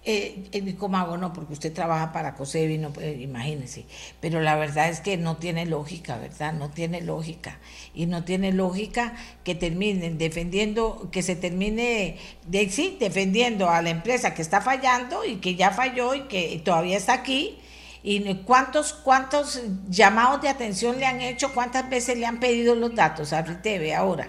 [0.02, 1.16] Eh, eh ¿Cómo hago?
[1.16, 3.86] No, porque usted trabaja para COSEBI, no, imagínese.
[4.20, 6.54] Pero la verdad es que no tiene lógica, ¿verdad?
[6.54, 7.58] No tiene lógica.
[7.94, 12.16] Y no tiene lógica que terminen defendiendo, que se termine,
[12.48, 16.60] de, sí, defendiendo a la empresa que está fallando y que ya falló y que
[16.64, 17.58] todavía está aquí
[18.02, 21.48] ¿Y cuántos, cuántos llamados de atención le han hecho?
[21.54, 24.26] ¿Cuántas veces le han pedido los datos a RITV ahora?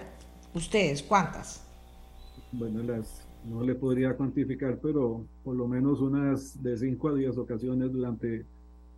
[0.54, 1.66] ¿Ustedes cuántas?
[2.52, 7.38] Bueno, las, no le podría cuantificar, pero por lo menos unas de 5 a 10
[7.38, 8.44] ocasiones durante,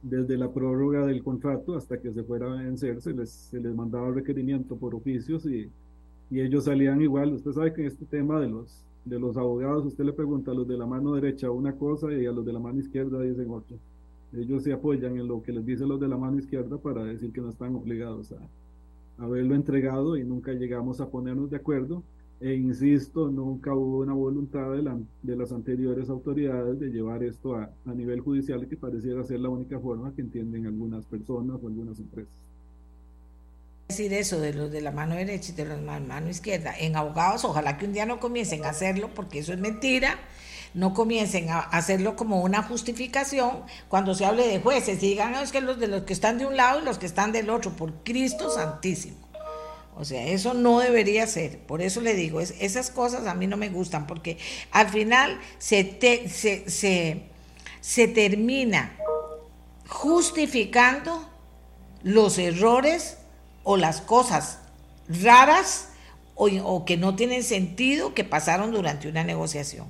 [0.03, 3.73] desde la prórroga del contrato hasta que se fuera a vencer, se les, se les
[3.73, 5.71] mandaba requerimiento por oficios y,
[6.31, 7.33] y ellos salían igual.
[7.35, 10.67] Usted sabe que este tema de los, de los abogados, usted le pregunta a los
[10.67, 13.77] de la mano derecha una cosa y a los de la mano izquierda dicen otra
[14.37, 17.33] ellos se apoyan en lo que les dicen los de la mano izquierda para decir
[17.33, 18.39] que no están obligados a
[19.23, 22.03] haberlo entregado y nunca llegamos a ponernos de acuerdo.
[22.41, 27.55] E insisto, nunca hubo una voluntad de, la, de las anteriores autoridades de llevar esto
[27.55, 31.69] a, a nivel judicial, que pareciera ser la única forma que entienden algunas personas o
[31.69, 32.35] algunas empresas.
[33.89, 36.75] Decir eso de los de la mano derecha y de los de la mano izquierda.
[36.79, 40.19] En abogados, ojalá que un día no comiencen a hacerlo porque eso es mentira
[40.75, 45.53] no comiencen a hacerlo como una justificación cuando se hable de jueces y digan, es
[45.53, 47.71] que los de los que están de un lado y los que están del otro,
[47.73, 49.25] por Cristo Santísimo.
[49.97, 51.59] O sea, eso no debería ser.
[51.61, 54.39] Por eso le digo, es, esas cosas a mí no me gustan, porque
[54.73, 55.99] al final se,
[56.29, 57.29] se,
[57.81, 58.97] se, termina
[59.87, 61.29] justificando
[62.03, 63.19] los errores
[63.63, 64.59] o las cosas
[65.09, 65.91] raras
[66.35, 69.87] o, que no tienen sentido que pasaron durante una negociación.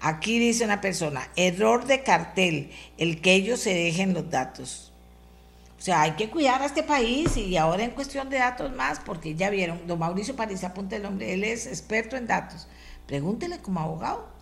[0.00, 4.92] Aquí dice una persona, error de cartel, el que ellos se dejen los datos.
[5.78, 9.00] O sea, hay que cuidar a este país y ahora en cuestión de datos más,
[9.00, 12.68] porque ya vieron, don Mauricio París, apunte el nombre, él es experto en datos.
[13.06, 14.38] Pregúntele como abogado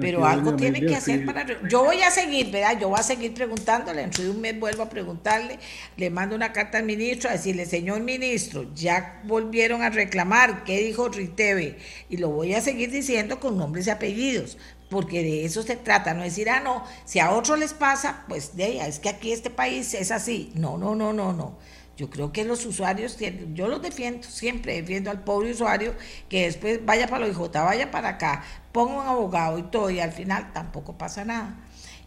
[0.00, 1.46] pero algo tiene que hacer para...
[1.68, 2.78] Yo voy a seguir, ¿verdad?
[2.80, 5.58] Yo voy a seguir preguntándole, dentro de un mes vuelvo a preguntarle,
[5.96, 10.78] le mando una carta al ministro a decirle, señor ministro, ya volvieron a reclamar, ¿qué
[10.80, 11.78] dijo Riteve?
[12.08, 14.58] Y lo voy a seguir diciendo con nombres y apellidos,
[14.88, 18.56] porque de eso se trata, no decir, ah, no, si a otros les pasa, pues
[18.56, 20.52] de ella, es que aquí este país es así.
[20.54, 21.56] No, no, no, no, no.
[21.96, 23.16] Yo creo que los usuarios,
[23.54, 25.94] yo los defiendo, siempre defiendo al pobre usuario
[26.28, 30.00] que después vaya para lo IJ, vaya para acá, ponga un abogado y todo, y
[30.00, 31.56] al final tampoco pasa nada.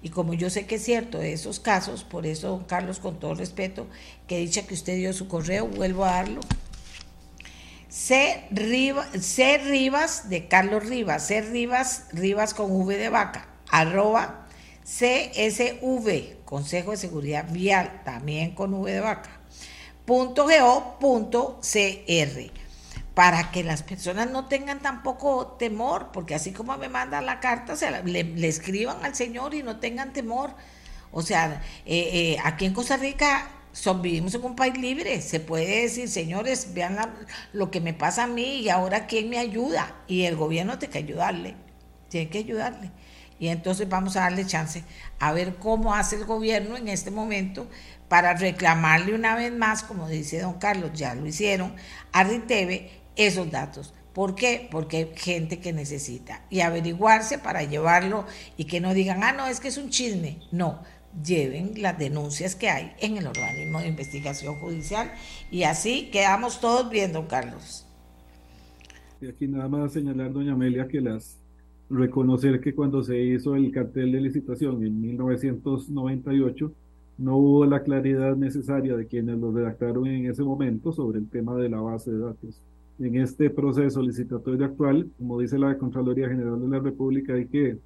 [0.02, 3.34] Y como yo sé que es cierto esos casos, por eso, don Carlos, con todo
[3.34, 3.88] respeto,
[4.28, 6.42] que dicha que usted dio su correo, vuelvo a darlo.
[7.90, 8.48] C.
[8.52, 9.58] Rivas, C.
[9.58, 11.42] Rivas de Carlos Rivas, C.
[11.42, 14.48] Rivas, Rivas con V de vaca, arroba
[14.84, 19.40] CSV, Consejo de Seguridad Vial, también con V de vaca
[20.10, 21.00] .go.cr
[23.14, 27.76] para que las personas no tengan tampoco temor, porque así como me manda la carta,
[27.76, 30.52] se le, escriban al Señor y no tengan temor.
[31.12, 35.40] O sea, eh, eh, aquí en Costa Rica son, vivimos en un país libre, se
[35.40, 36.98] puede decir, señores, vean
[37.54, 39.96] lo que me pasa a mí y ahora quién me ayuda.
[40.08, 41.56] Y el gobierno tiene que ayudarle,
[42.10, 42.92] tiene que ayudarle.
[43.40, 44.84] Y entonces vamos a darle chance
[45.20, 47.68] a ver cómo hace el gobierno en este momento
[48.10, 51.74] para reclamarle una vez más, como dice don Carlos, ya lo hicieron,
[52.12, 53.94] a Riteve esos datos.
[54.14, 54.68] ¿Por qué?
[54.70, 56.42] Porque hay gente que necesita.
[56.50, 58.26] Y averiguarse para llevarlo
[58.58, 60.40] y que no digan, ah, no, es que es un chisme.
[60.52, 60.82] No,
[61.24, 65.12] lleven las denuncias que hay en el organismo de investigación judicial
[65.52, 67.86] y así quedamos todos viendo, Carlos.
[69.22, 71.38] Y aquí nada más señalar, doña Amelia, que las
[71.90, 76.72] reconocer que cuando se hizo el cartel de licitación en 1998
[77.18, 81.56] no hubo la claridad necesaria de quienes lo redactaron en ese momento sobre el tema
[81.56, 82.62] de la base de datos.
[82.98, 87.78] En este proceso licitatorio actual, como dice la Contraloría General de la República, hay que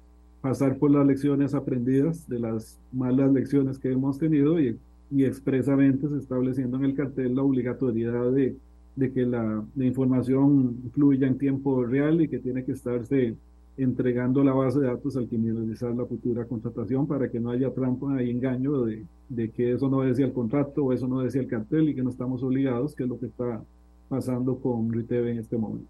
[0.44, 4.78] pasar por las lecciones aprendidas de las malas lecciones que hemos tenido y,
[5.10, 8.54] y expresamente se estableciendo en el cartel la obligatoriedad de,
[8.94, 13.34] de que la, la, información fluya en tiempo real y que tiene que estarse
[13.78, 17.72] entregando la base de datos al que realizar la futura contratación para que no haya
[17.72, 21.40] trampa y engaño de, de que eso no decía el contrato o eso no decía
[21.40, 23.62] el cartel y que no estamos obligados, que es lo que está
[24.10, 25.88] pasando con RITEV en este momento.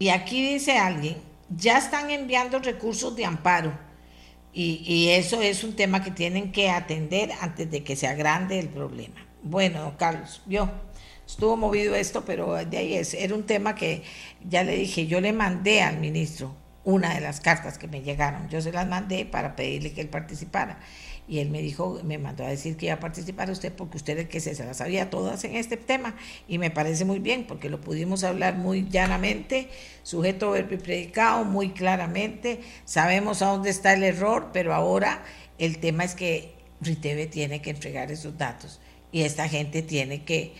[0.00, 1.14] Y aquí dice alguien,
[1.56, 3.72] ya están enviando recursos de amparo.
[4.52, 8.68] Y, eso es un tema que tienen que atender antes de que se agrande el
[8.68, 9.14] problema.
[9.42, 10.68] Bueno, Carlos, yo
[11.24, 14.02] estuvo movido esto, pero de ahí es, era un tema que
[14.44, 18.48] ya le dije, yo le mandé al ministro una de las cartas que me llegaron,
[18.48, 20.80] yo se las mandé para pedirle que él participara
[21.30, 24.14] y él me dijo, me mandó a decir que iba a participar usted porque usted
[24.18, 26.16] es el que se, las sabía todas en este tema.
[26.48, 29.68] Y me parece muy bien porque lo pudimos hablar muy llanamente,
[30.02, 35.22] sujeto, verbo y predicado, muy claramente, sabemos a dónde está el error, pero ahora
[35.58, 38.80] el tema es que Riteve tiene que entregar esos datos.
[39.12, 40.54] Y esta gente tiene que,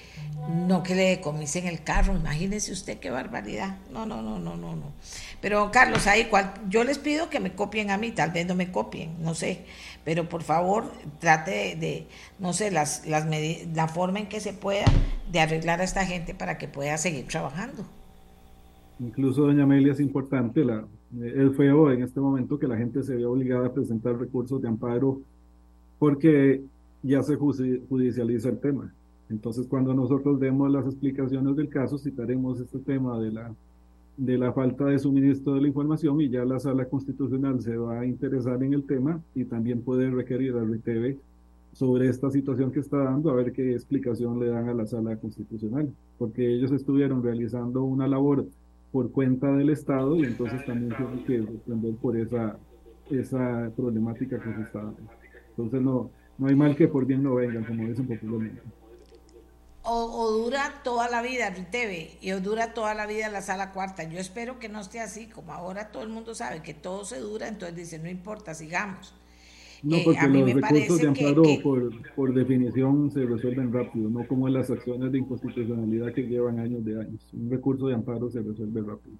[0.48, 4.74] no que le decomisen el carro, imagínese usted qué barbaridad, no, no, no, no, no,
[4.74, 4.92] no.
[5.40, 8.56] Pero Carlos, ahí cual, yo les pido que me copien a mí, tal vez no
[8.56, 9.66] me copien, no sé,
[10.04, 10.84] pero por favor
[11.18, 12.06] trate de,
[12.38, 13.26] no sé, las, las
[13.74, 14.86] la forma en que se pueda
[15.30, 17.84] de arreglar a esta gente para que pueda seguir trabajando.
[18.98, 20.84] Incluso, doña Amelia, es importante, la,
[21.22, 24.68] es feo en este momento que la gente se vea obligada a presentar recursos de
[24.68, 25.20] amparo
[25.98, 26.62] porque
[27.02, 28.92] ya se judicializa el tema.
[29.28, 33.54] Entonces, cuando nosotros demos las explicaciones del caso, citaremos este tema de la
[34.20, 38.00] de la falta de suministro de la información y ya la sala constitucional se va
[38.00, 41.16] a interesar en el tema y también puede requerir al RTV
[41.72, 45.16] sobre esta situación que está dando, a ver qué explicación le dan a la sala
[45.16, 48.44] constitucional, porque ellos estuvieron realizando una labor
[48.92, 52.58] por cuenta del Estado y entonces también tienen que responder por esa,
[53.08, 55.00] esa problemática que se está dando.
[55.50, 58.60] Entonces no, no hay mal que por bien no vengan, como dicen popularmente
[59.82, 64.04] o, dura toda la vida TV y o dura toda la vida la sala cuarta.
[64.04, 67.18] Yo espero que no esté así, como ahora todo el mundo sabe que todo se
[67.18, 69.14] dura, entonces dice, no importa, sigamos.
[69.82, 74.46] No, eh, porque los recursos de amparo por, por, definición se resuelven rápido, no como
[74.48, 77.22] las acciones de inconstitucionalidad que llevan años de años.
[77.32, 79.16] Un recurso de amparo se resuelve rápido.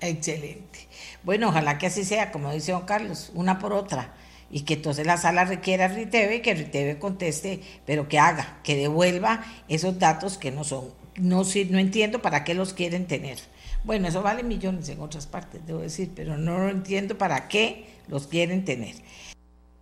[0.00, 0.88] Excelente.
[1.22, 4.14] Bueno, ojalá que así sea, como dice don Carlos, una por otra
[4.52, 8.76] y que entonces la sala requiera a Riteve, que Riteve conteste, pero que haga, que
[8.76, 10.90] devuelva esos datos que no son.
[11.16, 13.38] No, no entiendo para qué los quieren tener.
[13.82, 18.26] Bueno, eso vale millones en otras partes, debo decir, pero no entiendo para qué los
[18.26, 18.94] quieren tener.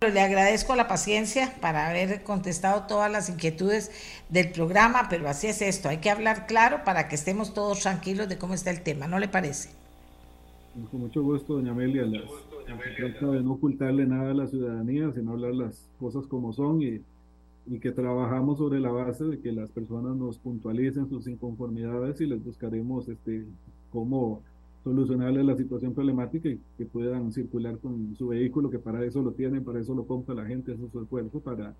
[0.01, 3.91] Le agradezco la paciencia para haber contestado todas las inquietudes
[4.29, 8.27] del programa, pero así es esto, hay que hablar claro para que estemos todos tranquilos
[8.27, 9.69] de cómo está el tema, ¿no le parece?
[10.89, 12.03] Con mucho gusto, doña Amelia.
[12.03, 12.23] Las
[12.77, 16.81] se trata de no ocultarle nada a la ciudadanía, sino hablar las cosas como son
[16.81, 17.01] y,
[17.67, 22.25] y, que trabajamos sobre la base de que las personas nos puntualicen sus inconformidades y
[22.25, 23.45] les buscaremos este,
[23.91, 24.41] cómo
[24.83, 29.31] solucionarles la situación problemática y que puedan circular con su vehículo, que para eso lo
[29.31, 31.75] tienen, para eso lo compra la gente, hace su esfuerzo para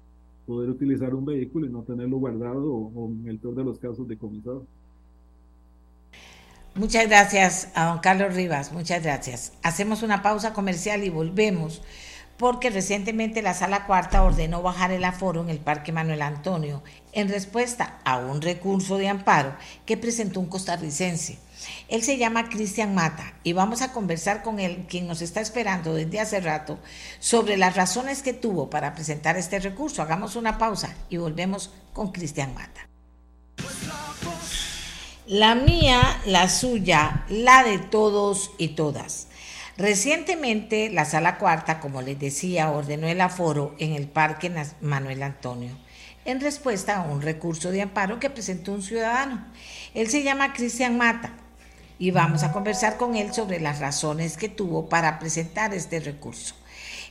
[0.46, 3.80] poder utilizar un vehículo y no tenerlo guardado o, o en el peor de los
[3.80, 4.66] casos decomisado.
[6.74, 9.52] Muchas gracias a don Carlos Rivas, muchas gracias.
[9.62, 11.82] Hacemos una pausa comercial y volvemos,
[12.38, 16.82] porque recientemente la Sala Cuarta ordenó bajar el aforo en el Parque Manuel Antonio
[17.12, 19.54] en respuesta a un recurso de amparo
[19.86, 21.40] que presentó un costarricense.
[21.90, 25.94] Él se llama Cristian Mata y vamos a conversar con él, quien nos está esperando
[25.94, 26.80] desde hace rato,
[27.20, 30.02] sobre las razones que tuvo para presentar este recurso.
[30.02, 32.91] Hagamos una pausa y volvemos con Cristian Mata.
[35.32, 39.28] La mía, la suya, la de todos y todas.
[39.78, 44.52] Recientemente, la Sala Cuarta, como les decía, ordenó el aforo en el Parque
[44.82, 45.72] Manuel Antonio,
[46.26, 49.46] en respuesta a un recurso de amparo que presentó un ciudadano.
[49.94, 51.32] Él se llama Cristian Mata
[51.98, 56.56] y vamos a conversar con él sobre las razones que tuvo para presentar este recurso.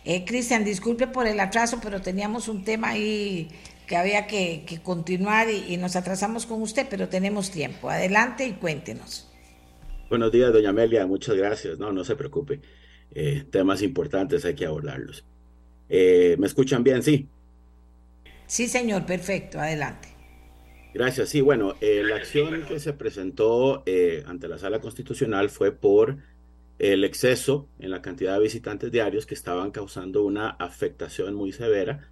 [0.05, 3.49] Eh, Cristian, disculpe por el atraso, pero teníamos un tema ahí
[3.91, 7.91] que había que, continuar y, nos atrasamos con usted, pero tenemos tiempo.
[7.91, 9.29] Adelante y cuéntenos.
[10.09, 11.77] Buenos días, doña Amelia, muchas gracias.
[11.81, 12.61] No, no se preocupe.
[13.11, 15.25] Eh, temas importantes hay que abordarlos.
[15.89, 17.03] Eh, ¿Me escuchan bien?
[17.03, 17.27] Sí.
[18.47, 20.07] Sí, señor, perfecto, adelante.
[20.95, 21.29] Gracias.
[21.31, 23.83] Sí, bueno, eh, la acción que se presentó
[24.25, 26.19] ante la Sala Constitucional fue por
[26.79, 32.09] el exceso en la cantidad de visitantes diarios que estaban causando una afectación muy severa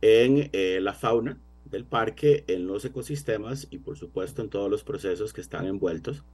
[0.00, 0.50] en
[0.84, 5.40] la fauna del parque, en los ecosistemas y por supuesto en todos los procesos que
[5.40, 6.24] están envueltos,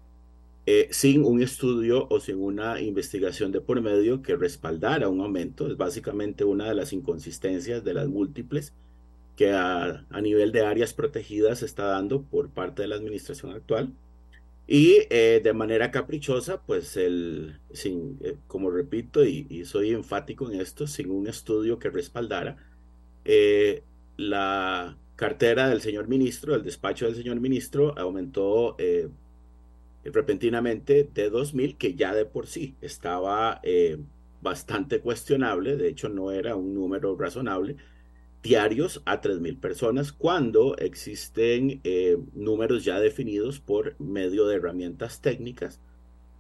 [0.90, 5.66] sin un estudio o sin una investigación de por medio que respaldara un aumento.
[5.66, 8.72] Es básicamente una de las inconsistencias de las múltiples
[9.36, 13.92] que a, nivel de áreas protegidas se está dando por parte de la administración actual.
[14.66, 20.60] Y eh, de manera caprichosa, pues el, sin, eh, como repito y, soy enfático en
[20.60, 22.56] esto, sin un estudio que respaldara
[23.24, 23.82] eh,
[24.16, 28.76] la cartera del señor ministro, el despacho del señor ministro aumentó
[30.04, 33.60] repentinamente de 2.000, que ya de por sí estaba
[34.44, 37.76] bastante cuestionable, de hecho no era un número razonable,
[38.44, 45.80] diarios a 3.000 personas cuando existen eh, números ya definidos por medio de herramientas técnicas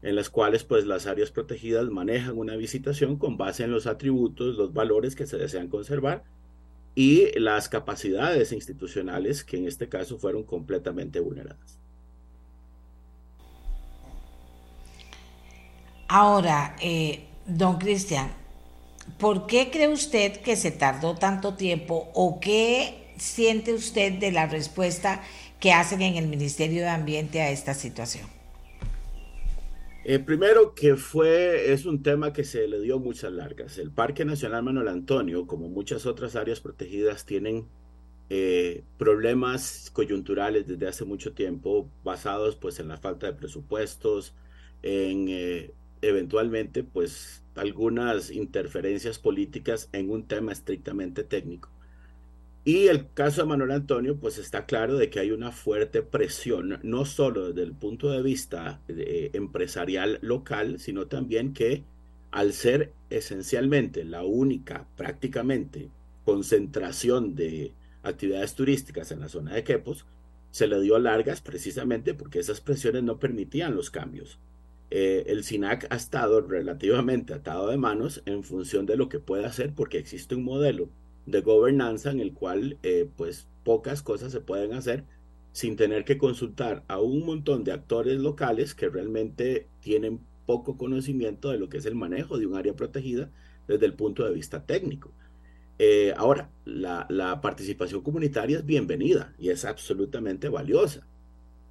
[0.02, 4.56] en las cuales pues las áreas protegidas manejan una visitación con base en los atributos,
[4.56, 6.24] los valores que se desean conservar
[6.94, 11.78] y las capacidades institucionales que en este caso fueron completamente vulneradas.
[16.08, 18.30] Ahora, eh, don Cristian,
[19.18, 24.46] ¿Por qué cree usted que se tardó tanto tiempo o qué siente usted de la
[24.46, 25.22] respuesta
[25.60, 28.33] que hacen en el Ministerio de Ambiente a esta situación?
[30.06, 33.78] Eh, primero que fue, es un tema que se le dio muchas largas.
[33.78, 37.68] El Parque Nacional Manuel Antonio, como muchas otras áreas protegidas, tienen
[38.28, 44.34] eh, problemas coyunturales desde hace mucho tiempo, basados pues en la falta de presupuestos,
[44.82, 45.72] en eh,
[46.02, 51.73] eventualmente pues algunas interferencias políticas en un tema estrictamente técnico.
[52.66, 56.80] Y el caso de Manuel Antonio, pues está claro de que hay una fuerte presión,
[56.82, 61.84] no solo desde el punto de vista eh, empresarial local, sino también que
[62.30, 65.90] al ser esencialmente la única, prácticamente,
[66.24, 67.72] concentración de
[68.02, 70.06] actividades turísticas en la zona de Quepos,
[70.50, 74.38] se le dio largas precisamente porque esas presiones no permitían los cambios.
[74.90, 79.44] Eh, el SINAC ha estado relativamente atado de manos en función de lo que puede
[79.44, 80.88] hacer porque existe un modelo
[81.26, 85.04] de gobernanza en el cual eh, pues pocas cosas se pueden hacer
[85.52, 91.50] sin tener que consultar a un montón de actores locales que realmente tienen poco conocimiento
[91.50, 93.30] de lo que es el manejo de un área protegida
[93.68, 95.12] desde el punto de vista técnico.
[95.78, 101.06] Eh, ahora, la participación comunitaria es bienvenida y es absolutamente valiosa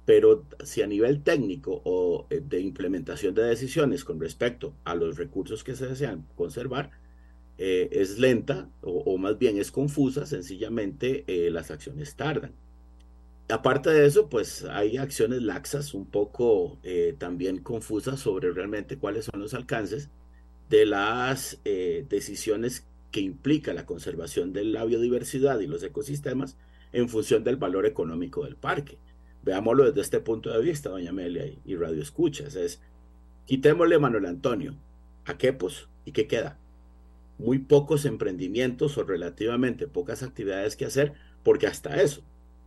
[0.04, 5.16] pero si a nivel técnico o eh, de implementación de decisiones con respecto a los
[5.16, 6.90] recursos que se desean conservar,
[7.58, 12.52] eh, es lenta o, más bien es confusa, sencillamente eh, las acciones tardan.
[13.48, 16.78] Aparte de eso, pues hay acciones laxas, un poco
[17.18, 20.08] también confusas sobre realmente cuáles son los alcances
[20.70, 26.56] de las decisiones que implica la conservación de la biodiversidad y los ecosistemas
[26.94, 28.98] en función del valor económico del parque.
[29.42, 32.54] Veámoslo desde este punto de vista, doña Amelia y, Radio Escuchas.
[32.54, 32.80] Es,
[33.46, 34.74] quitémosle Manuel Antonio
[35.26, 36.58] a Quepos y ¿qué queda?
[37.38, 42.22] Muy pocos emprendimientos o relativamente pocas actividades que hacer, porque hasta eso,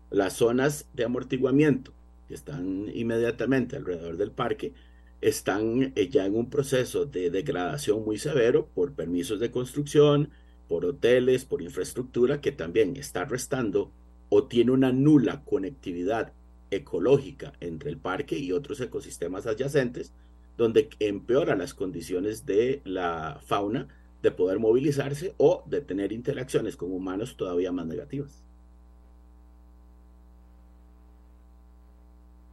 [0.09, 1.93] las zonas de amortiguamiento
[2.27, 4.73] que están inmediatamente alrededor del parque
[5.21, 10.29] están eh, ya en un proceso de degradación muy severo por permisos de construcción,
[10.67, 13.91] por hoteles, por infraestructura que también está restando
[14.29, 16.33] o tiene una nula conectividad
[16.69, 20.13] ecológica entre el parque y otros ecosistemas adyacentes,
[20.57, 23.87] donde empeora las condiciones de la fauna
[24.21, 28.43] de poder movilizarse o de tener interacciones con humanos todavía más negativas.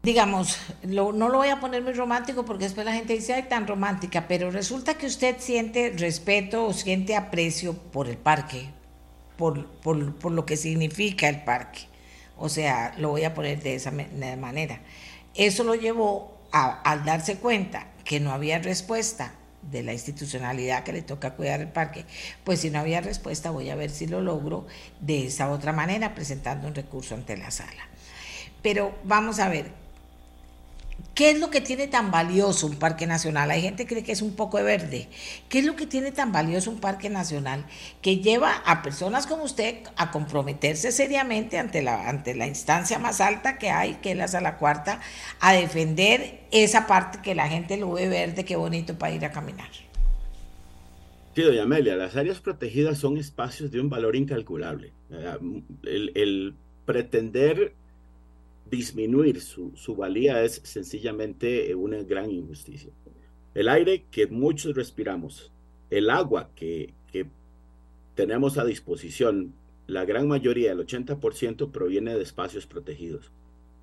[0.02, 3.66] Digamos, no lo voy a poner muy romántico porque después la gente dice, ay, tan
[3.66, 8.68] romántica, pero resulta que usted siente respeto o siente aprecio por el parque,
[9.38, 11.88] por, por, por lo que significa el parque.
[12.36, 14.82] O sea, lo voy a poner de esa manera.
[15.34, 19.32] Eso lo llevó al darse cuenta que no había respuesta
[19.70, 22.04] de la institucionalidad que le toca cuidar el parque,
[22.44, 24.66] pues si no había respuesta voy a ver si lo logro
[25.00, 27.88] de esa otra manera, presentando un recurso ante la sala.
[28.62, 29.83] Pero vamos a ver,
[31.14, 33.50] ¿Qué es lo que tiene tan valioso un parque nacional?
[33.52, 35.08] Hay gente que cree que es un poco de verde.
[35.48, 37.66] ¿Qué es lo que tiene tan valioso un parque nacional
[38.02, 43.20] que lleva a personas como usted a comprometerse seriamente ante la, ante la instancia más
[43.20, 45.00] alta que hay, que es la sala cuarta,
[45.38, 49.30] a defender esa parte que la gente lo ve verde, qué bonito para ir a
[49.30, 49.70] caminar?
[51.34, 54.92] Sí, doña Amelia, las áreas protegidas son espacios de un valor incalculable.
[55.82, 56.54] El,
[56.84, 57.74] pretender
[58.70, 62.92] disminuir su, su, valía es sencillamente una gran injusticia.
[63.54, 65.52] El aire que muchos respiramos,
[65.90, 67.26] el agua que, que
[68.14, 69.54] tenemos a disposición,
[69.86, 73.30] la gran mayoría, el 80%, proviene de espacios protegidos.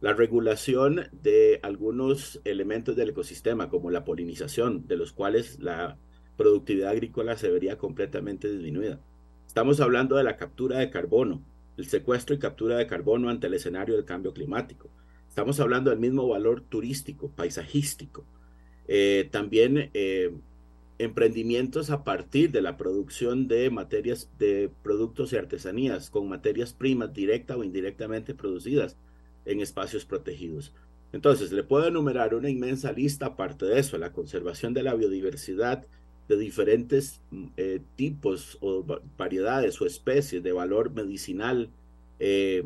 [0.01, 5.97] La regulación de algunos elementos del ecosistema, como la polinización, de los cuales la
[6.37, 8.99] productividad agrícola se vería completamente disminuida.
[9.45, 11.43] Estamos hablando de la captura de carbono,
[11.77, 14.89] el secuestro y captura de carbono ante el escenario del cambio climático.
[15.27, 18.25] Estamos hablando del mismo valor turístico, paisajístico.
[18.87, 20.33] Eh, también eh,
[20.97, 27.13] emprendimientos a partir de la producción de materias, de productos y artesanías con materias primas
[27.13, 28.97] directa o indirectamente producidas
[29.45, 30.73] en espacios protegidos.
[31.13, 35.85] Entonces, le puedo enumerar una inmensa lista aparte de eso, la conservación de la biodiversidad,
[36.31, 38.85] de diferentes mm, eh, tipos o
[39.17, 41.69] variedades o especies de valor medicinal,
[42.19, 42.63] eh,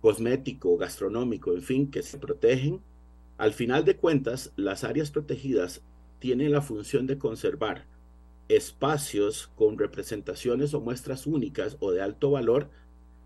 [0.00, 2.80] cosmético, gastronómico, en fin, que se protegen.
[3.38, 5.82] Al final de cuentas, las áreas protegidas
[6.18, 7.84] tienen la función de conservar
[8.48, 12.70] espacios con representaciones o muestras únicas o de alto valor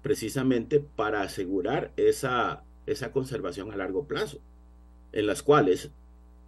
[0.03, 4.39] precisamente para asegurar esa, esa conservación a largo plazo,
[5.13, 5.91] en las cuales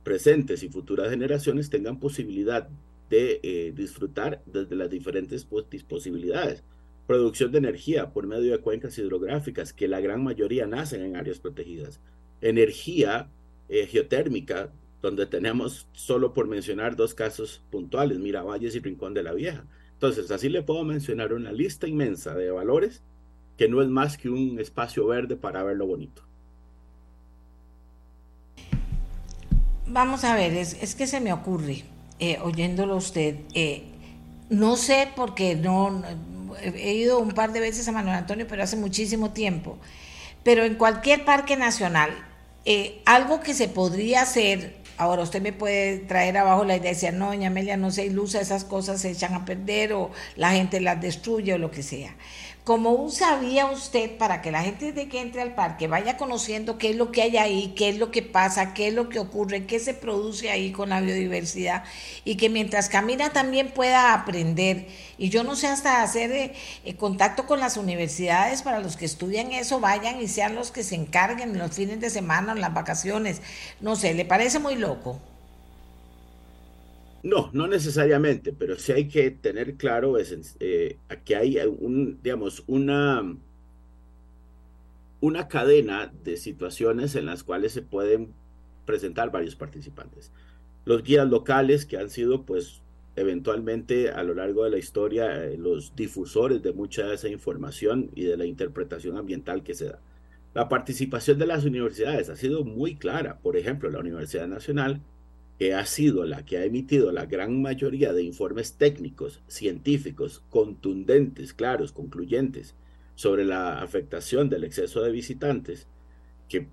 [0.02, 2.68] presentes y futuras generaciones tengan posibilidad
[3.14, 6.64] eh, disfrutar desde las diferentes posibilidades.
[7.06, 11.38] Producción de energía por medio de cuencas hidrográficas, que la gran mayoría nacen en áreas
[11.38, 12.00] protegidas.
[12.40, 13.28] Energía
[13.68, 14.72] eh, geotérmica,
[15.02, 19.66] donde tenemos, solo por mencionar dos casos puntuales, Miravalles y Rincón de la Vieja.
[19.92, 23.02] Entonces, así le puedo mencionar una lista inmensa de valores
[23.58, 26.22] que no es más que un espacio verde para ver lo bonito.
[29.86, 31.84] Vamos a ver, es, es que se me ocurre
[32.22, 33.34] eh, oyéndolo usted.
[33.52, 33.82] Eh,
[34.48, 36.04] no sé porque no,
[36.62, 39.76] he ido un par de veces a Manuel Antonio, pero hace muchísimo tiempo.
[40.44, 42.10] Pero en cualquier parque nacional,
[42.64, 46.94] eh, algo que se podría hacer, ahora usted me puede traer abajo la idea de
[46.94, 50.52] decir, no, doña Amelia, no se ilusa, esas cosas se echan a perder o la
[50.52, 52.14] gente las destruye o lo que sea
[52.64, 56.78] como un sabía usted para que la gente de que entre al parque vaya conociendo
[56.78, 59.18] qué es lo que hay ahí, qué es lo que pasa, qué es lo que
[59.18, 61.82] ocurre, qué se produce ahí con la biodiversidad
[62.24, 64.86] y que mientras camina también pueda aprender.
[65.18, 69.06] Y yo no sé hasta hacer eh, eh, contacto con las universidades para los que
[69.06, 72.72] estudian eso, vayan y sean los que se encarguen en los fines de semana, las
[72.72, 73.42] vacaciones.
[73.80, 75.18] No sé, ¿le parece muy loco?
[77.22, 83.36] No, no necesariamente, pero sí hay que tener claro eh, que hay un, digamos, una,
[85.20, 88.34] una cadena de situaciones en las cuales se pueden
[88.86, 90.32] presentar varios participantes.
[90.84, 92.82] Los guías locales que han sido, pues,
[93.14, 98.10] eventualmente a lo largo de la historia, eh, los difusores de mucha de esa información
[98.16, 100.00] y de la interpretación ambiental que se da.
[100.54, 103.38] La participación de las universidades ha sido muy clara.
[103.38, 105.00] Por ejemplo, la Universidad Nacional
[105.58, 111.54] que ha sido la que ha emitido la gran mayoría de informes técnicos, científicos, contundentes,
[111.54, 112.74] claros, concluyentes,
[113.14, 115.86] sobre la afectación del exceso de visitantes,
[116.48, 116.68] que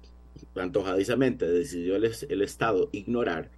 [0.56, 3.52] antojadizamente decidió el, el Estado ignorar,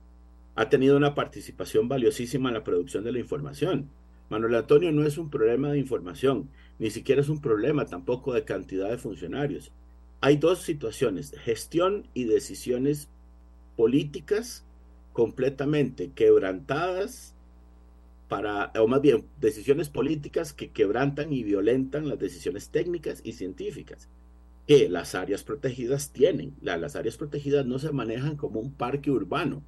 [0.55, 3.89] ha tenido una participación valiosísima en la producción de la información.
[4.29, 6.49] Manuel Antonio no es un problema de información,
[6.79, 9.71] ni siquiera es un problema tampoco de cantidad de funcionarios.
[10.19, 13.09] Hay dos situaciones, gestión y decisiones
[13.75, 14.65] políticas
[15.13, 17.33] completamente quebrantadas
[18.27, 24.07] para, o más bien, decisiones políticas que quebrantan y violentan las decisiones técnicas y científicas
[24.67, 26.53] que las áreas protegidas tienen.
[26.61, 29.63] las áreas protegidas no se manejan como un parque urbano,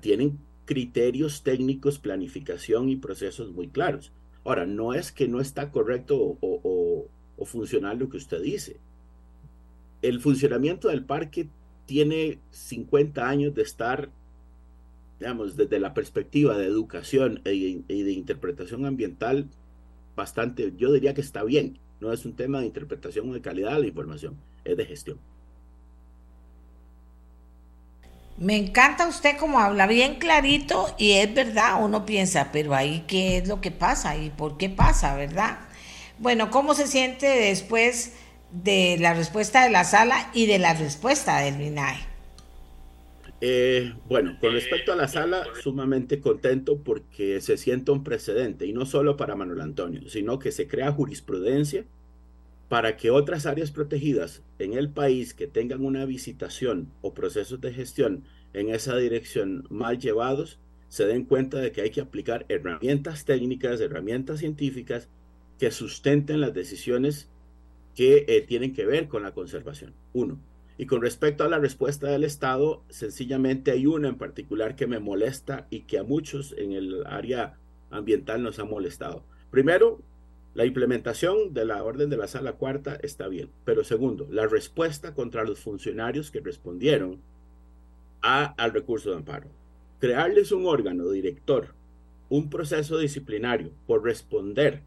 [0.00, 4.12] tienen criterios técnicos, planificación y procesos muy claros.
[4.44, 8.76] Ahora, no es que no está correcto o, o, o funcional lo que usted dice.
[10.00, 11.48] El funcionamiento del parque
[11.86, 14.10] tiene 50 años de estar
[15.20, 19.48] digamos, desde la perspectiva de educación y de interpretación ambiental,
[20.16, 21.78] bastante, yo diría que está bien.
[22.00, 25.18] No es un tema de interpretación o de calidad de la información, es de gestión.
[28.38, 33.36] Me encanta usted como habla bien clarito y es verdad, uno piensa, pero ahí qué
[33.36, 35.58] es lo que pasa y por qué pasa, ¿verdad?
[36.18, 38.14] Bueno, ¿cómo se siente después
[38.50, 42.09] de la respuesta de la sala y de la respuesta del MINAE?
[43.40, 48.72] Eh, bueno, con respecto a la sala, sumamente contento porque se siente un precedente, y
[48.72, 51.86] no solo para Manuel Antonio, sino que se crea jurisprudencia
[52.68, 57.72] para que otras áreas protegidas en el país que tengan una visitación o procesos de
[57.72, 63.24] gestión en esa dirección mal llevados se den cuenta de que hay que aplicar herramientas
[63.24, 65.08] técnicas, herramientas científicas
[65.58, 67.28] que sustenten las decisiones
[67.94, 69.94] que eh, tienen que ver con la conservación.
[70.12, 70.40] Uno.
[70.78, 74.98] Y con respecto a la respuesta del Estado, sencillamente hay una en particular que me
[74.98, 77.58] molesta y que a muchos en el área
[77.90, 79.24] ambiental nos ha molestado.
[79.50, 80.00] Primero,
[80.54, 85.14] la implementación de la orden de la sala cuarta está bien, pero segundo, la respuesta
[85.14, 87.20] contra los funcionarios que respondieron
[88.22, 89.48] a, al recurso de amparo.
[90.00, 91.74] Crearles un órgano director,
[92.30, 94.82] un proceso disciplinario por responder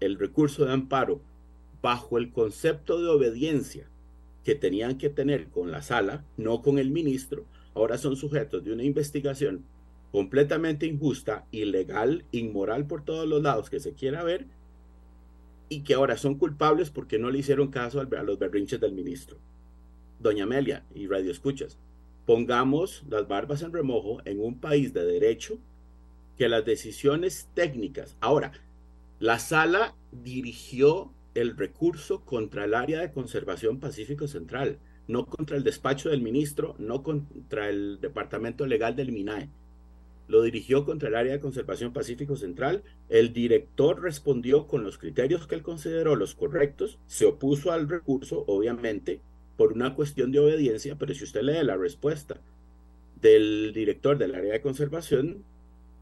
[0.00, 1.20] el recurso de amparo
[1.82, 3.88] bajo el concepto de obediencia
[4.44, 8.72] que tenían que tener con la sala, no con el ministro, ahora son sujetos de
[8.72, 9.64] una investigación
[10.12, 14.46] completamente injusta, ilegal, inmoral por todos los lados que se quiera ver,
[15.68, 19.38] y que ahora son culpables porque no le hicieron caso a los berrinches del ministro.
[20.20, 21.78] Doña Amelia y Radio Escuchas,
[22.26, 25.58] pongamos las barbas en remojo en un país de derecho
[26.36, 28.16] que las decisiones técnicas.
[28.20, 28.52] Ahora,
[29.20, 34.78] la sala dirigió el recurso contra el área de conservación Pacífico Central,
[35.08, 39.50] no contra el despacho del ministro, no contra el departamento legal del MINAE.
[40.26, 42.82] Lo dirigió contra el área de conservación Pacífico Central.
[43.10, 48.44] El director respondió con los criterios que él consideró los correctos, se opuso al recurso,
[48.46, 49.20] obviamente,
[49.56, 52.40] por una cuestión de obediencia, pero si usted lee la respuesta
[53.20, 55.44] del director del área de conservación,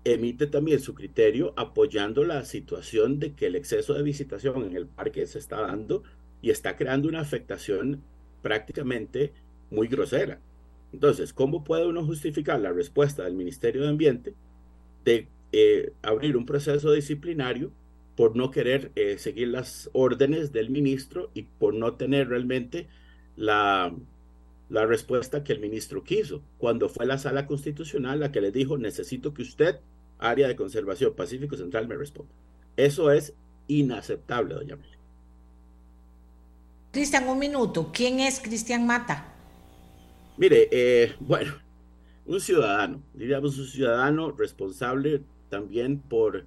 [0.05, 4.87] emite también su criterio apoyando la situación de que el exceso de visitación en el
[4.87, 6.03] parque se está dando
[6.41, 8.03] y está creando una afectación
[8.43, 9.33] prácticamente
[9.71, 10.41] muy grosera.
[10.93, 14.35] Entonces, ¿cómo puede uno justificar la respuesta del Ministerio de Ambiente
[15.05, 17.73] de eh, abrir un proceso disciplinario
[18.17, 22.89] por no querer eh, seguir las órdenes del ministro y por no tener realmente
[23.37, 23.95] la,
[24.73, 28.79] la respuesta que el ministro quiso, cuando fue la sala constitucional la que le dijo,
[28.79, 29.81] necesito que usted
[30.19, 32.33] área de conservación Pacífico Central me responde.
[32.77, 33.35] Eso es
[33.69, 34.99] inaceptable, doña Amelia.
[36.91, 37.91] Cristian, un minuto.
[37.93, 39.35] ¿Quién es Cristian Mata?
[40.39, 41.53] Mire, eh, bueno,
[42.25, 46.47] un ciudadano, diríamos un ciudadano responsable también por,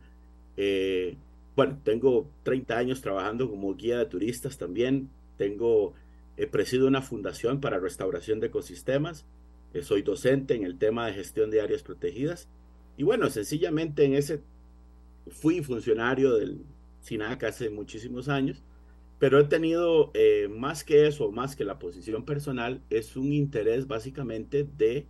[0.58, 1.16] eh,
[1.56, 5.94] bueno, tengo 30 años trabajando como guía de turistas también, tengo,
[6.38, 9.26] he presido una fundación para restauración de ecosistemas,
[9.74, 12.50] eh, soy docente en el tema de gestión de áreas protegidas
[12.98, 14.42] y bueno, sencillamente en ese
[15.30, 16.64] fui funcionario del
[17.02, 18.64] SINAC hace muchísimos años,
[19.20, 23.88] pero he tenido eh, más que eso, más que la posición personal, es un interés
[23.88, 25.08] básicamente de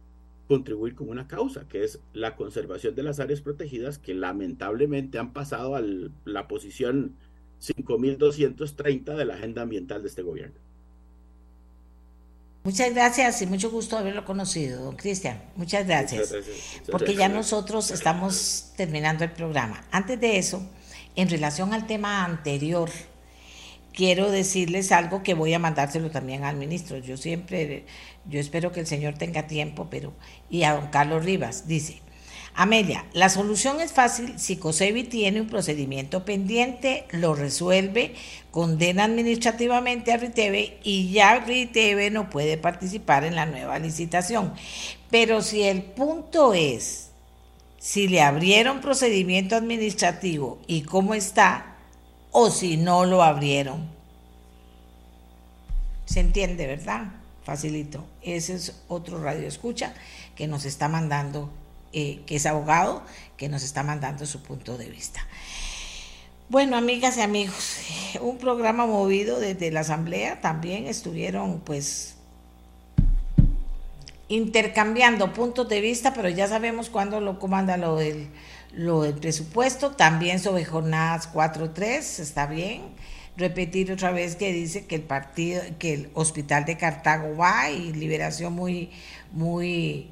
[0.48, 5.34] contribuir con una causa, que es la conservación de las áreas protegidas, que lamentablemente han
[5.34, 5.84] pasado a
[6.24, 7.16] la posición
[7.60, 10.60] 5230 de la agenda ambiental de este gobierno.
[12.66, 15.40] Muchas gracias y mucho gusto haberlo conocido, don Cristian.
[15.56, 16.34] Muchas gracias.
[16.92, 19.86] porque ya nosotros estamos terminando el programa.
[19.92, 20.68] Antes de eso,
[21.16, 22.90] en relación al tema anterior,
[23.94, 26.98] quiero decirles algo que voy a mandárselo también al ministro.
[26.98, 27.86] Yo siempre,
[28.28, 30.14] yo espero que el señor tenga tiempo, pero,
[30.50, 32.02] y a don Carlos Rivas, dice,
[32.58, 38.16] Amelia, la solución es fácil si COSEBI tiene un procedimiento pendiente, lo resuelve,
[38.50, 44.54] condena administrativamente a RITEVE y ya RITEVE no puede participar en la nueva licitación.
[45.12, 47.10] Pero si el punto es
[47.78, 51.76] si le abrieron procedimiento administrativo y cómo está,
[52.32, 53.88] o si no lo abrieron.
[56.06, 57.12] ¿Se entiende, verdad?
[57.44, 58.04] Facilito.
[58.24, 59.94] Ese es otro radio escucha
[60.36, 61.52] que nos está mandando
[61.98, 63.04] eh, que es abogado,
[63.38, 65.26] que nos está mandando su punto de vista.
[66.50, 67.78] Bueno, amigas y amigos,
[68.20, 72.18] un programa movido desde la Asamblea, también estuvieron pues
[74.28, 78.28] intercambiando puntos de vista, pero ya sabemos cuándo lo comanda lo del,
[78.74, 82.82] lo presupuesto, también sobre jornadas 4-3, está bien.
[83.38, 87.94] Repetir otra vez que dice que el partido, que el hospital de Cartago va y
[87.94, 88.92] liberación muy,
[89.32, 90.10] muy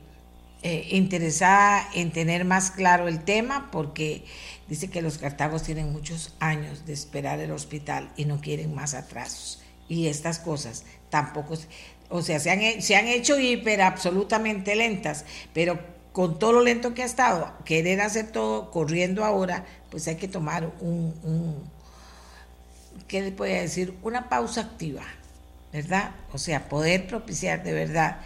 [0.66, 4.24] eh, interesada en tener más claro el tema porque
[4.70, 8.94] dice que los cartagos tienen muchos años de esperar el hospital y no quieren más
[8.94, 9.62] atrasos.
[9.90, 11.56] Y estas cosas tampoco,
[12.08, 15.80] o sea, se han, se han hecho hiper absolutamente lentas, pero
[16.14, 20.30] con todo lo lento que ha estado, querer hacer todo corriendo ahora, pues hay que
[20.30, 21.62] tomar un, un
[23.10, 23.98] ¿qué le puedo decir?
[24.02, 25.04] Una pausa activa,
[25.74, 26.12] ¿verdad?
[26.32, 28.22] O sea, poder propiciar de verdad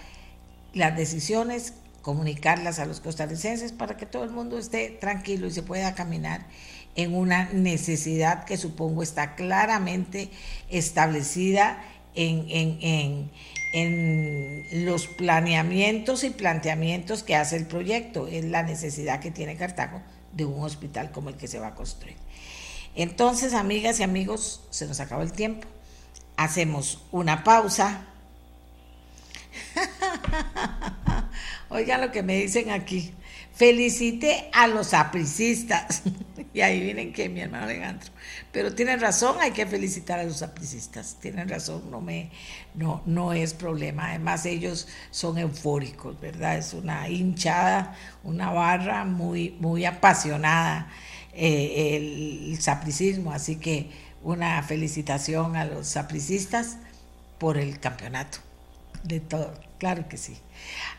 [0.74, 1.74] las decisiones
[2.08, 6.46] comunicarlas a los costarricenses para que todo el mundo esté tranquilo y se pueda caminar
[6.96, 10.30] en una necesidad que supongo está claramente
[10.70, 11.84] establecida
[12.16, 13.30] en,
[13.74, 20.02] en los planeamientos y planteamientos que hace el proyecto, es la necesidad que tiene Cartago
[20.32, 22.16] de un hospital como el que se va a construir.
[22.96, 25.68] Entonces, amigas y amigos, se nos acabó el tiempo.
[26.38, 28.06] Hacemos una pausa.
[31.70, 33.14] Oigan lo que me dicen aquí.
[33.54, 36.04] Felicite a los apricistas.
[36.54, 38.10] y ahí vienen que mi hermano Alejandro.
[38.52, 41.18] Pero tienen razón, hay que felicitar a los apricistas.
[41.20, 42.32] Tienen razón, no, me,
[42.76, 44.10] no, no es problema.
[44.10, 46.58] Además, ellos son eufóricos, ¿verdad?
[46.58, 50.90] Es una hinchada, una barra muy, muy apasionada,
[51.34, 53.34] eh, el, sapricismo.
[53.34, 53.90] Así que
[54.24, 56.78] una felicitación a los sapricistas
[57.38, 58.40] por el campeonato.
[59.04, 60.38] De todo, claro que sí.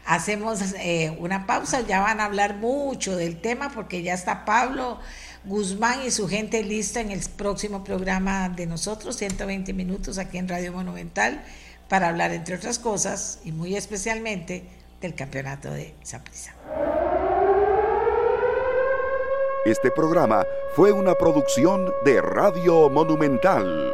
[0.04, 4.98] Hacemos eh, una pausa, ya van a hablar mucho del tema porque ya está Pablo
[5.44, 10.48] Guzmán y su gente lista en el próximo programa de nosotros, 120 minutos aquí en
[10.48, 11.42] Radio Monumental,
[11.88, 14.64] para hablar, entre otras cosas, y muy especialmente,
[15.00, 16.54] del campeonato de Saprissa.
[19.64, 20.44] Este programa
[20.74, 23.92] fue una producción de Radio Monumental.